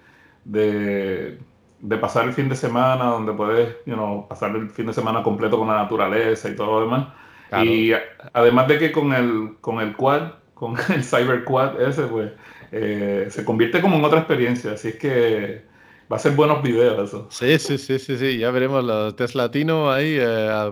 de, 0.45 1.39
de 1.79 1.97
pasar 1.97 2.25
el 2.25 2.33
fin 2.33 2.49
de 2.49 2.55
semana, 2.55 3.05
donde 3.05 3.33
puedes 3.33 3.75
you 3.85 3.93
know, 3.95 4.27
pasar 4.27 4.55
el 4.55 4.69
fin 4.69 4.87
de 4.87 4.93
semana 4.93 5.23
completo 5.23 5.57
con 5.57 5.67
la 5.67 5.75
naturaleza 5.83 6.49
y 6.49 6.55
todo 6.55 6.79
lo 6.79 6.81
demás. 6.81 7.07
Claro. 7.49 7.65
Y 7.65 7.93
a- 7.93 8.01
además 8.33 8.67
de 8.67 8.79
que 8.79 8.91
con 8.91 9.13
el, 9.13 9.57
con 9.61 9.79
el 9.79 9.95
quad, 9.95 10.31
con 10.53 10.75
el 10.93 11.03
Cyber 11.03 11.43
Quad 11.43 11.81
ese, 11.81 12.03
pues, 12.03 12.31
eh, 12.71 13.27
se 13.29 13.45
convierte 13.45 13.81
como 13.81 13.97
en 13.97 14.05
otra 14.05 14.19
experiencia. 14.19 14.71
Así 14.73 14.89
es 14.89 14.95
que 14.95 15.63
va 16.11 16.15
a 16.15 16.19
ser 16.19 16.33
buenos 16.33 16.61
videos 16.63 17.09
eso. 17.09 17.27
Sí, 17.29 17.59
sí, 17.59 17.77
sí, 17.77 17.99
sí, 17.99 18.17
sí, 18.17 18.37
ya 18.37 18.49
veremos 18.51 18.83
los 18.83 19.15
Tesla 19.15 19.51
Tino 19.51 19.91
ahí, 19.91 20.17
eh, 20.19 20.71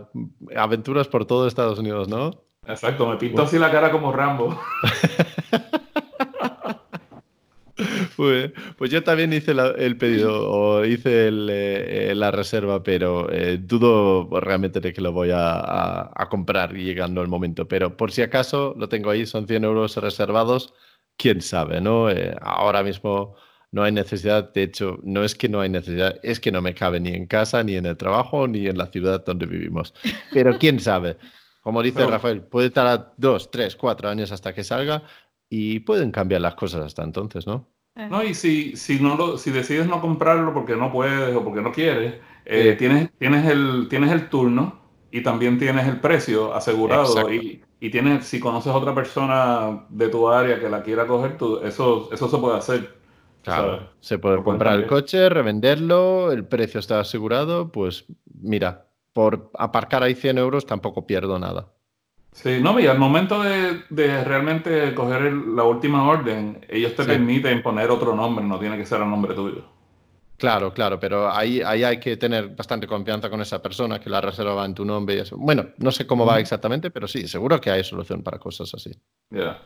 aventuras 0.56 1.08
por 1.08 1.26
todo 1.26 1.48
Estados 1.48 1.80
Unidos, 1.80 2.08
¿no? 2.08 2.32
Exacto, 2.68 3.08
me 3.08 3.18
pinto 3.18 3.44
así 3.44 3.60
la 3.60 3.72
cara 3.72 3.92
como 3.92 4.12
Rambo. 4.12 4.60
Muy 8.18 8.32
bien. 8.32 8.54
Pues 8.78 8.92
yo 8.92 9.04
también 9.04 9.34
hice 9.34 9.54
la- 9.54 9.72
el 9.78 9.98
pedido 9.98 10.50
o 10.52 10.86
hice 10.86 11.28
el, 11.28 11.50
eh, 11.52 12.12
eh, 12.12 12.16
la 12.16 12.32
reserva, 12.32 12.84
pero 12.84 13.32
eh, 13.32 13.58
dudo 13.58 14.30
realmente 14.40 14.80
de 14.80 14.94
que 14.94 15.02
lo 15.02 15.12
voy 15.12 15.32
a, 15.32 15.52
a- 15.60 16.12
a 16.16 16.30
comprar 16.30 16.74
llegando 16.74 17.22
el 17.22 17.28
momento. 17.28 17.68
Pero 17.68 17.98
por 17.98 18.12
si 18.12 18.22
acaso 18.22 18.74
lo 18.78 18.88
tengo 18.90 19.10
ahí, 19.10 19.26
son 19.26 19.48
100 19.48 19.64
euros 19.64 19.98
reservados, 19.98 20.74
quién 21.18 21.42
sabe, 21.42 21.82
¿no? 21.82 22.10
Eh, 22.10 22.36
ahora 22.42 22.84
mismo 22.84 23.36
no 23.72 23.84
hay 23.84 23.92
necesidad, 23.92 24.54
de 24.54 24.64
hecho, 24.64 25.00
no 25.04 25.24
es 25.26 25.36
que 25.36 25.50
no 25.50 25.60
hay 25.60 25.70
necesidad, 25.70 26.18
es 26.24 26.40
que 26.40 26.52
no 26.52 26.62
me 26.62 26.74
cabe 26.74 27.00
ni 27.02 27.10
en 27.10 27.26
casa, 27.28 27.62
ni 27.64 27.76
en 27.76 27.86
el 27.86 27.98
trabajo, 27.98 28.48
ni 28.48 28.68
en 28.68 28.78
la 28.78 28.88
ciudad 28.88 29.26
donde 29.26 29.46
vivimos. 29.46 29.94
Pero 30.32 30.58
quién 30.60 30.80
sabe. 30.80 31.18
Como 31.62 31.82
dice. 31.82 32.06
Rafael, 32.06 32.42
puede 32.44 32.68
estar 32.68 32.86
a 32.88 33.14
dos, 33.18 33.50
tres, 33.52 33.76
cuatro 33.76 34.08
años 34.08 34.32
hasta 34.32 34.54
que 34.54 34.64
salga 34.64 35.04
y 35.50 35.80
pueden 35.82 36.12
cambiar 36.12 36.42
las 36.42 36.56
cosas 36.56 36.86
hasta 36.86 37.04
entonces, 37.04 37.48
¿no? 37.48 37.68
No, 37.96 38.24
y 38.24 38.34
si, 38.34 38.76
si, 38.76 39.00
no 39.00 39.16
lo, 39.16 39.38
si 39.38 39.52
decides 39.52 39.88
no 39.88 40.02
comprarlo 40.02 40.54
porque 40.54 40.76
no 40.76 40.92
puedes 40.92 41.36
o 41.36 41.44
porque 41.44 41.62
no 41.62 41.72
quieres, 41.72 42.16
eh, 42.46 42.72
Sí. 42.74 42.78
tienes, 42.78 43.10
tienes, 43.18 43.46
el, 43.50 43.88
tienes 43.90 44.12
el 44.12 44.30
turno 44.30 44.82
y 45.12 45.24
también 45.24 45.58
tienes 45.58 45.88
el 45.88 46.02
precio 46.02 46.54
asegurado. 46.54 47.32
Y, 47.32 47.64
y 47.80 47.90
tienes, 47.92 48.26
si 48.26 48.40
conoces 48.40 48.72
a 48.74 48.78
otra 48.78 48.94
persona 48.94 49.86
de 49.90 50.10
tu 50.10 50.28
área 50.30 50.60
que 50.60 50.70
la 50.70 50.84
quiera 50.84 51.08
coger, 51.08 51.38
tú, 51.38 51.60
eso, 51.64 52.10
eso 52.12 52.28
se 52.30 52.38
puede 52.38 52.58
hacer. 52.58 52.96
Claro, 53.42 53.78
¿sabes? 53.78 53.90
se 54.00 54.20
puede 54.20 54.44
comprar 54.44 54.76
el 54.76 54.88
coche, 54.88 55.30
revenderlo, 55.30 56.32
el 56.32 56.46
precio 56.48 56.80
está 56.80 57.00
asegurado, 57.00 57.72
pues 57.72 58.06
mira, 58.42 58.88
por 59.14 59.52
aparcar 59.58 60.04
ahí 60.04 60.16
100 60.16 60.38
euros 60.40 60.66
tampoco 60.66 61.06
pierdo 61.06 61.38
nada. 61.40 61.72
Sí, 62.36 62.60
no, 62.62 62.78
y 62.82 62.86
al 62.86 63.00
momento 63.00 63.42
de, 63.42 63.84
de 63.90 64.24
realmente 64.26 64.94
coger 64.94 65.22
el- 65.22 65.56
la 65.56 65.64
última 65.64 66.06
orden, 66.08 66.66
ellos 66.68 66.94
te 66.94 67.04
Sí. 67.04 67.08
permiten 67.10 67.64
poner 67.64 67.90
otro 67.90 68.14
nombre, 68.14 68.44
no 68.44 68.60
tiene 68.60 68.78
que 68.78 68.86
ser 68.86 69.02
el 69.02 69.10
nombre 69.10 69.34
tuyo. 69.34 69.64
Claro, 70.38 70.74
claro, 70.74 71.00
pero 71.00 71.32
ahí, 71.32 71.62
ahí 71.62 71.86
hay 71.86 71.98
que 71.98 72.18
tener 72.18 72.50
bastante 72.50 72.88
confianza 72.88 73.30
con 73.30 73.40
esa 73.42 73.62
persona 73.62 74.02
que 74.02 74.10
la 74.10 74.20
reserva 74.20 74.54
va 74.54 74.66
en 74.66 74.74
tu 74.76 74.84
nombre 74.84 75.16
y 75.16 75.20
eso. 75.20 75.38
Bueno, 75.38 75.68
no 75.78 75.92
sé 75.92 76.06
cómo 76.06 76.26
va 76.26 76.42
exactamente, 76.42 76.92
pero 76.92 77.08
sí, 77.08 77.26
seguro 77.26 77.60
que 77.62 77.72
hay 77.72 77.86
solución 77.86 78.22
para 78.22 78.38
cosas 78.38 78.74
así. 78.74 78.92
Ya. 79.30 79.62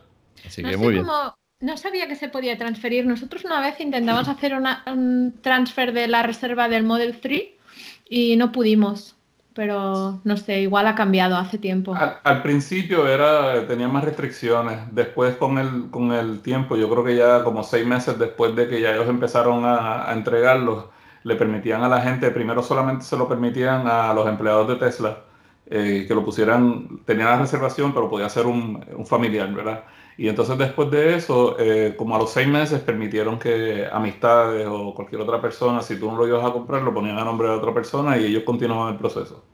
Así 0.46 0.62
no 0.62 0.68
que 0.68 0.74
sé 0.76 0.80
muy 0.80 0.92
bien. 0.92 1.04
cómo- 1.04 1.34
no 1.62 1.76
sabía 1.76 2.06
que 2.06 2.14
se 2.14 2.28
podía 2.28 2.56
transferir. 2.56 3.04
Nosotros 3.04 3.44
una 3.44 3.60
vez 3.60 3.80
intentamos 3.80 4.28
hacer 4.28 4.54
una- 4.54 4.84
un 4.86 5.34
transfer 5.42 5.92
de 5.92 6.06
la 6.06 6.22
reserva 6.22 6.68
del 6.68 6.84
Model 6.84 7.18
3 7.20 7.48
y 8.08 8.36
no 8.36 8.52
pudimos. 8.52 9.16
Pero 9.60 10.18
no 10.24 10.38
sé, 10.38 10.62
igual 10.62 10.86
ha 10.86 10.94
cambiado 10.94 11.36
hace 11.36 11.58
tiempo. 11.58 11.94
Al, 11.94 12.40
principio 12.40 13.06
era, 13.06 13.66
tenía 13.66 13.88
más 13.88 14.02
restricciones. 14.02 14.78
Después 14.90 15.36
con 15.36 15.58
el, 15.58 15.90
con 15.90 16.12
el 16.12 16.40
tiempo, 16.40 16.76
yo 16.76 16.88
creo 16.88 17.04
que 17.04 17.14
ya 17.14 17.44
como 17.44 17.62
seis 17.62 17.86
meses 17.86 18.18
después 18.18 18.56
de 18.56 18.68
que 18.68 18.80
ya 18.80 18.94
ellos 18.94 19.06
empezaron 19.06 19.66
a, 19.66 20.10
entregarlos, 20.14 20.86
le 21.24 21.36
permitían 21.36 21.82
a 21.82 21.90
la 21.90 22.00
gente, 22.00 22.30
primero 22.30 22.62
solamente 22.62 23.04
se 23.04 23.18
lo 23.18 23.28
permitían 23.28 23.86
a 23.86 24.14
los 24.14 24.26
empleados 24.26 24.66
de 24.66 24.76
Tesla, 24.76 25.18
eh, 25.66 26.06
que 26.08 26.14
lo 26.14 26.24
pusieran, 26.24 27.00
tenían 27.04 27.28
la 27.28 27.38
reservación, 27.40 27.92
pero 27.92 28.08
podía 28.08 28.30
ser 28.30 28.46
un, 28.46 28.82
un 28.96 29.06
familiar, 29.06 29.52
¿verdad? 29.52 29.84
Y 30.16 30.26
entonces 30.28 30.56
después 30.56 30.90
de 30.90 31.16
eso, 31.16 31.56
eh, 31.58 31.94
como 31.98 32.16
a 32.16 32.18
los 32.18 32.30
seis 32.30 32.48
meses, 32.48 32.80
permitieron 32.80 33.38
que 33.38 33.86
amistades 33.92 34.66
o 34.66 34.94
cualquier 34.94 35.20
otra 35.20 35.38
persona, 35.38 35.82
si 35.82 36.00
tú 36.00 36.10
no 36.10 36.16
lo 36.16 36.26
ibas 36.26 36.46
a 36.46 36.50
comprar, 36.50 36.80
lo 36.80 36.94
ponían 36.94 37.18
a 37.18 37.24
nombre 37.24 37.48
de 37.48 37.54
otra 37.54 37.74
persona 37.74 38.16
y 38.16 38.24
ellos 38.24 38.44
continuaban 38.44 38.94
el 38.94 38.98
proceso. 38.98 39.44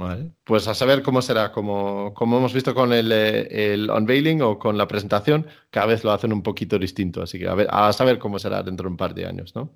Vale. 0.00 0.32
Pues 0.44 0.66
a 0.66 0.74
saber 0.74 1.02
cómo 1.02 1.20
será, 1.20 1.52
como, 1.52 2.14
como 2.14 2.38
hemos 2.38 2.54
visto 2.54 2.74
con 2.74 2.94
el, 2.94 3.12
eh, 3.12 3.74
el 3.74 3.90
unveiling 3.90 4.40
o 4.40 4.58
con 4.58 4.78
la 4.78 4.88
presentación, 4.88 5.46
cada 5.70 5.84
vez 5.86 6.02
lo 6.04 6.10
hacen 6.10 6.32
un 6.32 6.42
poquito 6.42 6.78
distinto. 6.78 7.22
Así 7.22 7.38
que 7.38 7.46
a, 7.46 7.54
ver, 7.54 7.68
a 7.70 7.92
saber 7.92 8.18
cómo 8.18 8.38
será 8.38 8.62
dentro 8.62 8.84
de 8.84 8.92
un 8.92 8.96
par 8.96 9.12
de 9.14 9.26
años, 9.26 9.54
¿no? 9.54 9.68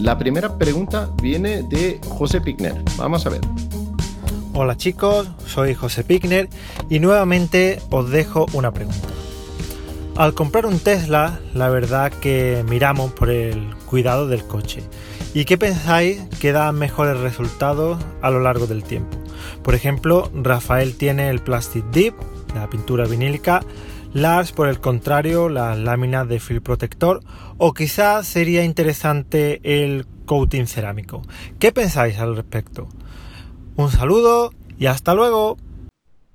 La 0.00 0.18
primera 0.18 0.56
pregunta 0.56 1.08
viene 1.20 1.62
de 1.62 2.00
José 2.08 2.40
Pigner. 2.40 2.82
Vamos 2.96 3.26
a 3.26 3.30
ver. 3.30 3.40
Hola 4.54 4.76
chicos, 4.76 5.28
soy 5.46 5.74
José 5.74 6.04
Pickner 6.04 6.48
y 6.90 6.98
nuevamente 6.98 7.80
os 7.90 8.10
dejo 8.10 8.46
una 8.52 8.72
pregunta. 8.72 9.08
Al 10.14 10.34
comprar 10.34 10.66
un 10.66 10.78
Tesla, 10.78 11.40
la 11.54 11.70
verdad 11.70 12.12
que 12.12 12.62
miramos 12.68 13.12
por 13.12 13.30
el 13.30 13.74
cuidado 13.86 14.28
del 14.28 14.44
coche. 14.44 14.82
¿Y 15.34 15.46
qué 15.46 15.56
pensáis 15.56 16.20
que 16.40 16.52
da 16.52 16.70
mejores 16.72 17.18
resultados 17.18 17.98
a 18.20 18.30
lo 18.30 18.40
largo 18.40 18.66
del 18.66 18.84
tiempo? 18.84 19.16
Por 19.62 19.74
ejemplo, 19.74 20.30
Rafael 20.34 20.94
tiene 20.94 21.30
el 21.30 21.40
Plastic 21.40 21.86
Dip, 21.90 22.14
la 22.54 22.68
pintura 22.68 23.06
vinílica, 23.06 23.62
Lars, 24.12 24.52
por 24.52 24.68
el 24.68 24.78
contrario, 24.78 25.48
las 25.48 25.78
láminas 25.78 26.28
de 26.28 26.38
film 26.38 26.62
protector, 26.62 27.20
o 27.56 27.72
quizás 27.72 28.26
sería 28.26 28.62
interesante 28.62 29.60
el 29.64 30.06
coating 30.26 30.66
cerámico. 30.66 31.22
¿Qué 31.58 31.72
pensáis 31.72 32.18
al 32.18 32.36
respecto? 32.36 32.88
Un 33.76 33.90
saludo 33.90 34.52
y 34.78 34.84
hasta 34.84 35.14
luego. 35.14 35.56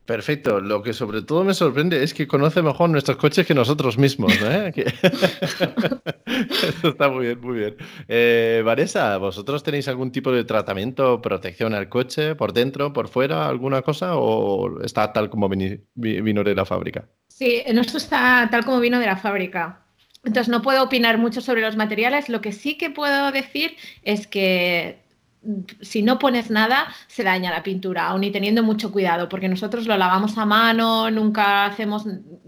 Perfecto. 0.07 0.61
Lo 0.61 0.81
que 0.81 0.93
sobre 0.93 1.21
todo 1.21 1.43
me 1.43 1.53
sorprende 1.53 2.01
es 2.01 2.13
que 2.13 2.27
conoce 2.27 2.61
mejor 2.61 2.89
nuestros 2.89 3.17
coches 3.17 3.45
que 3.45 3.53
nosotros 3.53 3.97
mismos. 3.97 4.33
¿eh? 4.41 4.71
Eso 6.25 6.87
está 6.87 7.09
muy 7.09 7.25
bien, 7.25 7.41
muy 7.41 7.57
bien. 7.57 7.75
Eh, 8.07 8.61
Vanessa, 8.63 9.17
¿vosotros 9.17 9.63
tenéis 9.63 9.89
algún 9.89 10.13
tipo 10.13 10.31
de 10.31 10.45
tratamiento 10.45 11.21
protección 11.21 11.73
al 11.73 11.89
coche 11.89 12.35
por 12.35 12.53
dentro, 12.53 12.93
por 12.93 13.09
fuera, 13.09 13.49
alguna 13.49 13.81
cosa? 13.81 14.15
¿O 14.15 14.81
está 14.81 15.11
tal 15.11 15.29
como 15.29 15.49
vino 15.49 16.43
de 16.43 16.55
la 16.55 16.65
fábrica? 16.65 17.09
Sí, 17.27 17.61
nuestro 17.73 17.97
está 17.97 18.47
tal 18.49 18.63
como 18.63 18.79
vino 18.79 18.99
de 18.99 19.07
la 19.07 19.17
fábrica. 19.17 19.81
Entonces 20.23 20.47
no 20.47 20.61
puedo 20.61 20.83
opinar 20.83 21.17
mucho 21.17 21.41
sobre 21.41 21.61
los 21.61 21.75
materiales. 21.75 22.29
Lo 22.29 22.39
que 22.39 22.53
sí 22.53 22.77
que 22.77 22.89
puedo 22.89 23.33
decir 23.33 23.75
es 24.03 24.25
que 24.25 24.99
si 25.81 26.01
no 26.01 26.19
pones 26.19 26.49
nada, 26.49 26.87
se 27.07 27.23
daña 27.23 27.51
la 27.51 27.63
pintura, 27.63 28.07
aun 28.07 28.23
y 28.23 28.31
teniendo 28.31 28.63
mucho 28.63 28.91
cuidado, 28.91 29.29
porque 29.29 29.47
nosotros 29.47 29.87
lo 29.87 29.97
lavamos 29.97 30.37
a 30.37 30.45
mano, 30.45 31.09
nunca 31.11 31.65
hacemos, 31.65 32.05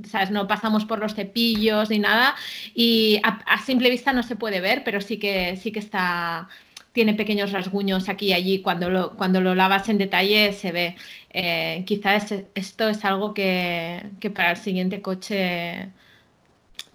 ¿sabes? 0.07 0.31
No 0.31 0.47
pasamos 0.47 0.85
por 0.85 0.99
los 0.99 1.15
cepillos 1.15 1.89
ni 1.89 1.99
nada, 1.99 2.35
y 2.73 3.21
a, 3.23 3.57
simple 3.65 3.89
vista 3.89 4.13
no 4.13 4.23
se 4.23 4.35
puede 4.35 4.59
ver, 4.59 4.83
pero 4.83 5.01
sí 5.01 5.17
que, 5.17 5.55
sí 5.57 5.71
que 5.71 5.79
está, 5.79 6.49
tiene 6.91 7.13
pequeños 7.13 7.51
rasguños 7.51 8.09
aquí 8.09 8.27
y 8.27 8.33
allí. 8.33 8.61
Cuando 8.61 8.89
lo, 8.89 9.15
cuando 9.15 9.41
lo 9.41 9.55
lavas 9.55 9.89
en 9.89 9.97
detalle 9.97 10.53
se 10.53 10.71
ve. 10.71 10.95
Eh, 11.31 11.83
quizás 11.85 12.33
esto 12.55 12.89
es 12.89 13.05
algo 13.05 13.33
que, 13.33 14.03
que 14.19 14.29
para 14.31 14.51
el 14.51 14.57
siguiente 14.57 15.01
coche 15.01 15.89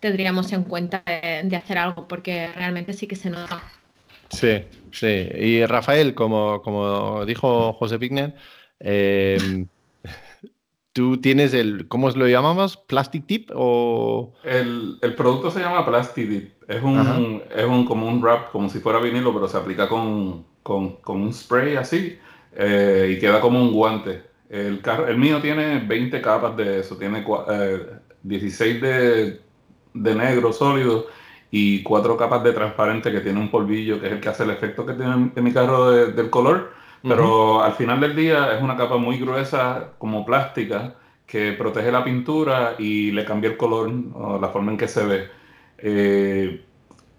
tendríamos 0.00 0.52
en 0.52 0.64
cuenta 0.64 1.02
de, 1.06 1.42
de 1.44 1.56
hacer 1.56 1.78
algo, 1.78 2.08
porque 2.08 2.48
realmente 2.48 2.92
sí 2.92 3.06
que 3.06 3.16
se 3.16 3.30
nota. 3.30 3.62
Sí, 4.30 4.64
sí. 4.94 5.28
Y 5.34 5.66
Rafael, 5.66 6.14
como, 6.14 6.62
como 6.62 7.24
dijo 7.26 7.72
José 7.74 7.98
Pigner, 7.98 8.34
eh, 8.80 9.66
tú 10.92 11.20
tienes 11.20 11.52
el, 11.52 11.88
¿cómo 11.88 12.08
lo 12.10 12.28
llamamos? 12.28 12.76
¿Plastic 12.76 13.26
tip 13.26 13.50
o...? 13.54 14.32
El, 14.44 14.98
el 15.02 15.14
producto 15.14 15.50
se 15.50 15.60
llama 15.60 15.84
Plastic 15.84 16.28
Dip. 16.28 16.52
Es 16.68 16.82
Ajá. 16.82 17.18
un, 17.18 17.42
es 17.54 17.64
un 17.64 17.84
como 17.84 18.06
un 18.06 18.22
wrap, 18.22 18.50
como 18.50 18.70
si 18.70 18.78
fuera 18.78 19.00
vinilo, 19.00 19.34
pero 19.34 19.48
se 19.48 19.58
aplica 19.58 19.88
con, 19.88 20.46
con, 20.62 20.96
con 20.96 21.20
un 21.20 21.32
spray 21.32 21.76
así 21.76 22.18
eh, 22.56 23.14
y 23.14 23.18
queda 23.18 23.40
como 23.40 23.60
un 23.60 23.72
guante. 23.72 24.22
El, 24.48 24.80
carro, 24.80 25.08
el 25.08 25.18
mío 25.18 25.40
tiene 25.42 25.80
20 25.80 26.20
capas 26.20 26.56
de 26.56 26.80
eso, 26.80 26.96
tiene 26.96 27.24
eh, 27.50 27.86
16 28.22 28.80
de, 28.80 29.40
de 29.94 30.14
negro 30.14 30.52
sólido 30.52 31.06
y 31.56 31.82
cuatro 31.82 32.16
capas 32.16 32.42
de 32.44 32.52
transparente 32.52 33.12
que 33.12 33.20
tiene 33.20 33.38
un 33.40 33.50
polvillo, 33.50 34.00
que 34.00 34.06
es 34.06 34.12
el 34.12 34.20
que 34.20 34.28
hace 34.28 34.42
el 34.44 34.50
efecto 34.50 34.84
que 34.86 34.94
tiene 34.94 35.30
en, 35.36 35.44
mi 35.44 35.52
carro 35.52 35.90
de- 35.90 36.12
del 36.12 36.30
color. 36.30 36.72
Pero 37.06 37.62
al 37.62 37.74
final 37.74 38.00
del 38.00 38.16
día 38.16 38.54
es 38.56 38.62
una 38.62 38.76
capa 38.76 38.96
muy 38.96 39.18
gruesa, 39.18 39.92
como 39.98 40.24
plástica, 40.24 40.96
que 41.26 41.52
protege 41.52 41.92
la 41.92 42.02
pintura 42.04 42.74
y 42.78 43.10
le 43.12 43.24
cambia 43.24 43.50
el 43.50 43.56
color 43.56 43.90
o 44.14 44.38
la 44.40 44.48
forma 44.48 44.72
en 44.72 44.78
que 44.78 44.88
se 44.88 45.04
ve. 45.06 45.28
Eh, 45.78 46.64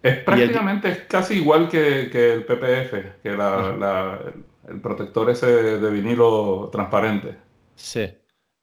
es 0.03 0.17
prácticamente 0.23 0.89
es 0.89 0.99
casi 1.07 1.36
igual 1.36 1.69
que, 1.69 2.09
que 2.11 2.33
el 2.33 2.45
PPF, 2.45 3.03
que 3.23 3.31
la- 3.31 4.19
el 4.67 4.81
protector 4.81 5.29
ese 5.29 5.47
de 5.79 5.91
vinilo 5.91 6.69
transparente. 6.71 7.38
Sí. 7.75 8.17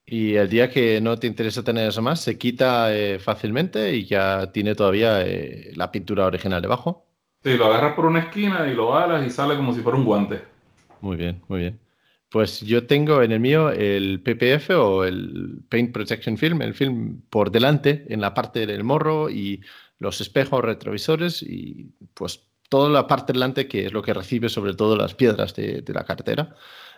Y 0.05 0.35
el 0.35 0.49
día 0.49 0.69
que 0.69 0.99
no 0.99 1.17
te 1.17 1.27
interesa 1.27 1.63
tener 1.63 1.87
eso 1.87 2.01
más, 2.01 2.19
se 2.19 2.37
quita 2.37 2.93
eh, 2.95 3.19
fácilmente 3.19 3.95
y 3.95 4.05
ya 4.05 4.51
tiene 4.51 4.75
todavía 4.75 5.21
eh, 5.21 5.71
la 5.75 5.91
pintura 5.91 6.25
original 6.25 6.61
debajo. 6.61 7.05
Sí, 7.43 7.55
lo 7.55 7.65
agarras 7.65 7.93
por 7.93 8.05
una 8.05 8.19
esquina 8.19 8.67
y 8.67 8.75
lo 8.75 8.95
alas 8.95 9.25
y 9.25 9.29
sale 9.29 9.55
como 9.55 9.73
si 9.73 9.81
fuera 9.81 9.97
un 9.97 10.05
guante. 10.05 10.41
Muy 11.01 11.17
bien, 11.17 11.41
muy 11.47 11.59
bien. 11.59 11.79
Pues 12.29 12.61
yo 12.61 12.87
tengo 12.87 13.21
en 13.21 13.31
el 13.31 13.39
mío 13.39 13.69
el 13.69 14.21
PPF 14.21 14.71
o 14.71 15.05
el 15.05 15.61
Paint 15.69 15.93
Protection 15.93 16.37
Film, 16.37 16.61
el 16.61 16.73
film 16.73 17.21
por 17.29 17.51
delante, 17.51 18.05
en 18.09 18.21
la 18.21 18.33
parte 18.33 18.65
del 18.65 18.83
morro 18.83 19.29
y 19.29 19.61
los 19.99 20.19
espejos 20.19 20.63
retrovisores 20.63 21.43
y 21.43 21.91
pues 22.13 22.47
toda 22.69 22.89
la 22.89 23.07
parte 23.07 23.33
delante 23.33 23.67
que 23.67 23.85
es 23.85 23.93
lo 23.93 24.01
que 24.01 24.13
recibe 24.13 24.49
sobre 24.49 24.73
todo 24.73 24.97
las 24.97 25.13
piedras 25.13 25.53
de, 25.55 25.81
de 25.81 25.93
la 25.93 26.05
carretera. 26.05 26.55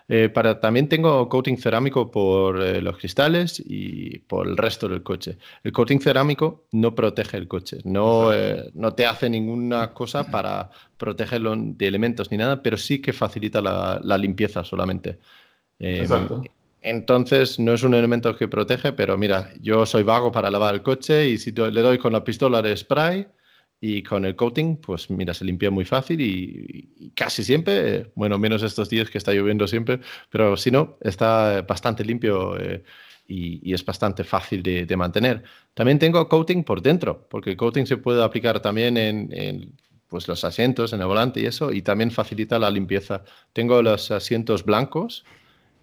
Eh, 0.08 0.28
para, 0.28 0.60
también 0.60 0.88
tengo 0.88 1.28
coating 1.28 1.58
cerámico 1.58 2.12
por 2.12 2.62
eh, 2.62 2.80
los 2.80 2.96
cristales 2.96 3.60
y 3.64 4.20
por 4.20 4.46
el 4.46 4.56
resto 4.56 4.88
del 4.88 5.02
coche. 5.02 5.36
El 5.64 5.72
coating 5.72 6.00
cerámico 6.00 6.66
no 6.70 6.94
protege 6.94 7.36
el 7.36 7.48
coche, 7.48 7.78
no, 7.84 8.32
eh, 8.32 8.70
no 8.74 8.94
te 8.94 9.04
hace 9.04 9.28
ninguna 9.28 9.92
cosa 9.92 10.30
para 10.30 10.70
protegerlo 10.96 11.54
de 11.56 11.86
elementos 11.88 12.30
ni 12.30 12.36
nada, 12.36 12.62
pero 12.62 12.76
sí 12.76 13.00
que 13.00 13.12
facilita 13.12 13.60
la, 13.60 14.00
la 14.02 14.16
limpieza 14.16 14.62
solamente. 14.62 15.18
Eh, 15.80 16.02
Exacto. 16.02 16.42
entonces 16.82 17.58
no 17.58 17.72
es 17.72 17.82
un 17.82 17.94
elemento 17.94 18.36
que 18.36 18.46
protege, 18.46 18.92
pero 18.92 19.18
mira, 19.18 19.50
yo 19.60 19.86
soy 19.86 20.04
vago 20.04 20.30
para 20.30 20.52
lavar 20.52 20.74
el 20.74 20.82
coche 20.82 21.28
y 21.30 21.38
si 21.38 21.50
le 21.50 21.82
doy 21.82 21.98
con 21.98 22.12
la 22.12 22.22
pistola 22.22 22.62
de 22.62 22.76
spray 22.76 23.26
y 23.80 24.02
con 24.02 24.24
el 24.24 24.36
coating, 24.36 24.76
pues 24.78 25.10
mira, 25.10 25.34
se 25.34 25.44
limpia 25.44 25.70
muy 25.70 25.84
fácil 25.84 26.20
y, 26.20 27.12
casi 27.14 27.44
siempre, 27.44 28.10
bueno, 28.14 28.38
menos 28.38 28.62
estos 28.62 28.88
días 28.88 29.10
que 29.10 29.18
está 29.18 29.32
lloviendo 29.32 29.66
siempre, 29.66 30.00
pero 30.30 30.56
si 30.56 30.70
no, 30.70 30.96
está 31.00 31.62
bastante 31.62 32.04
limpio 32.04 32.58
eh, 32.58 32.82
y, 33.28 33.72
es 33.72 33.84
bastante 33.84 34.24
fácil 34.24 34.62
de, 34.62 34.86
de 34.86 34.96
mantener. 34.96 35.42
También 35.74 35.98
tengo 35.98 36.28
coating 36.28 36.64
por 36.64 36.82
dentro, 36.82 37.26
porque 37.28 37.50
el 37.50 37.56
coating 37.56 37.86
se 37.86 37.98
puede 37.98 38.22
aplicar 38.22 38.60
también 38.60 38.96
en, 38.96 39.28
en, 39.32 39.72
pues 40.08 40.28
los 40.28 40.44
asientos, 40.44 40.92
en 40.92 41.00
el 41.00 41.06
volante 41.06 41.40
y 41.40 41.46
eso, 41.46 41.72
y 41.72 41.82
también 41.82 42.10
facilita 42.10 42.58
la 42.58 42.70
limpieza. 42.70 43.24
Tengo 43.52 43.82
los 43.82 44.10
asientos 44.10 44.64
blancos 44.64 45.24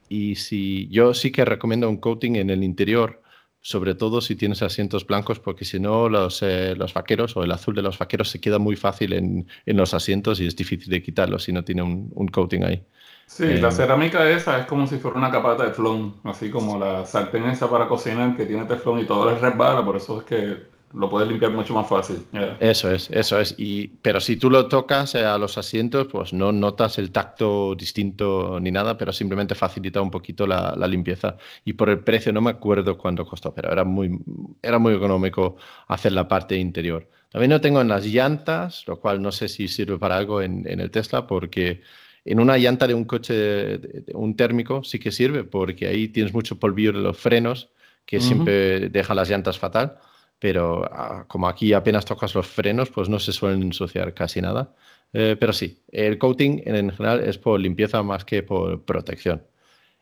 y 0.10 0.36
si 0.36 0.88
yo 0.90 1.14
sí 1.14 1.32
que 1.32 1.46
recomiendo 1.46 1.90
un 1.90 1.98
coating 1.98 2.36
en 2.36 2.50
el 2.50 2.64
interior, 2.64 3.23
sobre 3.64 3.96
todo 3.96 4.22
si 4.22 4.36
tienes 4.36 4.62
asientos 4.62 5.08
blancos, 5.08 5.40
porque 5.40 5.66
si 5.66 5.80
no 5.80 6.10
los, 6.10 6.44
eh, 6.44 6.76
los 6.78 6.94
vaqueros 6.94 7.36
o 7.38 7.44
el 7.44 7.52
azul 7.52 7.76
de 7.76 7.82
los 7.84 7.98
vaqueros 8.00 8.30
se 8.30 8.42
queda 8.42 8.60
muy 8.60 8.76
fácil 8.78 9.14
en, 9.14 9.48
en 9.66 9.78
los 9.78 9.96
asientos 9.96 10.40
y 10.42 10.48
es 10.48 10.56
difícil 10.56 10.90
de 10.92 11.02
quitarlo 11.04 11.40
si 11.40 11.54
no 11.54 11.64
tiene 11.66 11.82
un, 11.84 12.12
un 12.16 12.28
coating 12.30 12.64
ahí. 12.66 12.86
Sí, 13.26 13.46
Eh, 13.46 13.60
la 13.60 13.72
cerámica 13.72 14.30
esa 14.30 14.60
es 14.60 14.66
como 14.68 14.86
si 14.86 14.98
fuera 15.00 15.18
una 15.18 15.32
capa 15.32 15.56
de 15.56 15.66
teflón, 15.70 16.20
así 16.24 16.52
como 16.52 16.78
la 16.78 17.06
sartén 17.06 17.46
esa 17.46 17.70
para 17.70 17.88
cocinar 17.88 18.36
que 18.36 18.46
tiene 18.46 18.66
teflón 18.66 19.00
y 19.00 19.06
todo 19.08 19.32
les 19.32 19.42
resbala, 19.42 19.84
por 19.84 19.96
eso 19.98 20.20
es 20.20 20.26
que 20.26 20.73
lo 20.94 21.10
puedes 21.10 21.28
limpiar 21.30 21.52
mucho 21.52 21.74
más 21.74 21.88
fácil. 21.88 22.18
ya. 22.32 22.58
Eso 22.60 22.92
es, 22.92 23.10
eso 23.12 23.40
es. 23.40 23.56
Y, 23.58 23.88
pero 24.02 24.20
si 24.22 24.38
tú 24.38 24.50
lo 24.50 24.68
tocas 24.68 25.16
eh, 25.16 25.26
a 25.26 25.38
los 25.38 25.58
asientos, 25.58 26.08
pues 26.12 26.34
no 26.34 26.52
notas 26.52 26.98
el 26.98 27.12
tacto 27.12 27.76
distinto 27.76 28.60
ni 28.60 28.72
nada, 28.72 28.98
pero 28.98 29.12
simplemente 29.12 29.56
facilita 29.56 30.02
un 30.02 30.12
poquito 30.12 30.46
la, 30.48 30.74
la 30.78 30.88
limpieza. 30.88 31.38
Y 31.66 31.74
por 31.74 31.90
el 31.90 32.00
precio, 32.04 32.32
no 32.32 32.42
me 32.42 32.52
acuerdo 32.52 32.98
cuánto 32.98 33.26
costó, 33.26 33.54
pero 33.54 33.72
era 33.72 33.84
muy, 33.84 34.18
era 34.62 34.80
muy 34.80 34.94
económico 34.94 35.58
hacer 35.88 36.12
la 36.14 36.28
parte 36.28 36.56
interior. 36.58 37.10
También 37.30 37.52
lo 37.52 37.62
tengo 37.62 37.82
en 37.82 37.88
las 37.88 38.06
llantas, 38.06 38.88
lo 38.88 39.00
cual 39.00 39.22
no 39.22 39.32
sé 39.32 39.48
si 39.50 39.68
sirve 39.68 39.98
para 39.98 40.18
algo 40.18 40.42
en, 40.42 40.68
en 40.68 40.80
el 40.80 40.92
Tesla, 40.92 41.26
porque 41.28 41.82
en 42.26 42.40
una 42.40 42.58
llanta 42.58 42.88
de 42.88 42.94
un 42.94 43.06
coche, 43.06 43.34
de- 43.34 43.78
de 43.80 44.14
un 44.14 44.36
térmico, 44.36 44.84
sí 44.84 45.00
que 45.00 45.12
sirve, 45.12 45.44
porque 45.44 45.88
ahí 45.88 46.08
tienes 46.10 46.34
mucho 46.34 46.60
polvillo 46.60 46.92
en 46.92 47.04
los 47.04 47.18
frenos, 47.18 47.70
que 48.06 48.18
Ujú. 48.18 48.26
siempre 48.28 48.90
deja 48.90 49.14
las 49.16 49.30
llantas 49.30 49.58
fatal 49.60 49.98
pero 50.44 50.84
ah, 50.92 51.24
como 51.30 51.48
aquí 51.48 51.72
apenas 51.72 52.04
tocas 52.04 52.36
los 52.36 52.46
frenos, 52.46 52.90
pues 52.90 53.08
no 53.08 53.18
se 53.18 53.32
suelen 53.32 53.64
ensuciar 53.64 54.14
casi 54.14 54.42
nada. 54.42 54.76
Eh, 55.14 55.38
pero 55.40 55.54
sí, 55.54 55.82
el 55.90 56.18
coating 56.18 56.62
en 56.66 56.92
general 56.92 57.22
es 57.22 57.38
por 57.38 57.62
limpieza 57.62 58.04
más 58.04 58.26
que 58.26 58.44
por 58.44 58.84
protección. 58.84 59.42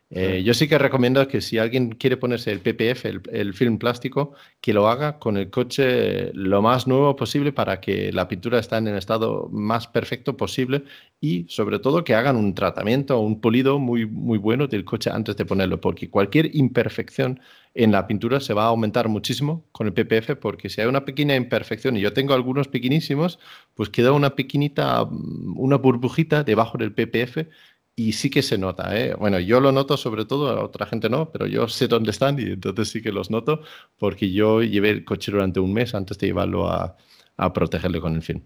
Eh, 0.09 0.39
Sí. 0.39 0.43
Yo 0.43 0.53
sí 0.55 0.67
que 0.67 0.77
recomiendo 0.79 1.25
que 1.27 1.41
si 1.41 1.59
alguien 1.59 1.91
quiere 1.91 2.17
ponerse 2.17 2.51
el 2.51 2.59
PPF, 2.59 3.05
el, 3.05 3.21
el 3.31 3.53
film 3.53 3.77
plástico, 3.77 4.33
que 4.59 4.73
lo 4.73 4.89
haga 4.89 5.19
con 5.19 5.37
el 5.37 5.49
coche 5.51 6.33
lo 6.33 6.61
más 6.63 6.87
nuevo 6.87 7.15
posible 7.15 7.53
para 7.53 7.79
que 7.79 8.11
la 8.11 8.27
pintura 8.27 8.59
esté 8.59 8.77
en 8.77 8.87
el 8.87 8.97
estado 8.97 9.47
más 9.51 9.87
perfecto 9.87 10.35
posible 10.35 10.83
y 11.21 11.45
sobre 11.49 11.79
todo 11.79 12.03
que 12.03 12.15
hagan 12.15 12.35
un 12.35 12.55
tratamiento, 12.55 13.19
un 13.19 13.39
pulido 13.39 13.77
muy, 13.79 14.05
muy 14.07 14.39
bueno 14.39 14.67
del 14.67 14.85
coche 14.85 15.11
antes 15.11 15.37
de 15.37 15.45
ponerlo, 15.45 15.79
porque 15.79 16.09
cualquier 16.09 16.55
imperfección 16.55 17.39
en 17.73 17.91
la 17.91 18.07
pintura 18.07 18.39
se 18.39 18.53
va 18.53 18.63
a 18.65 18.67
aumentar 18.67 19.07
muchísimo 19.07 19.65
con 19.71 19.87
el 19.87 19.93
PPF, 19.93 20.35
porque 20.37 20.69
si 20.69 20.81
hay 20.81 20.87
una 20.87 21.05
pequeña 21.05 21.35
imperfección, 21.35 21.97
y 21.97 22.01
yo 22.01 22.13
tengo 22.13 22.33
algunos 22.33 22.67
pequeñísimos, 22.67 23.39
pues 23.75 23.89
queda 23.89 24.11
una 24.11 24.35
pequeñita, 24.35 25.05
mm, 25.05 25.57
una 25.59 25.77
burbujita 25.77 26.43
debajo 26.43 26.77
del 26.77 26.93
PPF 26.93 27.47
y 27.95 28.13
sí 28.13 28.29
que 28.29 28.41
se 28.41 28.57
nota, 28.57 28.97
¿eh? 28.97 29.13
Bueno, 29.15 29.39
yo 29.39 29.59
lo 29.59 29.71
noto 29.71 29.97
sobre 29.97 30.25
todo, 30.25 30.49
a 30.49 30.63
otra 30.63 30.85
gente 30.85 31.09
no, 31.09 31.31
pero 31.31 31.45
yo 31.47 31.67
sé 31.67 31.87
dónde 31.87 32.11
están 32.11 32.39
y 32.39 32.43
entonces 32.43 32.89
sí 32.89 33.01
que 33.01 33.11
los 33.11 33.29
noto 33.29 33.61
porque 33.97 34.31
yo 34.31 34.61
llevé 34.63 34.89
el 34.91 35.05
coche 35.05 35.31
durante 35.31 35.59
un 35.59 35.73
mes 35.73 35.93
antes 35.95 36.17
de 36.17 36.27
llevarlo 36.27 36.69
a, 36.69 36.97
a 37.37 37.53
protegerle 37.53 37.99
con 38.01 38.15
el 38.15 38.21
film. 38.21 38.41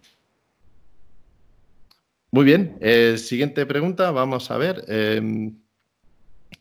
Muy 2.32 2.44
bien, 2.46 2.78
eh, 2.82 3.18
siguiente 3.18 3.66
pregunta, 3.66 4.12
vamos 4.12 4.52
a 4.52 4.58
ver. 4.58 4.84
eh, 4.88 5.52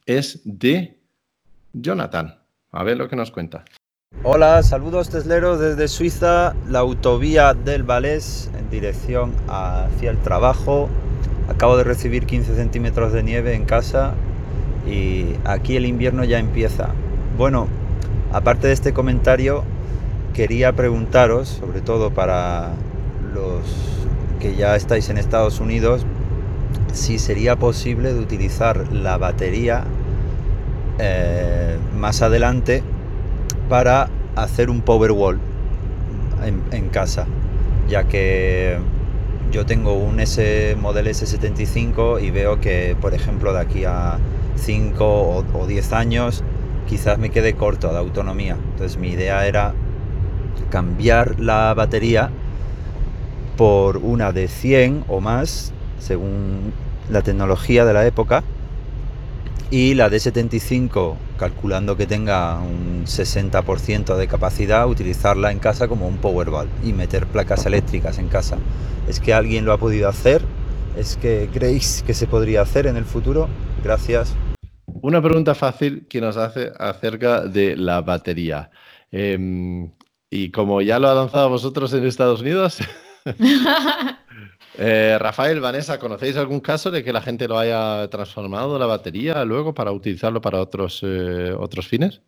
es 0.07 0.41
de 0.45 1.01
Jonathan. 1.73 2.44
A 2.77 2.83
ver 2.83 2.97
lo 2.97 3.09
que 3.09 3.15
nos 3.15 3.31
cuenta. 3.31 3.65
Hola, 4.25 4.61
saludos 4.65 5.09
tesleros 5.09 5.61
desde 5.61 5.87
Suiza, 5.87 6.57
la 6.69 6.81
autovía 6.81 7.55
del 7.55 7.85
Valés 7.85 8.51
en 8.59 8.69
dirección 8.69 9.33
hacia 9.47 10.11
el 10.11 10.19
trabajo. 10.19 10.89
Acabo 11.49 11.77
de 11.77 11.85
recibir 11.85 12.27
15 12.27 12.57
centímetros 12.57 13.13
de 13.13 13.23
nieve 13.23 13.55
en 13.55 13.65
casa 13.65 14.15
y 14.89 15.37
aquí 15.45 15.77
el 15.77 15.87
invierno 15.87 16.25
ya 16.25 16.41
empieza. 16.41 16.89
Bueno, 17.39 17.69
aparte 18.33 18.67
de 18.67 18.73
este 18.73 18.93
comentario, 18.93 19.63
quería 20.33 20.73
preguntaros, 20.73 21.49
sobre 21.49 21.81
todo 21.81 22.11
para 22.11 22.73
los 23.33 23.63
que 24.41 24.57
ya 24.57 24.75
estáis 24.75 25.09
en 25.11 25.19
Estados 25.19 25.61
Unidos, 25.61 26.05
si 26.93 27.21
sería 27.21 27.55
posible 27.55 28.13
de 28.13 28.19
utilizar 28.19 28.93
la 28.93 29.17
batería 29.17 29.85
eh, 30.99 31.64
más 32.05 32.21
adelante 32.21 32.83
para 33.71 34.11
hacer 34.37 34.69
un 34.69 34.83
Powerwall 34.83 35.39
en, 36.45 36.63
en 36.71 36.91
casa, 36.91 37.25
ya 37.89 38.05
que 38.05 38.77
yo 39.51 39.65
tengo 39.65 39.95
un 39.95 40.21
S 40.21 40.77
Model 40.79 41.07
S75 41.07 42.23
y 42.23 42.31
veo 42.31 42.61
que, 42.61 42.95
por 43.01 43.15
ejemplo, 43.15 43.55
de 43.55 43.61
aquí 43.61 43.87
a 43.87 44.19
5 44.57 45.03
o, 45.03 45.45
o 45.59 45.67
10 45.67 45.93
años 45.95 46.45
quizás 46.87 47.19
me 47.19 47.31
quede 47.31 47.55
corto 47.55 47.91
de 47.91 47.97
autonomía. 47.97 48.59
Entonces 48.73 48.99
mi 48.99 49.09
idea 49.09 49.47
era 49.47 49.73
cambiar 50.69 51.41
la 51.41 51.73
batería 51.73 52.29
por 53.57 53.97
una 53.97 54.31
de 54.31 54.49
100 54.49 55.07
o 55.09 55.23
más, 55.23 55.73
según 56.01 56.75
la 57.09 57.23
tecnología 57.23 57.87
de 57.87 57.95
la 57.95 58.05
época, 58.05 58.45
y 59.75 59.93
la 59.95 60.09
D75, 60.09 61.17
calculando 61.37 61.97
que 61.97 62.07
tenga 62.07 62.61
un 62.61 63.07
60% 63.07 64.15
de 64.15 64.29
capacidad, 64.29 64.89
utilizarla 64.89 65.51
en 65.51 65.59
casa 65.59 65.89
como 65.89 66.07
un 66.07 66.19
Powerball 66.19 66.69
y 66.85 66.93
meter 66.93 67.27
placas 67.27 67.67
eléctricas 67.67 68.21
en 68.21 68.29
casa. 68.29 68.57
¿Es 69.09 69.19
que 69.19 69.35
alguien 69.35 69.65
lo 69.65 69.73
ha 69.73 69.79
podido 69.79 70.09
hacer? 70.09 70.43
¿Es 70.97 71.17
que 71.17 71.51
creéis 71.53 72.05
que 72.07 72.15
se 72.15 72.29
podría 72.29 72.61
hacer 72.63 72.87
en 72.87 72.97
el 72.97 73.05
futuro? 73.05 73.49
Gracias. 73.83 74.33
Una 74.87 75.21
pregunta 75.21 75.57
fácil 75.57 76.07
que 76.09 76.21
nos 76.21 76.37
hace 76.37 76.71
acerca 76.79 77.41
de 77.41 77.77
la 77.77 78.01
batería. 78.01 78.71
Em, 79.11 79.91
y 80.31 80.53
como 80.53 80.83
ya 80.83 81.01
lo 81.01 81.09
ha 81.09 81.15
lanzado 81.15 81.49
vosotros 81.49 81.93
en 81.95 82.07
Estados 82.07 82.43
Unidos, 82.43 82.79
eh, 84.77 85.17
Rafael, 85.21 85.61
Vanessa, 85.61 85.99
¿conocéis 85.99 86.37
algún 86.37 86.61
caso 86.61 86.91
de 86.91 87.05
que 87.05 87.13
la 87.13 87.23
gente 87.23 87.47
lo 87.47 87.59
haya 87.59 88.09
transformado 88.09 88.79
la 88.79 88.87
batería 88.87 89.45
luego 89.45 89.75
para 89.75 89.93
utilizarlo 89.93 90.41
para 90.41 90.61
otros, 90.61 91.01
eh, 91.03 91.55
otros 91.57 91.87
fines? 91.87 92.21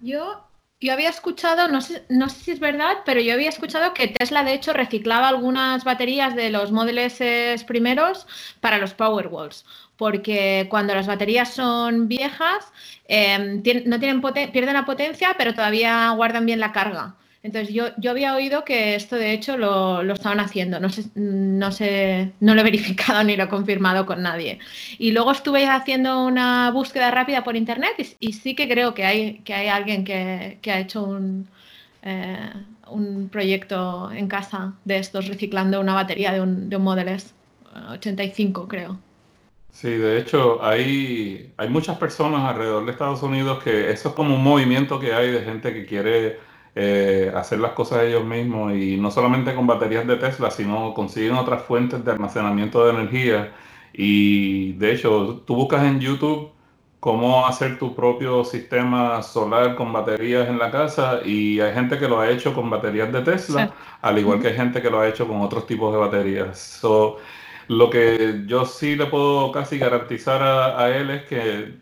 Yo, 0.00 0.44
yo 0.80 0.92
había 0.92 1.08
escuchado, 1.08 1.66
no 1.66 1.80
sé, 1.80 2.04
no 2.08 2.28
sé 2.28 2.44
si 2.44 2.50
es 2.52 2.60
verdad, 2.60 2.98
pero 3.04 3.20
yo 3.20 3.34
había 3.34 3.48
escuchado 3.48 3.92
que 3.92 4.06
Tesla 4.06 4.44
de 4.44 4.54
hecho 4.54 4.72
reciclaba 4.72 5.28
algunas 5.28 5.82
baterías 5.82 6.36
de 6.36 6.50
los 6.50 6.70
Model 6.70 6.98
S 6.98 7.56
primeros 7.66 8.28
para 8.60 8.78
los 8.78 8.94
Powerwalls, 8.94 9.64
porque 9.96 10.68
cuando 10.70 10.94
las 10.94 11.08
baterías 11.08 11.52
son 11.52 12.06
viejas 12.06 12.72
eh, 13.08 13.60
no 13.84 13.98
tienen 13.98 14.22
pierden 14.52 14.74
la 14.74 14.84
potencia, 14.86 15.34
pero 15.36 15.54
todavía 15.54 16.10
guardan 16.10 16.46
bien 16.46 16.60
la 16.60 16.70
carga. 16.70 17.16
Entonces 17.42 17.72
yo, 17.72 17.86
yo 17.98 18.10
había 18.10 18.34
oído 18.34 18.64
que 18.64 18.96
esto 18.96 19.14
de 19.14 19.32
hecho 19.32 19.56
lo, 19.56 20.02
lo 20.02 20.14
estaban 20.14 20.40
haciendo, 20.40 20.80
no 20.80 20.88
sé, 20.90 21.04
no 21.14 21.70
sé, 21.70 22.32
no 22.40 22.54
lo 22.54 22.60
he 22.60 22.64
verificado 22.64 23.22
ni 23.24 23.36
lo 23.36 23.44
he 23.44 23.48
confirmado 23.48 24.06
con 24.06 24.22
nadie. 24.22 24.58
Y 24.98 25.12
luego 25.12 25.30
estuve 25.32 25.66
haciendo 25.66 26.24
una 26.26 26.70
búsqueda 26.72 27.10
rápida 27.10 27.44
por 27.44 27.56
internet 27.56 28.16
y, 28.18 28.32
sí 28.32 28.54
que 28.54 28.68
creo 28.68 28.92
que 28.94 29.04
hay, 29.04 29.38
que 29.40 29.54
hay 29.54 29.68
alguien 29.68 30.04
que, 30.04 30.58
que 30.62 30.72
ha 30.72 30.80
hecho 30.80 31.04
un, 31.04 31.48
eh, 32.02 32.50
un 32.90 33.28
proyecto 33.28 34.10
en 34.12 34.28
casa 34.28 34.74
de 34.84 34.98
estos 34.98 35.28
reciclando 35.28 35.80
una 35.80 35.94
batería 35.94 36.32
de 36.32 36.40
un, 36.40 36.68
de 36.68 36.76
un 36.76 36.82
Model 36.82 37.08
S 37.08 37.32
eh, 37.74 37.92
85, 37.92 38.66
creo. 38.68 38.98
Sí, 39.70 39.90
de 39.90 40.18
hecho, 40.18 40.64
hay, 40.64 41.52
hay 41.56 41.68
muchas 41.68 41.98
personas 41.98 42.42
alrededor 42.42 42.84
de 42.84 42.92
Estados 42.92 43.22
Unidos 43.22 43.62
que 43.62 43.90
eso 43.90 44.08
es 44.08 44.14
como 44.14 44.34
un 44.34 44.42
movimiento 44.42 44.98
que 44.98 45.12
hay 45.12 45.30
de 45.30 45.42
gente 45.42 45.72
que 45.72 45.86
quiere 45.86 46.47
eh, 46.80 47.32
hacer 47.34 47.58
las 47.60 47.72
cosas 47.72 48.04
ellos 48.04 48.24
mismos 48.24 48.72
y 48.74 48.96
no 48.98 49.10
solamente 49.10 49.54
con 49.54 49.66
baterías 49.66 50.06
de 50.06 50.16
Tesla, 50.16 50.50
sino 50.50 50.94
consiguen 50.94 51.34
otras 51.36 51.62
fuentes 51.62 52.04
de 52.04 52.12
almacenamiento 52.12 52.84
de 52.84 52.90
energía. 52.92 53.52
Y 53.92 54.74
de 54.74 54.92
hecho, 54.92 55.42
tú 55.46 55.56
buscas 55.56 55.82
en 55.84 56.00
YouTube 56.00 56.52
cómo 57.00 57.46
hacer 57.46 57.78
tu 57.78 57.94
propio 57.94 58.44
sistema 58.44 59.22
solar 59.22 59.74
con 59.76 59.92
baterías 59.92 60.48
en 60.48 60.58
la 60.58 60.70
casa 60.70 61.20
y 61.24 61.60
hay 61.60 61.72
gente 61.74 61.98
que 61.98 62.08
lo 62.08 62.20
ha 62.20 62.30
hecho 62.30 62.54
con 62.54 62.70
baterías 62.70 63.12
de 63.12 63.22
Tesla, 63.22 63.62
Sí. 63.66 63.72
al 64.02 64.18
igual 64.18 64.40
que 64.40 64.48
hay 64.48 64.54
gente 64.56 64.82
que 64.82 64.90
lo 64.90 65.00
ha 65.00 65.08
hecho 65.08 65.26
con 65.28 65.40
otros 65.40 65.66
tipos 65.66 65.92
de 65.92 65.98
baterías. 65.98 66.58
So, 66.58 67.18
lo 67.68 67.90
que 67.90 68.44
yo 68.46 68.64
sí 68.66 68.96
le 68.96 69.06
puedo 69.06 69.52
casi 69.52 69.78
garantizar 69.78 70.42
a, 70.42 70.80
a 70.80 70.96
él 70.96 71.10
es 71.10 71.24
que 71.24 71.78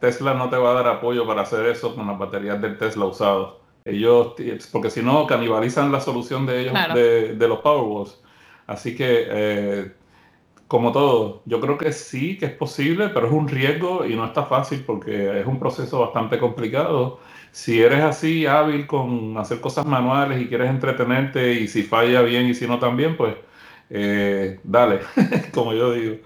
Tesla 0.00 0.34
no 0.34 0.48
te 0.50 0.56
va 0.56 0.70
a 0.72 0.74
dar 0.74 0.88
apoyo 0.88 1.26
para 1.26 1.42
hacer 1.42 1.66
eso 1.66 1.94
con 1.94 2.06
las 2.06 2.18
baterías 2.18 2.60
del 2.60 2.78
Tesla 2.78 3.06
usado. 3.06 3.63
Ellos, 3.84 4.34
porque 4.72 4.90
si 4.90 5.02
no, 5.02 5.26
canibalizan 5.26 5.92
la 5.92 6.00
solución 6.00 6.46
de 6.46 6.60
ellos, 6.62 6.72
Claro. 6.72 6.94
de, 6.94 7.34
de 7.36 7.48
los 7.48 7.58
Powerwalls. 7.60 8.22
Así 8.66 8.96
que, 8.96 9.26
eh, 9.28 9.92
como 10.68 10.92
todo, 10.92 11.42
yo 11.46 11.60
creo 11.60 11.76
que 11.78 11.92
sí 11.92 12.38
que 12.38 12.46
es 12.46 12.52
posible, 12.52 13.08
pero 13.10 13.26
es 13.26 13.32
un 13.32 13.48
riesgo 13.48 14.06
y 14.06 14.16
no 14.16 14.24
está 14.26 14.44
fácil 14.46 14.84
porque 14.86 15.40
es 15.40 15.46
un 15.46 15.58
proceso 15.58 16.00
bastante 16.00 16.38
complicado. 16.38 17.20
Si 17.52 17.80
eres 17.80 18.00
así 18.02 18.46
hábil 18.46 18.86
con 18.86 19.36
hacer 19.38 19.60
cosas 19.60 19.86
manuales 19.86 20.40
y 20.42 20.48
quieres 20.48 20.70
entretenerte 20.70 21.52
y 21.54 21.68
si 21.68 21.82
falla 21.82 22.22
bien 22.22 22.46
y 22.48 22.54
si 22.54 22.66
no 22.66 22.78
también, 22.78 23.16
pues 23.16 23.36
eh, 23.90 24.60
dale, 24.64 25.00
como 25.54 25.74
yo 25.74 25.92
digo. 25.92 26.16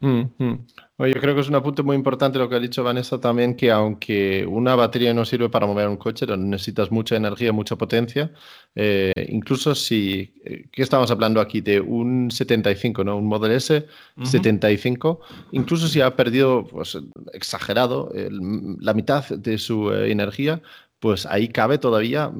Mm, 0.00 0.22
mm. 0.38 0.66
Yo 0.96 1.20
creo 1.20 1.34
que 1.34 1.40
es 1.40 1.48
un 1.48 1.56
apunte 1.56 1.82
muy 1.82 1.96
importante 1.96 2.38
lo 2.38 2.48
que 2.48 2.54
ha 2.54 2.60
dicho 2.60 2.84
Vanessa 2.84 3.18
también, 3.18 3.56
que 3.56 3.72
aunque 3.72 4.46
una 4.46 4.76
batería 4.76 5.12
no 5.12 5.24
sirve 5.24 5.48
para 5.48 5.66
mover 5.66 5.88
un 5.88 5.96
coche, 5.96 6.24
necesitas 6.36 6.92
mucha 6.92 7.16
energía, 7.16 7.52
mucha 7.52 7.74
potencia, 7.74 8.30
eh, 8.76 9.12
incluso 9.28 9.74
si, 9.74 10.32
eh, 10.44 10.68
¿qué 10.70 10.82
estamos 10.82 11.10
hablando 11.10 11.40
aquí? 11.40 11.60
De 11.60 11.80
un 11.80 12.30
75, 12.30 13.02
¿no? 13.02 13.16
Un 13.16 13.26
Model 13.26 13.50
S 13.52 13.86
75, 14.22 15.20
incluso 15.50 15.88
si 15.88 16.00
ha 16.00 16.14
perdido, 16.14 16.64
pues 16.64 16.96
exagerado, 17.32 18.12
la 18.14 18.94
mitad 18.94 19.28
de 19.30 19.58
su 19.58 19.92
eh, 19.92 20.12
energía, 20.12 20.62
pues 21.00 21.26
ahí 21.26 21.48
cabe 21.48 21.78
todavía, 21.78 22.30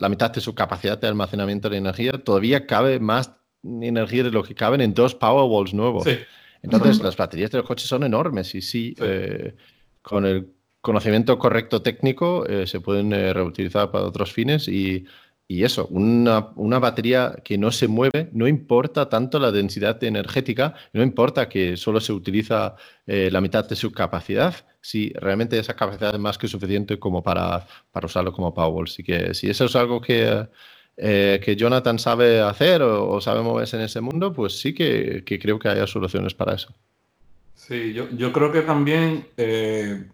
la 0.00 0.08
mitad 0.08 0.30
de 0.30 0.40
su 0.40 0.54
capacidad 0.54 0.98
de 0.98 1.08
almacenamiento 1.08 1.68
de 1.68 1.76
energía, 1.76 2.12
todavía 2.12 2.66
cabe 2.66 3.00
más 3.00 3.32
energía 3.62 4.24
de 4.24 4.30
lo 4.30 4.42
que 4.42 4.54
caben 4.54 4.80
en 4.80 4.94
dos 4.94 5.14
Powerwalls 5.14 5.74
nuevos. 5.74 6.04
Sí. 6.04 6.16
Entonces, 6.62 7.02
las 7.02 7.16
baterías 7.16 7.50
de 7.50 7.58
los 7.58 7.66
coches 7.66 7.88
son 7.88 8.04
enormes 8.04 8.54
y 8.54 8.62
sí, 8.62 8.94
eh, 9.00 9.54
con 10.00 10.24
el 10.24 10.48
conocimiento 10.80 11.38
correcto 11.38 11.82
técnico 11.82 12.46
eh, 12.46 12.66
se 12.66 12.80
pueden 12.80 13.12
eh, 13.12 13.32
reutilizar 13.32 13.90
para 13.90 14.04
otros 14.04 14.32
fines 14.32 14.68
y, 14.68 15.04
y 15.48 15.64
eso, 15.64 15.86
una, 15.90 16.50
una, 16.54 16.78
batería 16.78 17.34
que 17.44 17.58
no 17.58 17.72
se 17.72 17.88
mueve, 17.88 18.30
no 18.32 18.46
importa 18.46 19.08
tanto 19.08 19.40
la 19.40 19.50
densidad 19.50 20.02
energética, 20.04 20.74
no 20.92 21.02
importa 21.02 21.48
que 21.48 21.76
solo 21.76 22.00
se 22.00 22.12
utiliza 22.12 22.76
la 23.06 23.40
mitad 23.40 23.68
de 23.68 23.76
su 23.76 23.92
capacidad, 23.92 24.54
si 24.80 25.12
realmente 25.14 25.58
esa 25.58 25.74
capacidad 25.74 26.14
es 26.14 26.20
más 26.20 26.38
que 26.38 26.48
suficiente 26.48 26.98
como 26.98 27.22
para, 27.22 27.66
para 27.90 28.06
usarlo 28.06 28.32
como 28.32 28.54
Powerwall. 28.54 28.86
Así 28.86 29.02
que 29.02 29.34
si 29.34 29.50
eso 29.50 29.66
es 29.66 29.76
algo 29.76 30.00
que 30.00 30.48
eh, 30.96 31.40
que 31.42 31.56
Jonathan 31.56 31.98
sabe 31.98 32.40
hacer 32.40 32.82
o, 32.82 33.20
sabe 33.20 33.42
moverse 33.42 33.76
en 33.76 33.82
ese 33.82 34.00
mundo, 34.00 34.32
pues 34.32 34.60
sí 34.60 34.74
que, 34.74 35.24
creo 35.24 35.58
que 35.58 35.68
haya 35.68 35.86
soluciones 35.86 36.34
para 36.34 36.54
eso. 36.54 36.74
Sí, 37.54 37.94
yo, 37.94 38.32
creo 38.32 38.52
que 38.52 38.62
también 38.62 39.26
eh, 39.36 40.04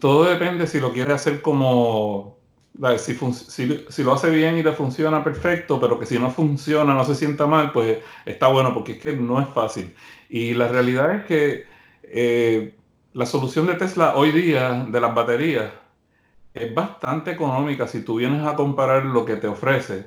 todo 0.00 0.24
depende 0.24 0.66
si 0.66 0.80
lo 0.80 0.92
quiere 0.92 1.12
hacer 1.12 1.42
como, 1.42 2.38
si, 2.98 3.84
si, 3.88 4.02
lo 4.02 4.12
hace 4.12 4.30
bien 4.30 4.56
y 4.58 4.62
le 4.62 4.72
funciona 4.72 5.22
perfecto, 5.22 5.78
pero 5.78 5.98
que 5.98 6.06
si 6.06 6.18
no 6.18 6.30
funciona, 6.30 6.94
no 6.94 7.04
se 7.04 7.14
sienta 7.14 7.46
mal, 7.46 7.72
pues 7.72 7.98
está 8.24 8.48
bueno, 8.48 8.74
porque 8.74 8.92
es 8.92 8.98
que 8.98 9.12
no 9.12 9.40
es 9.40 9.48
fácil. 9.48 9.94
Y 10.28 10.54
la 10.54 10.68
realidad 10.68 11.14
es 11.14 11.24
que 11.26 11.64
eh, 12.02 12.74
la 13.12 13.26
solución 13.26 13.66
de 13.66 13.74
Tesla 13.74 14.16
hoy 14.16 14.32
día 14.32 14.86
de 14.88 15.00
las 15.00 15.14
baterías 15.14 15.72
es 16.56 16.74
bastante 16.74 17.30
económica 17.32 17.86
si 17.86 18.02
tú 18.02 18.16
vienes 18.16 18.46
a 18.46 18.54
comparar 18.56 19.04
lo 19.04 19.24
que 19.24 19.36
te 19.36 19.46
ofrece. 19.48 20.06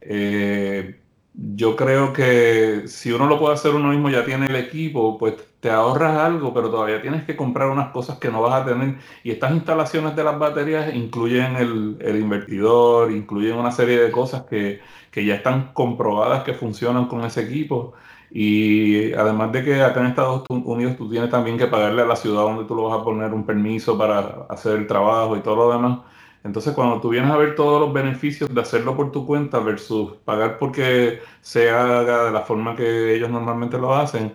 Eh, 0.00 1.00
yo 1.34 1.76
creo 1.76 2.12
que 2.12 2.82
si 2.88 3.12
uno 3.12 3.26
lo 3.26 3.38
puede 3.38 3.54
hacer 3.54 3.74
uno 3.74 3.90
mismo, 3.90 4.10
ya 4.10 4.24
tiene 4.24 4.46
el 4.46 4.56
equipo, 4.56 5.18
pues 5.18 5.34
te 5.60 5.70
ahorras 5.70 6.16
algo, 6.18 6.52
pero 6.54 6.70
todavía 6.70 7.00
tienes 7.02 7.24
que 7.24 7.36
comprar 7.36 7.68
unas 7.70 7.90
cosas 7.90 8.18
que 8.18 8.30
no 8.30 8.42
vas 8.42 8.62
a 8.62 8.64
tener. 8.64 8.96
Y 9.22 9.30
estas 9.32 9.52
instalaciones 9.52 10.16
de 10.16 10.24
las 10.24 10.38
baterías 10.38 10.94
incluyen 10.94 11.56
el, 11.56 11.96
el 12.00 12.16
invertidor, 12.20 13.12
incluyen 13.12 13.56
una 13.56 13.70
serie 13.72 14.00
de 14.00 14.10
cosas 14.10 14.42
que, 14.44 14.80
que 15.10 15.24
ya 15.24 15.34
están 15.36 15.72
comprobadas 15.74 16.44
que 16.44 16.54
funcionan 16.54 17.06
con 17.06 17.24
ese 17.24 17.42
equipo. 17.42 17.94
Y 18.30 19.12
además 19.14 19.52
de 19.52 19.64
que 19.64 19.82
acá 19.82 20.00
en 20.00 20.06
Estados 20.06 20.44
Unidos 20.48 20.96
tú 20.96 21.08
tienes 21.08 21.30
también 21.30 21.58
que 21.58 21.66
pagarle 21.66 22.02
a 22.02 22.06
la 22.06 22.16
ciudad 22.16 22.42
donde 22.42 22.64
tú 22.64 22.74
lo 22.74 22.84
vas 22.88 23.00
a 23.00 23.04
poner 23.04 23.32
un 23.32 23.46
permiso 23.46 23.96
para 23.96 24.46
hacer 24.50 24.78
el 24.78 24.86
trabajo 24.86 25.36
y 25.36 25.40
todo 25.40 25.56
lo 25.56 25.72
demás. 25.72 26.00
Entonces 26.44 26.74
cuando 26.74 27.00
tú 27.00 27.10
vienes 27.10 27.30
a 27.30 27.36
ver 27.36 27.54
todos 27.54 27.80
los 27.80 27.92
beneficios 27.92 28.54
de 28.54 28.60
hacerlo 28.60 28.96
por 28.96 29.12
tu 29.12 29.26
cuenta 29.26 29.58
versus 29.60 30.12
pagar 30.24 30.58
porque 30.58 31.20
se 31.40 31.70
haga 31.70 32.24
de 32.26 32.30
la 32.32 32.42
forma 32.42 32.76
que 32.76 33.14
ellos 33.14 33.30
normalmente 33.30 33.78
lo 33.78 33.94
hacen, 33.94 34.34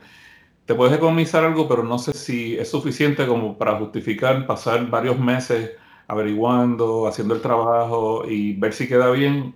te 0.66 0.76
puedes 0.76 0.96
economizar 0.96 1.44
algo, 1.46 1.68
pero 1.68 1.84
no 1.84 2.00
sé 2.00 2.14
si 2.14 2.58
es 2.58 2.70
suficiente 2.72 3.28
como 3.28 3.58
para 3.58 3.78
justificar 3.80 4.48
pasar 4.48 4.90
varios 4.90 5.20
meses 5.20 5.72
averiguando, 6.08 7.08
haciendo 7.08 7.36
el 7.36 7.42
trabajo 7.42 8.26
y 8.28 8.54
ver 8.54 8.74
si 8.74 8.88
queda 8.88 9.12
bien, 9.12 9.56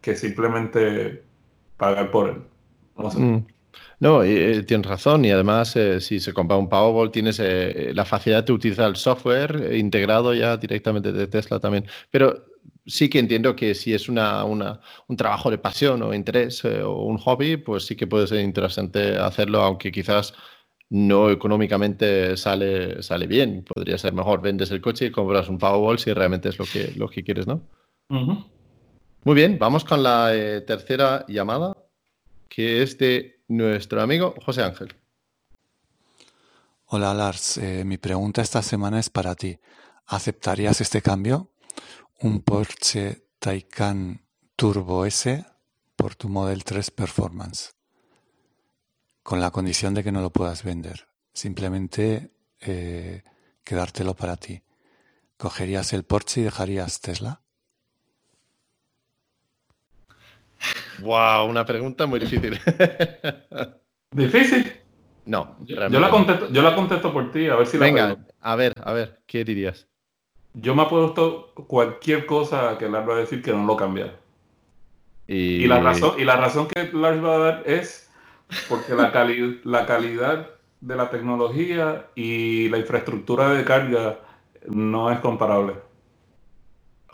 que 0.00 0.16
simplemente 0.16 1.24
pagar 1.76 2.10
por 2.10 2.28
él. 2.30 2.53
No, 2.96 4.18
mm. 4.18 4.22
eh, 4.24 4.62
tienes 4.66 4.86
razón 4.86 5.24
y 5.24 5.30
además 5.30 5.74
eh, 5.76 6.00
si 6.00 6.20
se 6.20 6.32
compra 6.32 6.56
un 6.56 6.68
Powerball 6.68 7.10
tienes 7.10 7.40
eh, 7.40 7.92
la 7.94 8.04
facilidad 8.04 8.44
de 8.44 8.52
utilizar 8.52 8.88
el 8.88 8.96
software 8.96 9.74
integrado 9.74 10.34
ya 10.34 10.56
directamente 10.56 11.12
de 11.12 11.26
Tesla 11.26 11.60
también. 11.60 11.86
Pero 12.10 12.44
sí 12.86 13.08
que 13.08 13.18
entiendo 13.18 13.56
que 13.56 13.74
si 13.74 13.94
es 13.94 14.08
una, 14.08 14.44
un 14.44 15.16
trabajo 15.16 15.50
de 15.50 15.58
pasión 15.58 16.02
o 16.02 16.14
interés 16.14 16.64
o 16.64 17.04
un 17.04 17.18
hobby, 17.18 17.56
pues 17.56 17.86
sí 17.86 17.96
que 17.96 18.06
puede 18.06 18.26
ser 18.26 18.40
interesante 18.40 19.16
hacerlo, 19.16 19.62
aunque 19.62 19.90
quizás 19.90 20.34
no 20.90 21.30
económicamente 21.30 22.36
sale, 22.36 23.02
sale 23.02 23.26
bien. 23.26 23.64
Podría 23.64 23.98
ser 23.98 24.12
mejor, 24.12 24.42
vendes 24.42 24.70
el 24.70 24.80
coche 24.80 25.06
y 25.06 25.10
compras 25.10 25.48
un 25.48 25.58
Powerball 25.58 25.98
si 25.98 26.12
realmente 26.12 26.50
es 26.50 26.58
lo 26.58 26.66
que, 26.66 26.92
lo 26.96 27.08
que 27.08 27.24
quieres, 27.24 27.46
¿no? 27.46 27.62
Muy 28.08 29.34
bien, 29.34 29.58
vamos 29.58 29.84
con 29.84 30.02
la 30.02 30.30
tercera 30.66 31.24
llamada 31.26 31.74
que 32.54 32.84
es 32.84 32.98
de 32.98 33.42
nuestro 33.48 34.00
amigo 34.00 34.32
José 34.44 34.62
Ángel. 34.62 34.94
Hola 36.86 37.12
Lars, 37.12 37.56
eh, 37.56 37.82
mi 37.84 37.98
pregunta 37.98 38.42
esta 38.42 38.62
semana 38.62 39.00
es 39.00 39.10
para 39.10 39.34
ti. 39.34 39.58
¿Aceptarías 40.06 40.80
este 40.80 41.02
cambio? 41.02 41.50
Un 42.20 42.42
Porsche 42.42 43.26
Taycan 43.40 44.24
Turbo 44.54 45.04
S 45.04 45.44
por 45.96 46.14
tu 46.14 46.28
Model 46.28 46.62
3 46.62 46.92
Performance. 46.92 47.72
Con 49.24 49.40
la 49.40 49.50
condición 49.50 49.92
de 49.92 50.04
que 50.04 50.12
no 50.12 50.20
lo 50.20 50.30
puedas 50.30 50.62
vender. 50.62 51.08
Simplemente 51.32 52.36
eh, 52.60 53.24
quedártelo 53.64 54.14
para 54.14 54.36
ti. 54.36 54.62
¿Cogerías 55.36 55.92
el 55.92 56.04
Porsche 56.04 56.42
y 56.42 56.44
dejarías 56.44 57.00
Tesla? 57.00 57.42
Wow, 61.00 61.48
una 61.48 61.64
pregunta 61.64 62.06
muy 62.06 62.20
difícil. 62.20 62.58
¿Difícil? 64.10 64.72
No. 65.26 65.56
Yo 65.64 66.00
la, 66.00 66.10
contesto, 66.10 66.50
yo 66.50 66.62
la 66.62 66.74
contesto 66.74 67.12
por 67.12 67.30
ti, 67.30 67.48
a 67.48 67.56
ver 67.56 67.66
si 67.66 67.78
Venga, 67.78 68.08
la 68.08 68.18
a 68.40 68.56
ver, 68.56 68.74
a 68.82 68.92
ver, 68.92 69.20
¿qué 69.26 69.44
dirías? 69.44 69.88
Yo 70.52 70.74
me 70.74 70.82
ha 70.82 70.88
puesto 70.88 71.52
cualquier 71.66 72.26
cosa 72.26 72.76
que 72.78 72.88
Lars 72.88 73.08
va 73.08 73.14
a 73.14 73.18
decir 73.18 73.42
que 73.42 73.52
no 73.52 73.64
lo 73.64 73.76
cambia. 73.76 74.14
Y... 75.26 75.66
la, 75.66 75.80
razón, 75.80 76.12
y 76.18 76.24
la 76.24 76.36
razón 76.36 76.68
que 76.68 76.90
Lars 76.92 77.24
va 77.24 77.34
a 77.34 77.38
dar 77.38 77.62
es 77.64 78.10
porque 78.68 78.94
la, 78.94 79.10
la 79.64 79.86
calidad 79.86 80.50
de 80.80 80.96
la 80.96 81.08
tecnología 81.08 82.06
y 82.14 82.68
la 82.68 82.78
infraestructura 82.78 83.48
de 83.48 83.64
carga 83.64 84.20
no 84.68 85.10
es 85.10 85.18
comparable. 85.20 85.74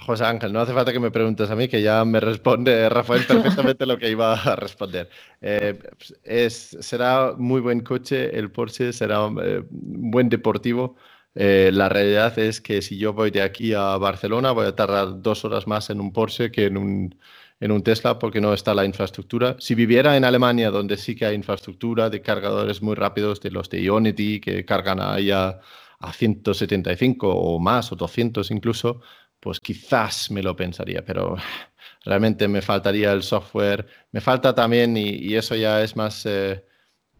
José 0.06 0.24
Ángel, 0.24 0.52
no 0.52 0.60
hace 0.60 0.72
falta 0.72 0.92
que 0.92 1.00
me 1.00 1.10
preguntes 1.10 1.50
a 1.50 1.56
mí, 1.56 1.68
que 1.68 1.82
ya 1.82 2.04
me 2.04 2.20
responde 2.20 2.88
Rafael 2.88 3.24
perfectamente 3.26 3.86
lo 3.86 3.98
que 3.98 4.10
iba 4.10 4.32
a 4.34 4.56
responder. 4.56 5.10
Eh, 5.40 5.78
es, 6.24 6.76
será 6.80 7.34
muy 7.36 7.60
buen 7.60 7.80
coche, 7.80 8.36
el 8.36 8.50
Porsche 8.50 8.92
será 8.92 9.28
eh, 9.42 9.62
buen 9.70 10.28
deportivo. 10.28 10.96
Eh, 11.34 11.70
la 11.72 11.88
realidad 11.88 12.38
es 12.38 12.60
que 12.60 12.82
si 12.82 12.98
yo 12.98 13.12
voy 13.12 13.30
de 13.30 13.42
aquí 13.42 13.72
a 13.74 13.96
Barcelona, 13.98 14.52
voy 14.52 14.66
a 14.66 14.74
tardar 14.74 15.20
dos 15.22 15.44
horas 15.44 15.66
más 15.66 15.90
en 15.90 16.00
un 16.00 16.12
Porsche 16.12 16.50
que 16.50 16.66
en 16.66 16.76
un, 16.76 17.14
en 17.60 17.70
un 17.70 17.82
Tesla 17.82 18.18
porque 18.18 18.40
no 18.40 18.54
está 18.54 18.74
la 18.74 18.84
infraestructura. 18.86 19.56
Si 19.58 19.74
viviera 19.74 20.16
en 20.16 20.24
Alemania, 20.24 20.70
donde 20.70 20.96
sí 20.96 21.14
que 21.14 21.26
hay 21.26 21.34
infraestructura 21.36 22.10
de 22.10 22.22
cargadores 22.22 22.82
muy 22.82 22.94
rápidos, 22.94 23.40
de 23.40 23.50
los 23.50 23.68
de 23.70 23.82
Ionity, 23.82 24.40
que 24.40 24.64
cargan 24.64 24.98
ahí 25.00 25.30
a, 25.30 25.60
a 26.00 26.12
175 26.12 27.28
o 27.28 27.58
más, 27.60 27.92
o 27.92 27.96
200 27.96 28.50
incluso, 28.50 29.02
pues 29.40 29.58
quizás 29.58 30.30
me 30.30 30.42
lo 30.42 30.54
pensaría, 30.54 31.04
pero 31.04 31.36
realmente 32.04 32.46
me 32.46 32.62
faltaría 32.62 33.12
el 33.12 33.22
software, 33.22 33.86
me 34.12 34.20
falta 34.20 34.54
también, 34.54 34.96
y, 34.96 35.34
eso 35.34 35.56
ya 35.56 35.82
es 35.82 35.96
más, 35.96 36.24
eh, 36.26 36.64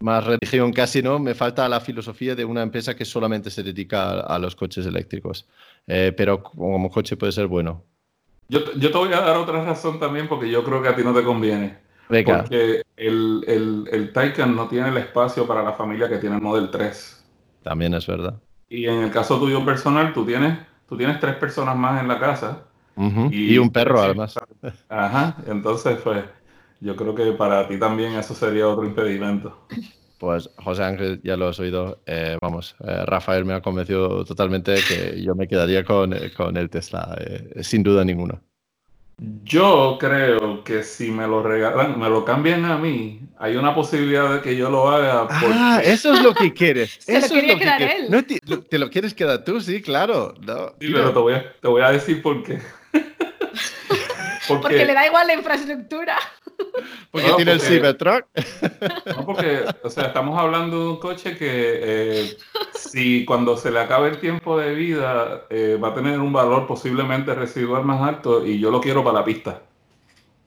más 0.00 0.24
religión 0.24 0.72
casi, 0.72 1.02
¿no? 1.02 1.18
Me 1.18 1.34
falta 1.34 1.68
la 1.68 1.80
filosofía 1.80 2.34
de 2.34 2.44
una 2.44 2.62
empresa 2.62 2.94
que 2.94 3.04
solamente 3.04 3.50
se 3.50 3.62
dedica 3.62 4.20
a, 4.20 4.38
los 4.38 4.54
coches 4.54 4.86
eléctricos, 4.86 5.48
eh, 5.86 6.12
pero 6.16 6.42
como 6.42 6.90
coche 6.90 7.16
puede 7.16 7.32
ser 7.32 7.46
bueno. 7.46 7.84
Yo, 8.48 8.60
yo, 8.74 8.90
te 8.90 8.98
voy 8.98 9.12
a 9.12 9.20
dar 9.20 9.36
otra 9.36 9.64
razón 9.64 10.00
también 10.00 10.28
porque 10.28 10.50
yo 10.50 10.64
creo 10.64 10.82
que 10.82 10.88
a 10.88 10.96
ti 10.96 11.02
no 11.02 11.14
te 11.14 11.22
conviene. 11.22 11.78
Porque 12.08 12.82
el, 12.96 13.44
el, 13.46 13.84
el 13.92 14.12
Taycan 14.12 14.56
no 14.56 14.66
tiene 14.66 14.88
el 14.88 14.96
espacio 14.96 15.46
para 15.46 15.62
la 15.62 15.74
familia 15.74 16.08
que 16.08 16.18
tiene 16.18 16.34
el 16.34 16.42
Model 16.42 16.68
3. 16.68 17.24
También 17.62 17.94
es 17.94 18.04
verdad. 18.04 18.34
Y 18.68 18.86
en 18.86 19.02
el 19.02 19.12
caso 19.12 19.38
tuyo 19.38 19.64
personal, 19.64 20.12
tú 20.12 20.26
tienes 20.26 20.58
tú 20.90 20.96
tienes 20.96 21.20
tres 21.20 21.36
personas 21.36 21.76
más 21.76 22.02
en 22.02 22.08
la 22.08 22.18
casa. 22.18 22.64
y, 23.30 23.56
un 23.56 23.70
perro 23.70 24.02
además. 24.02 24.34
Ajá, 24.88 25.36
entonces 25.46 25.98
pues 26.02 26.24
yo 26.80 26.96
creo 26.96 27.14
que 27.14 27.32
para 27.32 27.66
ti 27.68 27.78
también 27.78 28.14
eso 28.14 28.34
sería 28.34 28.68
otro 28.68 28.84
impedimento. 28.84 29.66
Pues 30.18 30.50
José 30.58 30.82
Ángel, 30.82 31.20
ya 31.22 31.36
lo 31.36 31.48
has 31.48 31.60
oído. 31.60 32.02
Eh, 32.04 32.36
vamos, 32.42 32.76
eh, 32.80 33.04
Rafael 33.06 33.44
me 33.44 33.54
ha 33.54 33.62
convencido 33.62 34.24
totalmente 34.24 34.74
que 34.86 35.22
yo 35.22 35.34
me 35.34 35.48
quedaría 35.48 35.84
con, 35.84 36.12
eh, 36.12 36.32
el 36.56 36.68
Tesla, 36.68 37.16
sin 37.62 37.82
duda 37.82 38.04
ninguna. 38.04 38.42
Yo 39.44 39.98
creo 40.00 40.64
que 40.64 40.82
si 40.82 41.10
me 41.10 41.26
lo 41.26 41.42
regalan, 41.42 41.98
me 41.98 42.08
lo 42.08 42.24
cambian 42.24 42.64
a 42.64 42.78
mí, 42.78 43.20
hay 43.38 43.56
una 43.56 43.74
posibilidad 43.74 44.32
de 44.34 44.40
que 44.40 44.56
yo 44.56 44.70
lo 44.70 44.88
haga. 44.88 45.28
Porque... 45.28 45.46
Ah, 45.52 45.82
eso 45.84 46.14
es 46.14 46.22
lo 46.22 46.32
que 46.34 46.54
quieres. 46.54 46.96
Se 47.00 47.12
lo 47.12 47.18
eso 47.18 47.34
es 47.34 47.46
lo 47.46 47.54
que 47.54 47.58
quedar 47.60 47.76
quieres. 47.78 47.96
él. 48.00 48.06
No, 48.10 48.24
te, 48.24 48.38
lo- 48.46 48.62
te 48.62 48.78
lo 48.78 48.88
quieres 48.88 49.12
quedar 49.12 49.44
tú, 49.44 49.60
sí, 49.60 49.82
claro. 49.82 50.32
No, 50.40 50.68
Sí, 50.80 50.90
pero 50.92 51.12
te 51.12 51.18
voy, 51.18 51.34
a, 51.34 51.52
te 51.60 51.68
voy 51.68 51.82
a 51.82 51.90
decir 51.90 52.22
por 52.22 52.42
qué. 52.42 52.60
porque, 54.54 54.76
Porque 54.76 54.84
le 54.84 54.94
da 54.94 55.06
igual 55.06 55.26
la 55.26 55.34
infraestructura. 55.34 56.16
Porque 57.10 57.28
No, 57.28 57.36
tiene 57.36 57.52
el 57.52 57.60
Cybertruck. 57.60 58.26
no, 59.06 59.26
porque, 59.26 59.64
o 59.82 59.90
sea, 59.90 60.04
estamos 60.04 60.38
hablando 60.38 60.78
de 60.78 60.88
un 60.90 60.96
coche 60.98 61.36
que 61.36 61.48
eh, 61.48 62.36
si 62.74 63.24
cuando 63.24 63.56
se 63.56 63.70
le 63.70 63.80
acabe 63.80 64.10
el 64.10 64.18
tiempo 64.18 64.58
de 64.58 64.74
vida 64.74 65.46
eh, 65.48 65.78
va 65.82 65.88
a 65.88 65.94
tener 65.94 66.20
un 66.20 66.32
valor 66.32 66.66
posiblemente 66.66 67.34
residual 67.34 67.84
más 67.84 68.02
alto 68.06 68.46
y 68.46 68.60
yo 68.60 68.70
lo 68.70 68.80
quiero 68.80 69.02
para 69.02 69.20
la 69.20 69.24
pista. 69.24 69.62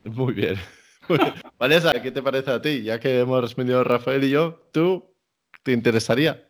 Muy 0.04 0.34
bien. 0.34 0.56
Muy 1.10 1.18
bien. 1.18 1.34
Vanessa, 1.60 2.02
¿qué 2.02 2.12
te 2.12 2.22
parece 2.22 2.52
a 2.52 2.62
ti? 2.62 2.84
Ya 2.84 3.00
que 3.00 3.20
hemos 3.20 3.42
respondido 3.42 3.84
Rafael 3.84 4.24
y 4.24 4.30
yo, 4.30 4.68
¿tú 4.72 5.04
te 5.64 5.72
interesaría? 5.72 6.48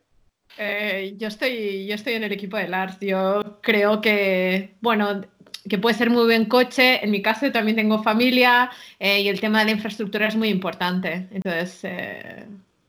Eh, 0.57 1.15
yo, 1.17 1.27
estoy, 1.27 1.87
yo 1.87 1.95
estoy 1.95 2.13
en 2.13 2.23
el 2.23 2.31
equipo 2.31 2.57
de 2.57 2.67
Lars. 2.67 2.97
Yo 2.99 3.59
creo 3.61 4.01
que, 4.01 4.75
bueno, 4.81 5.21
que 5.69 5.77
puede 5.77 5.95
ser 5.95 6.09
muy 6.09 6.23
buen 6.25 6.45
coche. 6.45 7.03
En 7.03 7.11
mi 7.11 7.21
caso 7.21 7.51
también 7.51 7.77
tengo 7.77 8.03
familia 8.03 8.69
eh, 8.99 9.21
y 9.21 9.27
el 9.29 9.39
tema 9.39 9.59
de 9.59 9.65
la 9.65 9.71
infraestructura 9.71 10.27
es 10.27 10.35
muy 10.35 10.49
importante. 10.49 11.27
Entonces, 11.31 11.79
eh, 11.83 12.45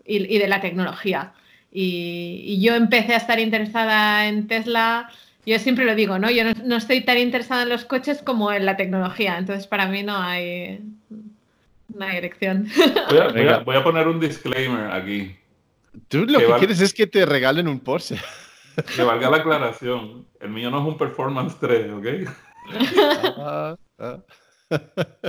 y, 0.06 0.34
y 0.34 0.38
de 0.38 0.48
la 0.48 0.60
tecnología. 0.60 1.32
Y, 1.72 2.42
y 2.46 2.60
yo 2.62 2.74
empecé 2.74 3.14
a 3.14 3.18
estar 3.18 3.38
interesada 3.40 4.26
en 4.28 4.46
Tesla. 4.46 5.10
Yo 5.46 5.58
siempre 5.58 5.84
lo 5.84 5.94
digo, 5.94 6.18
¿no? 6.18 6.30
Yo 6.30 6.44
no, 6.44 6.52
no 6.64 6.76
estoy 6.76 7.02
tan 7.02 7.18
interesada 7.18 7.62
en 7.64 7.68
los 7.68 7.84
coches 7.84 8.22
como 8.22 8.52
en 8.52 8.64
la 8.64 8.76
tecnología. 8.76 9.36
Entonces, 9.38 9.66
para 9.66 9.86
mí 9.86 10.02
no 10.02 10.16
hay, 10.16 10.80
no 11.94 12.04
hay 12.06 12.16
elección. 12.16 12.68
Voy 13.10 13.18
a, 13.18 13.28
voy 13.28 13.48
a- 13.48 13.58
voy 13.58 13.76
a 13.76 13.84
poner 13.84 14.08
un 14.08 14.18
disclaimer 14.20 14.90
aquí, 14.92 15.36
Tú 16.08 16.26
lo 16.26 16.38
Que 16.40 16.44
que 16.46 16.50
val- 16.50 16.58
quieres 16.58 16.80
es 16.80 16.92
que 16.92 17.06
te 17.06 17.24
regalen 17.24 17.68
un 17.68 17.78
Porsche. 17.78 18.16
que 18.96 19.02
valga 19.04 19.30
la 19.30 19.36
aclaración. 19.38 20.26
El 20.40 20.50
mío 20.50 20.70
no 20.70 20.78
es 20.80 20.84
un 20.86 20.98
Performance 20.98 21.56
3, 21.60 21.92
¿ok? 21.92 22.06
Ah, 23.38 23.76
ah. 23.98 24.18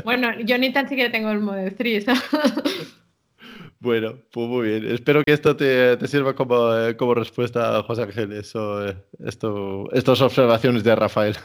Bueno, 0.04 0.40
yo 0.42 0.58
ni 0.58 0.72
tan 0.74 0.88
siquiera 0.90 1.12
tengo 1.12 1.30
el 1.32 1.40
Model 1.40 1.76
3. 1.76 2.06
Bueno, 3.80 4.16
pues 4.32 4.48
muy 4.48 4.68
bien. 4.68 4.86
Espero 4.92 5.24
que 5.24 5.34
esto 5.34 5.56
te, 5.56 5.98
te 5.98 6.08
sirva 6.08 6.34
como, 6.34 6.74
eh, 6.76 6.96
como 6.98 7.14
respuesta, 7.14 7.84
José 7.84 8.04
Ángel. 8.04 8.32
Eso, 8.32 8.88
eh, 8.88 8.96
esto, 9.24 9.88
estas 9.92 10.22
observaciones 10.22 10.84
de 10.84 10.96
Rafael. 10.96 11.36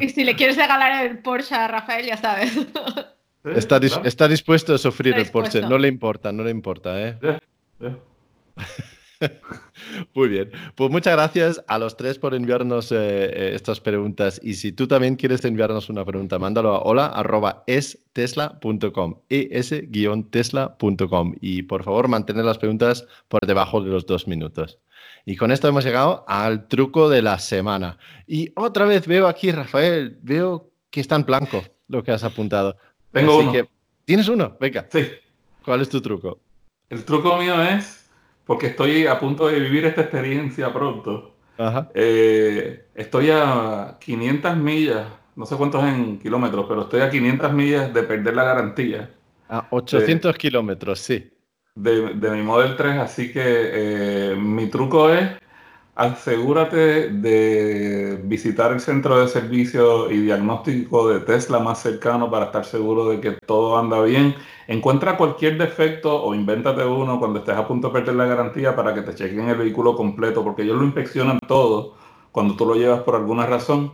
Y 0.00 0.08
si 0.08 0.24
le 0.24 0.36
quieres 0.36 0.56
regalar 0.56 1.04
el 1.04 1.18
Porsche 1.18 1.54
a 1.54 1.68
Rafael, 1.68 2.06
ya 2.06 2.16
sabes. 2.16 2.56
Está, 3.44 3.78
dis- 3.80 4.00
está 4.04 4.28
dispuesto 4.28 4.74
a 4.74 4.78
sufrir 4.78 5.14
Está 5.14 5.22
el 5.26 5.30
Porsche. 5.30 5.60
No 5.62 5.76
le 5.76 5.88
importa, 5.88 6.32
no 6.32 6.44
le 6.44 6.50
importa, 6.50 7.00
¿eh? 7.08 7.18
Ya, 7.22 7.38
ya. 7.80 7.96
Muy 10.14 10.28
bien. 10.28 10.50
Pues 10.74 10.90
muchas 10.90 11.14
gracias 11.14 11.62
a 11.68 11.78
los 11.78 11.96
tres 11.96 12.18
por 12.18 12.34
enviarnos 12.34 12.90
eh, 12.92 12.96
eh, 12.98 13.52
estas 13.54 13.80
preguntas. 13.80 14.40
Y 14.42 14.54
si 14.54 14.72
tú 14.72 14.86
también 14.88 15.16
quieres 15.16 15.44
enviarnos 15.44 15.88
una 15.90 16.04
pregunta, 16.04 16.38
mándalo 16.38 16.74
a 16.74 16.80
hola 16.82 17.06
arroba 17.06 17.62
estesla.com, 17.66 19.16
es-tesla.com. 19.28 21.34
Y 21.40 21.62
por 21.62 21.84
favor, 21.84 22.08
mantener 22.08 22.44
las 22.44 22.58
preguntas 22.58 23.06
por 23.28 23.40
debajo 23.46 23.80
de 23.82 23.90
los 23.90 24.06
dos 24.06 24.26
minutos. 24.26 24.78
Y 25.26 25.36
con 25.36 25.52
esto 25.52 25.68
hemos 25.68 25.84
llegado 25.84 26.24
al 26.26 26.66
truco 26.68 27.08
de 27.08 27.22
la 27.22 27.38
semana. 27.38 27.98
Y 28.26 28.52
otra 28.56 28.84
vez 28.86 29.06
veo 29.06 29.26
aquí, 29.28 29.52
Rafael, 29.52 30.18
veo 30.22 30.70
que 30.90 31.00
está 31.00 31.16
en 31.16 31.24
blanco 31.24 31.62
lo 31.88 32.02
que 32.02 32.10
has 32.12 32.24
apuntado. 32.24 32.76
Tengo 33.12 33.32
Así 33.38 33.42
uno. 33.42 33.52
que- 33.52 33.68
¿Tienes 34.04 34.28
uno? 34.28 34.56
Venga, 34.58 34.88
Sí. 34.90 35.06
¿cuál 35.64 35.82
es 35.82 35.88
tu 35.88 36.00
truco? 36.00 36.40
El 36.88 37.04
truco 37.04 37.36
mío 37.36 37.62
es, 37.62 37.99
porque 38.50 38.66
estoy 38.66 39.06
a 39.06 39.16
punto 39.20 39.46
de 39.46 39.60
vivir 39.60 39.84
esta 39.84 40.00
experiencia 40.00 40.72
pronto, 40.72 41.36
Ajá. 41.56 41.88
eh, 41.94 42.86
estoy 42.96 43.30
a 43.30 43.96
500 44.00 44.56
millas, 44.56 45.06
no 45.36 45.46
sé 45.46 45.54
cuántos 45.54 45.84
en 45.84 46.18
kilómetros, 46.18 46.66
pero 46.68 46.82
estoy 46.82 47.02
a 47.02 47.10
500 47.10 47.52
millas 47.52 47.94
de 47.94 48.02
perder 48.02 48.34
la 48.34 48.42
garantía 48.42 49.10
A 49.48 49.68
800 49.70 50.36
kilómetros, 50.36 50.98
sí. 50.98 51.30
de, 51.76 52.14
de 52.14 52.30
mi 52.32 52.42
Model 52.42 52.74
3, 52.74 52.98
así 52.98 53.32
que 53.32 53.40
eh, 53.44 54.34
mi 54.36 54.66
truco 54.66 55.10
es 55.10 55.30
asegúrate 56.00 57.10
de 57.10 58.18
visitar 58.24 58.72
el 58.72 58.80
centro 58.80 59.20
de 59.20 59.28
servicio 59.28 60.10
y 60.10 60.22
diagnóstico 60.22 61.08
de 61.10 61.20
Tesla 61.20 61.58
más 61.58 61.82
cercano 61.82 62.30
para 62.30 62.46
estar 62.46 62.64
seguro 62.64 63.10
de 63.10 63.20
que 63.20 63.32
todo 63.32 63.78
anda 63.78 64.00
bien. 64.02 64.34
Encuentra 64.66 65.18
cualquier 65.18 65.58
defecto 65.58 66.22
o 66.22 66.34
invéntate 66.34 66.84
uno 66.86 67.18
cuando 67.18 67.40
estés 67.40 67.54
a 67.54 67.68
punto 67.68 67.88
de 67.88 67.92
perder 67.92 68.14
la 68.14 68.24
garantía 68.24 68.74
para 68.74 68.94
que 68.94 69.02
te 69.02 69.14
chequen 69.14 69.50
el 69.50 69.58
vehículo 69.58 69.94
completo, 69.94 70.42
porque 70.42 70.62
ellos 70.62 70.78
lo 70.78 70.84
inspeccionan 70.84 71.38
todo 71.46 71.96
cuando 72.32 72.56
tú 72.56 72.64
lo 72.64 72.76
llevas 72.76 73.02
por 73.02 73.16
alguna 73.16 73.44
razón. 73.44 73.92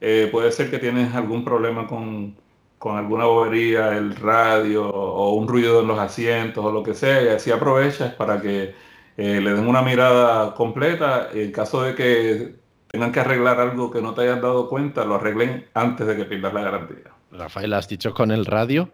Eh, 0.00 0.28
puede 0.32 0.52
ser 0.52 0.70
que 0.70 0.78
tienes 0.78 1.14
algún 1.14 1.44
problema 1.44 1.86
con, 1.86 2.34
con 2.78 2.96
alguna 2.96 3.26
bobería, 3.26 3.96
el 3.98 4.16
radio 4.16 4.88
o 4.88 5.34
un 5.34 5.46
ruido 5.48 5.82
en 5.82 5.88
los 5.88 5.98
asientos 5.98 6.64
o 6.64 6.72
lo 6.72 6.82
que 6.82 6.94
sea, 6.94 7.22
y 7.22 7.28
así 7.28 7.50
aprovechas 7.50 8.14
para 8.14 8.40
que 8.40 8.74
eh, 9.16 9.40
le 9.40 9.52
den 9.54 9.66
una 9.66 9.82
mirada 9.82 10.54
completa. 10.54 11.28
En 11.32 11.50
caso 11.52 11.82
de 11.82 11.94
que 11.94 12.54
tengan 12.88 13.12
que 13.12 13.20
arreglar 13.20 13.60
algo 13.60 13.90
que 13.90 14.00
no 14.02 14.14
te 14.14 14.22
hayas 14.22 14.40
dado 14.42 14.68
cuenta, 14.68 15.04
lo 15.04 15.14
arreglen 15.16 15.66
antes 15.74 16.06
de 16.06 16.16
que 16.16 16.24
pierdas 16.24 16.52
la 16.54 16.62
garantía. 16.62 17.12
Rafael, 17.30 17.72
¿has 17.72 17.88
dicho 17.88 18.12
con 18.12 18.30
el 18.30 18.44
radio? 18.46 18.90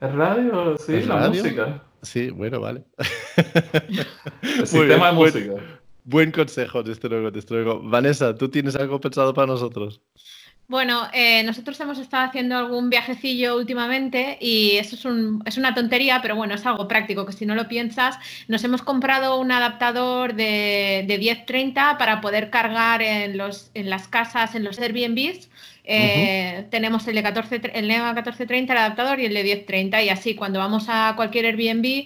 El 0.00 0.12
radio, 0.12 0.76
sí, 0.78 0.94
¿El 0.94 1.08
la 1.08 1.16
radio? 1.16 1.42
música. 1.42 1.82
Sí, 2.02 2.30
bueno, 2.30 2.60
vale. 2.60 2.84
El 3.36 4.56
Muy 4.58 4.66
sistema 4.66 4.86
bien, 4.86 4.88
de 4.88 4.96
buen- 4.96 5.16
música. 5.16 5.54
Buen 6.04 6.30
consejo, 6.32 6.82
desde 6.82 7.08
luego, 7.08 7.30
desde 7.30 7.54
luego. 7.54 7.80
Vanessa, 7.82 8.34
¿tú 8.34 8.48
tienes 8.48 8.76
algo 8.76 8.98
pensado 9.00 9.34
para 9.34 9.48
nosotros? 9.48 10.00
Bueno, 10.70 11.08
eh, 11.14 11.42
nosotros 11.44 11.80
hemos 11.80 11.98
estado 11.98 12.26
haciendo 12.28 12.54
algún 12.58 12.90
viajecillo 12.90 13.56
últimamente 13.56 14.36
y 14.38 14.72
eso 14.76 14.96
es, 14.96 15.04
un- 15.06 15.42
es 15.46 15.56
una 15.56 15.74
tontería, 15.74 16.20
pero 16.20 16.36
bueno, 16.36 16.54
es 16.54 16.66
algo 16.66 16.86
práctico, 16.86 17.24
que 17.24 17.32
si 17.32 17.46
no 17.46 17.54
lo 17.54 17.68
piensas, 17.68 18.18
nos 18.48 18.62
hemos 18.64 18.82
comprado 18.82 19.40
un 19.40 19.50
adaptador 19.50 20.34
de, 20.34 21.04
de 21.08 21.16
1030 21.18 21.96
para 21.96 22.20
poder 22.20 22.50
cargar 22.50 23.00
en, 23.00 23.38
los, 23.38 23.70
en 23.72 23.88
las 23.88 24.08
casas, 24.08 24.54
en 24.54 24.64
los 24.64 24.78
Airbnbs. 24.78 25.48
Eh, 25.84 26.66
Tenemos 26.70 27.08
el 27.08 27.14
de 27.14 27.22
14, 27.22 27.60
el 27.72 27.88
NEMA 27.88 28.12
1430, 28.12 28.74
el 28.74 28.78
adaptador, 28.80 29.20
y 29.20 29.24
el 29.24 29.32
de 29.34 29.44
1030, 29.44 30.02
y 30.02 30.10
así 30.10 30.34
cuando 30.34 30.58
vamos 30.58 30.84
a 30.88 31.14
cualquier 31.16 31.46
Airbnb, 31.46 32.04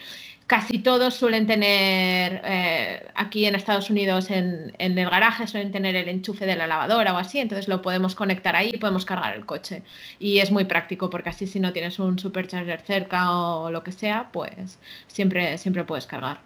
casi 0.53 0.81
todos 0.81 1.15
suelen 1.15 1.47
tener, 1.47 2.43
eh, 2.45 3.07
aquí 3.15 3.47
en 3.47 3.55
Estados 3.55 3.89
Unidos, 3.89 4.31
en, 4.31 4.75
en 4.77 4.99
el 4.99 5.09
garaje, 5.09 5.47
suelen 5.47 5.73
tener 5.73 5.97
el 5.97 6.11
enchufe 6.11 6.45
de 6.45 6.57
la 6.57 6.67
lavadora 6.67 7.15
o 7.15 7.17
así, 7.17 7.39
entonces 7.39 7.69
lo 7.69 7.81
podemos 7.81 8.15
conectar 8.15 8.55
ahí 8.55 8.71
y 8.75 8.77
podemos 8.77 9.07
cargar 9.07 9.35
el 9.35 9.47
coche. 9.47 9.83
Y 10.19 10.41
es 10.41 10.51
muy 10.51 10.67
práctico 10.67 11.09
porque 11.09 11.31
así 11.31 11.47
si 11.47 11.59
no 11.59 11.73
tienes 11.73 11.99
un 11.99 12.19
supercharger 12.19 12.83
cerca 12.83 13.35
o 13.35 13.71
lo 13.71 13.83
que 13.83 13.93
sea, 13.93 14.29
pues 14.31 14.79
siempre, 15.07 15.57
siempre 15.57 15.85
puedes 15.85 16.07
cargar. 16.07 16.41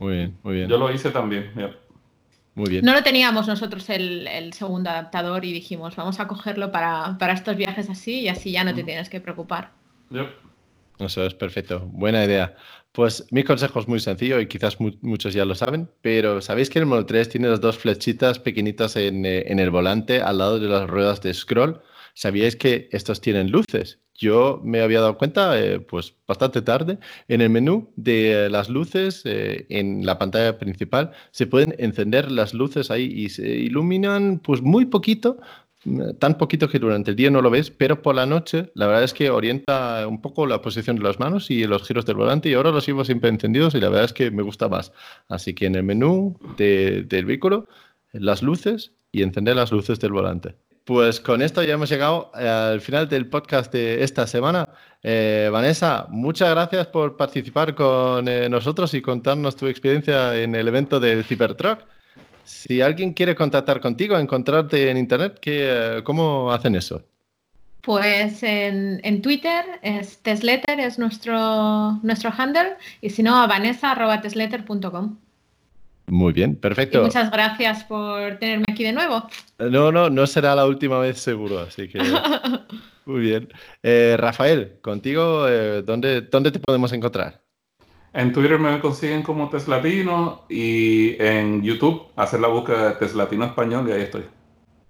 Muy 0.00 0.14
bien, 0.14 0.36
muy 0.42 0.54
bien. 0.56 0.68
Yo 0.68 0.76
lo 0.76 0.92
hice 0.92 1.12
también. 1.12 1.52
Muy 2.56 2.68
bien. 2.68 2.84
No 2.84 2.94
lo 2.94 3.04
teníamos 3.04 3.46
nosotros 3.46 3.88
el, 3.90 4.26
el 4.26 4.54
segundo 4.54 4.90
adaptador 4.90 5.44
y 5.44 5.52
dijimos, 5.52 5.94
vamos 5.94 6.18
a 6.18 6.26
cogerlo 6.26 6.72
para, 6.72 7.16
para 7.16 7.34
estos 7.34 7.56
viajes 7.56 7.88
así 7.90 8.22
y 8.22 8.28
así 8.28 8.50
ya 8.50 8.64
no 8.64 8.74
te 8.74 8.82
tienes 8.82 9.08
que 9.08 9.20
preocupar. 9.20 9.70
Ya. 10.10 10.28
Eso 10.98 11.24
es 11.24 11.34
perfecto. 11.34 11.80
Buena 11.92 12.24
idea. 12.24 12.56
Pues 12.96 13.26
mi 13.30 13.44
consejo 13.44 13.78
es 13.80 13.88
muy 13.88 14.00
sencillo 14.00 14.40
y 14.40 14.46
quizás 14.48 14.80
mu- 14.80 14.96
muchos 15.02 15.34
ya 15.34 15.44
lo 15.44 15.54
saben, 15.54 15.90
pero 16.00 16.40
sabéis 16.40 16.70
que 16.70 16.78
el 16.78 16.86
Model 16.86 17.04
3 17.04 17.28
tiene 17.28 17.48
las 17.48 17.60
dos 17.60 17.76
flechitas 17.76 18.38
pequeñitas 18.38 18.96
en, 18.96 19.26
eh, 19.26 19.44
en 19.52 19.58
el 19.58 19.68
volante 19.70 20.22
al 20.22 20.38
lado 20.38 20.58
de 20.58 20.66
las 20.68 20.88
ruedas 20.88 21.20
de 21.20 21.34
scroll. 21.34 21.82
¿Sabíais 22.14 22.56
que 22.56 22.88
estos 22.92 23.20
tienen 23.20 23.50
luces? 23.50 24.00
Yo 24.14 24.62
me 24.64 24.80
había 24.80 25.00
dado 25.02 25.18
cuenta, 25.18 25.60
eh, 25.60 25.78
pues 25.80 26.14
bastante 26.26 26.62
tarde, 26.62 26.98
en 27.28 27.42
el 27.42 27.50
menú 27.50 27.92
de 27.96 28.48
las 28.48 28.70
luces, 28.70 29.20
eh, 29.26 29.66
en 29.68 30.06
la 30.06 30.18
pantalla 30.18 30.58
principal, 30.58 31.12
se 31.32 31.46
pueden 31.46 31.74
encender 31.78 32.32
las 32.32 32.54
luces 32.54 32.90
ahí 32.90 33.04
y 33.14 33.28
se 33.28 33.46
iluminan 33.46 34.38
pues 34.38 34.62
muy 34.62 34.86
poquito, 34.86 35.38
tan 36.18 36.36
poquito 36.38 36.68
que 36.68 36.78
durante 36.78 37.10
el 37.10 37.16
día 37.16 37.30
no 37.30 37.40
lo 37.42 37.50
ves, 37.50 37.70
pero 37.70 38.02
por 38.02 38.14
la 38.14 38.26
noche 38.26 38.70
la 38.74 38.86
verdad 38.86 39.04
es 39.04 39.12
que 39.14 39.30
orienta 39.30 40.06
un 40.08 40.20
poco 40.20 40.46
la 40.46 40.60
posición 40.62 40.96
de 40.96 41.02
las 41.02 41.18
manos 41.20 41.50
y 41.50 41.64
los 41.66 41.82
giros 41.86 42.04
del 42.06 42.16
volante 42.16 42.48
y 42.48 42.54
ahora 42.54 42.70
los 42.70 42.86
llevo 42.86 43.04
siempre 43.04 43.30
encendidos 43.30 43.74
y 43.74 43.80
la 43.80 43.88
verdad 43.88 44.04
es 44.06 44.12
que 44.12 44.30
me 44.30 44.42
gusta 44.42 44.68
más. 44.68 44.92
Así 45.28 45.54
que 45.54 45.66
en 45.66 45.74
el 45.76 45.82
menú 45.82 46.36
de- 46.56 47.02
del 47.04 47.24
vehículo, 47.24 47.68
las 48.12 48.42
luces 48.42 48.92
y 49.12 49.22
encender 49.22 49.56
las 49.56 49.72
luces 49.72 49.98
del 50.00 50.12
volante. 50.12 50.54
Pues 50.84 51.18
con 51.20 51.42
esto 51.42 51.62
ya 51.64 51.74
hemos 51.74 51.88
llegado 51.90 52.30
eh, 52.38 52.46
al 52.48 52.80
final 52.80 53.08
del 53.08 53.26
podcast 53.26 53.72
de 53.72 54.04
esta 54.04 54.26
semana. 54.28 54.68
Eh, 55.02 55.48
Vanessa, 55.52 56.06
muchas 56.10 56.48
gracias 56.50 56.86
por 56.86 57.16
participar 57.16 57.74
con 57.74 58.28
eh, 58.28 58.48
nosotros 58.48 58.94
y 58.94 59.02
contarnos 59.02 59.56
tu 59.56 59.66
experiencia 59.66 60.40
en 60.40 60.54
el 60.54 60.68
evento 60.68 61.00
del 61.00 61.24
Cybertruck. 61.24 61.80
Si 62.46 62.80
alguien 62.80 63.12
quiere 63.12 63.34
contactar 63.34 63.80
contigo, 63.80 64.16
encontrarte 64.16 64.88
en 64.90 64.96
internet, 64.96 65.38
¿qué, 65.40 65.98
eh, 65.98 66.02
¿cómo 66.04 66.52
hacen 66.52 66.76
eso? 66.76 67.02
Pues 67.80 68.42
en, 68.42 69.00
en 69.04 69.20
Twitter 69.22 69.64
es 69.82 70.18
Tesletter, 70.22 70.80
es 70.80 70.98
nuestro, 70.98 71.98
nuestro 72.02 72.32
handle, 72.36 72.76
y 73.00 73.10
si 73.10 73.22
no, 73.22 73.36
a 73.40 73.46
vanessa.tesletter.com. 73.46 75.18
Muy 76.08 76.32
bien, 76.32 76.52
Y 76.52 76.54
perfecto. 76.54 77.02
muchas 77.02 77.30
gracias 77.32 77.82
por 77.84 78.38
tenerme 78.38 78.64
aquí 78.70 78.84
de 78.84 78.92
nuevo. 78.92 79.26
No, 79.58 79.90
no, 79.90 80.08
no 80.08 80.26
será 80.28 80.54
la 80.54 80.66
última 80.66 80.98
vez 81.00 81.18
seguro, 81.18 81.58
así 81.60 81.88
que 81.88 81.98
muy 83.06 83.20
bien. 83.20 83.48
Eh, 83.82 84.14
Rafael, 84.18 84.78
contigo, 84.82 85.48
eh, 85.48 85.82
¿dónde, 85.82 86.20
¿dónde 86.22 86.52
te 86.52 86.60
podemos 86.60 86.92
encontrar? 86.92 87.40
En 88.16 88.32
Twitter 88.32 88.58
me 88.58 88.80
consiguen 88.80 89.22
como 89.22 89.50
Teslatino 89.50 90.46
y 90.48 91.22
en 91.22 91.62
YouTube 91.62 92.06
hacer 92.16 92.40
la 92.40 92.48
búsqueda 92.48 92.88
de 92.88 92.94
Teslatino 92.94 93.44
Español 93.44 93.86
y 93.86 93.92
ahí 93.92 94.00
estoy. 94.04 94.22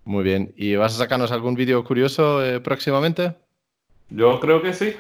Muy 0.05 0.23
bien. 0.23 0.55
¿Y 0.57 0.77
vas 0.77 0.95
a 0.95 0.99
sacarnos 0.99 1.33
algún 1.33 1.57
vídeo 1.57 1.83
curioso 1.83 2.41
eh, 2.45 2.61
próximamente? 2.61 3.35
Yo 4.11 4.39
creo 4.39 4.63
que 4.63 4.73
sí. 4.73 4.95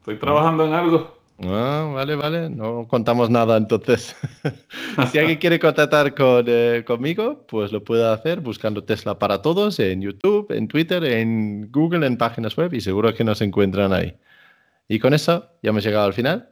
Estoy 0.00 0.18
trabajando 0.18 0.66
en 0.66 0.74
algo. 0.74 1.16
Ah, 1.42 1.90
vale, 1.94 2.14
vale. 2.14 2.50
No 2.50 2.86
contamos 2.86 3.30
nada 3.30 3.56
entonces. 3.56 4.16
si 5.10 5.18
alguien 5.18 5.38
quiere 5.38 5.58
contactar 5.58 6.14
con, 6.14 6.44
eh, 6.46 6.84
conmigo, 6.86 7.46
pues 7.48 7.72
lo 7.72 7.82
puede 7.82 8.06
hacer 8.06 8.40
buscando 8.40 8.84
Tesla 8.84 9.18
para 9.18 9.40
todos 9.40 9.80
en 9.80 10.02
YouTube, 10.02 10.52
en 10.52 10.68
Twitter, 10.68 11.02
en 11.04 11.72
Google, 11.72 12.06
en 12.06 12.18
páginas 12.18 12.54
web 12.54 12.74
y 12.74 12.82
seguro 12.82 13.14
que 13.14 13.24
nos 13.24 13.40
encuentran 13.40 13.94
ahí. 13.94 14.14
Y 14.88 14.98
con 14.98 15.14
eso 15.14 15.46
ya 15.62 15.70
hemos 15.70 15.82
llegado 15.82 16.04
al 16.04 16.12
final 16.12 16.51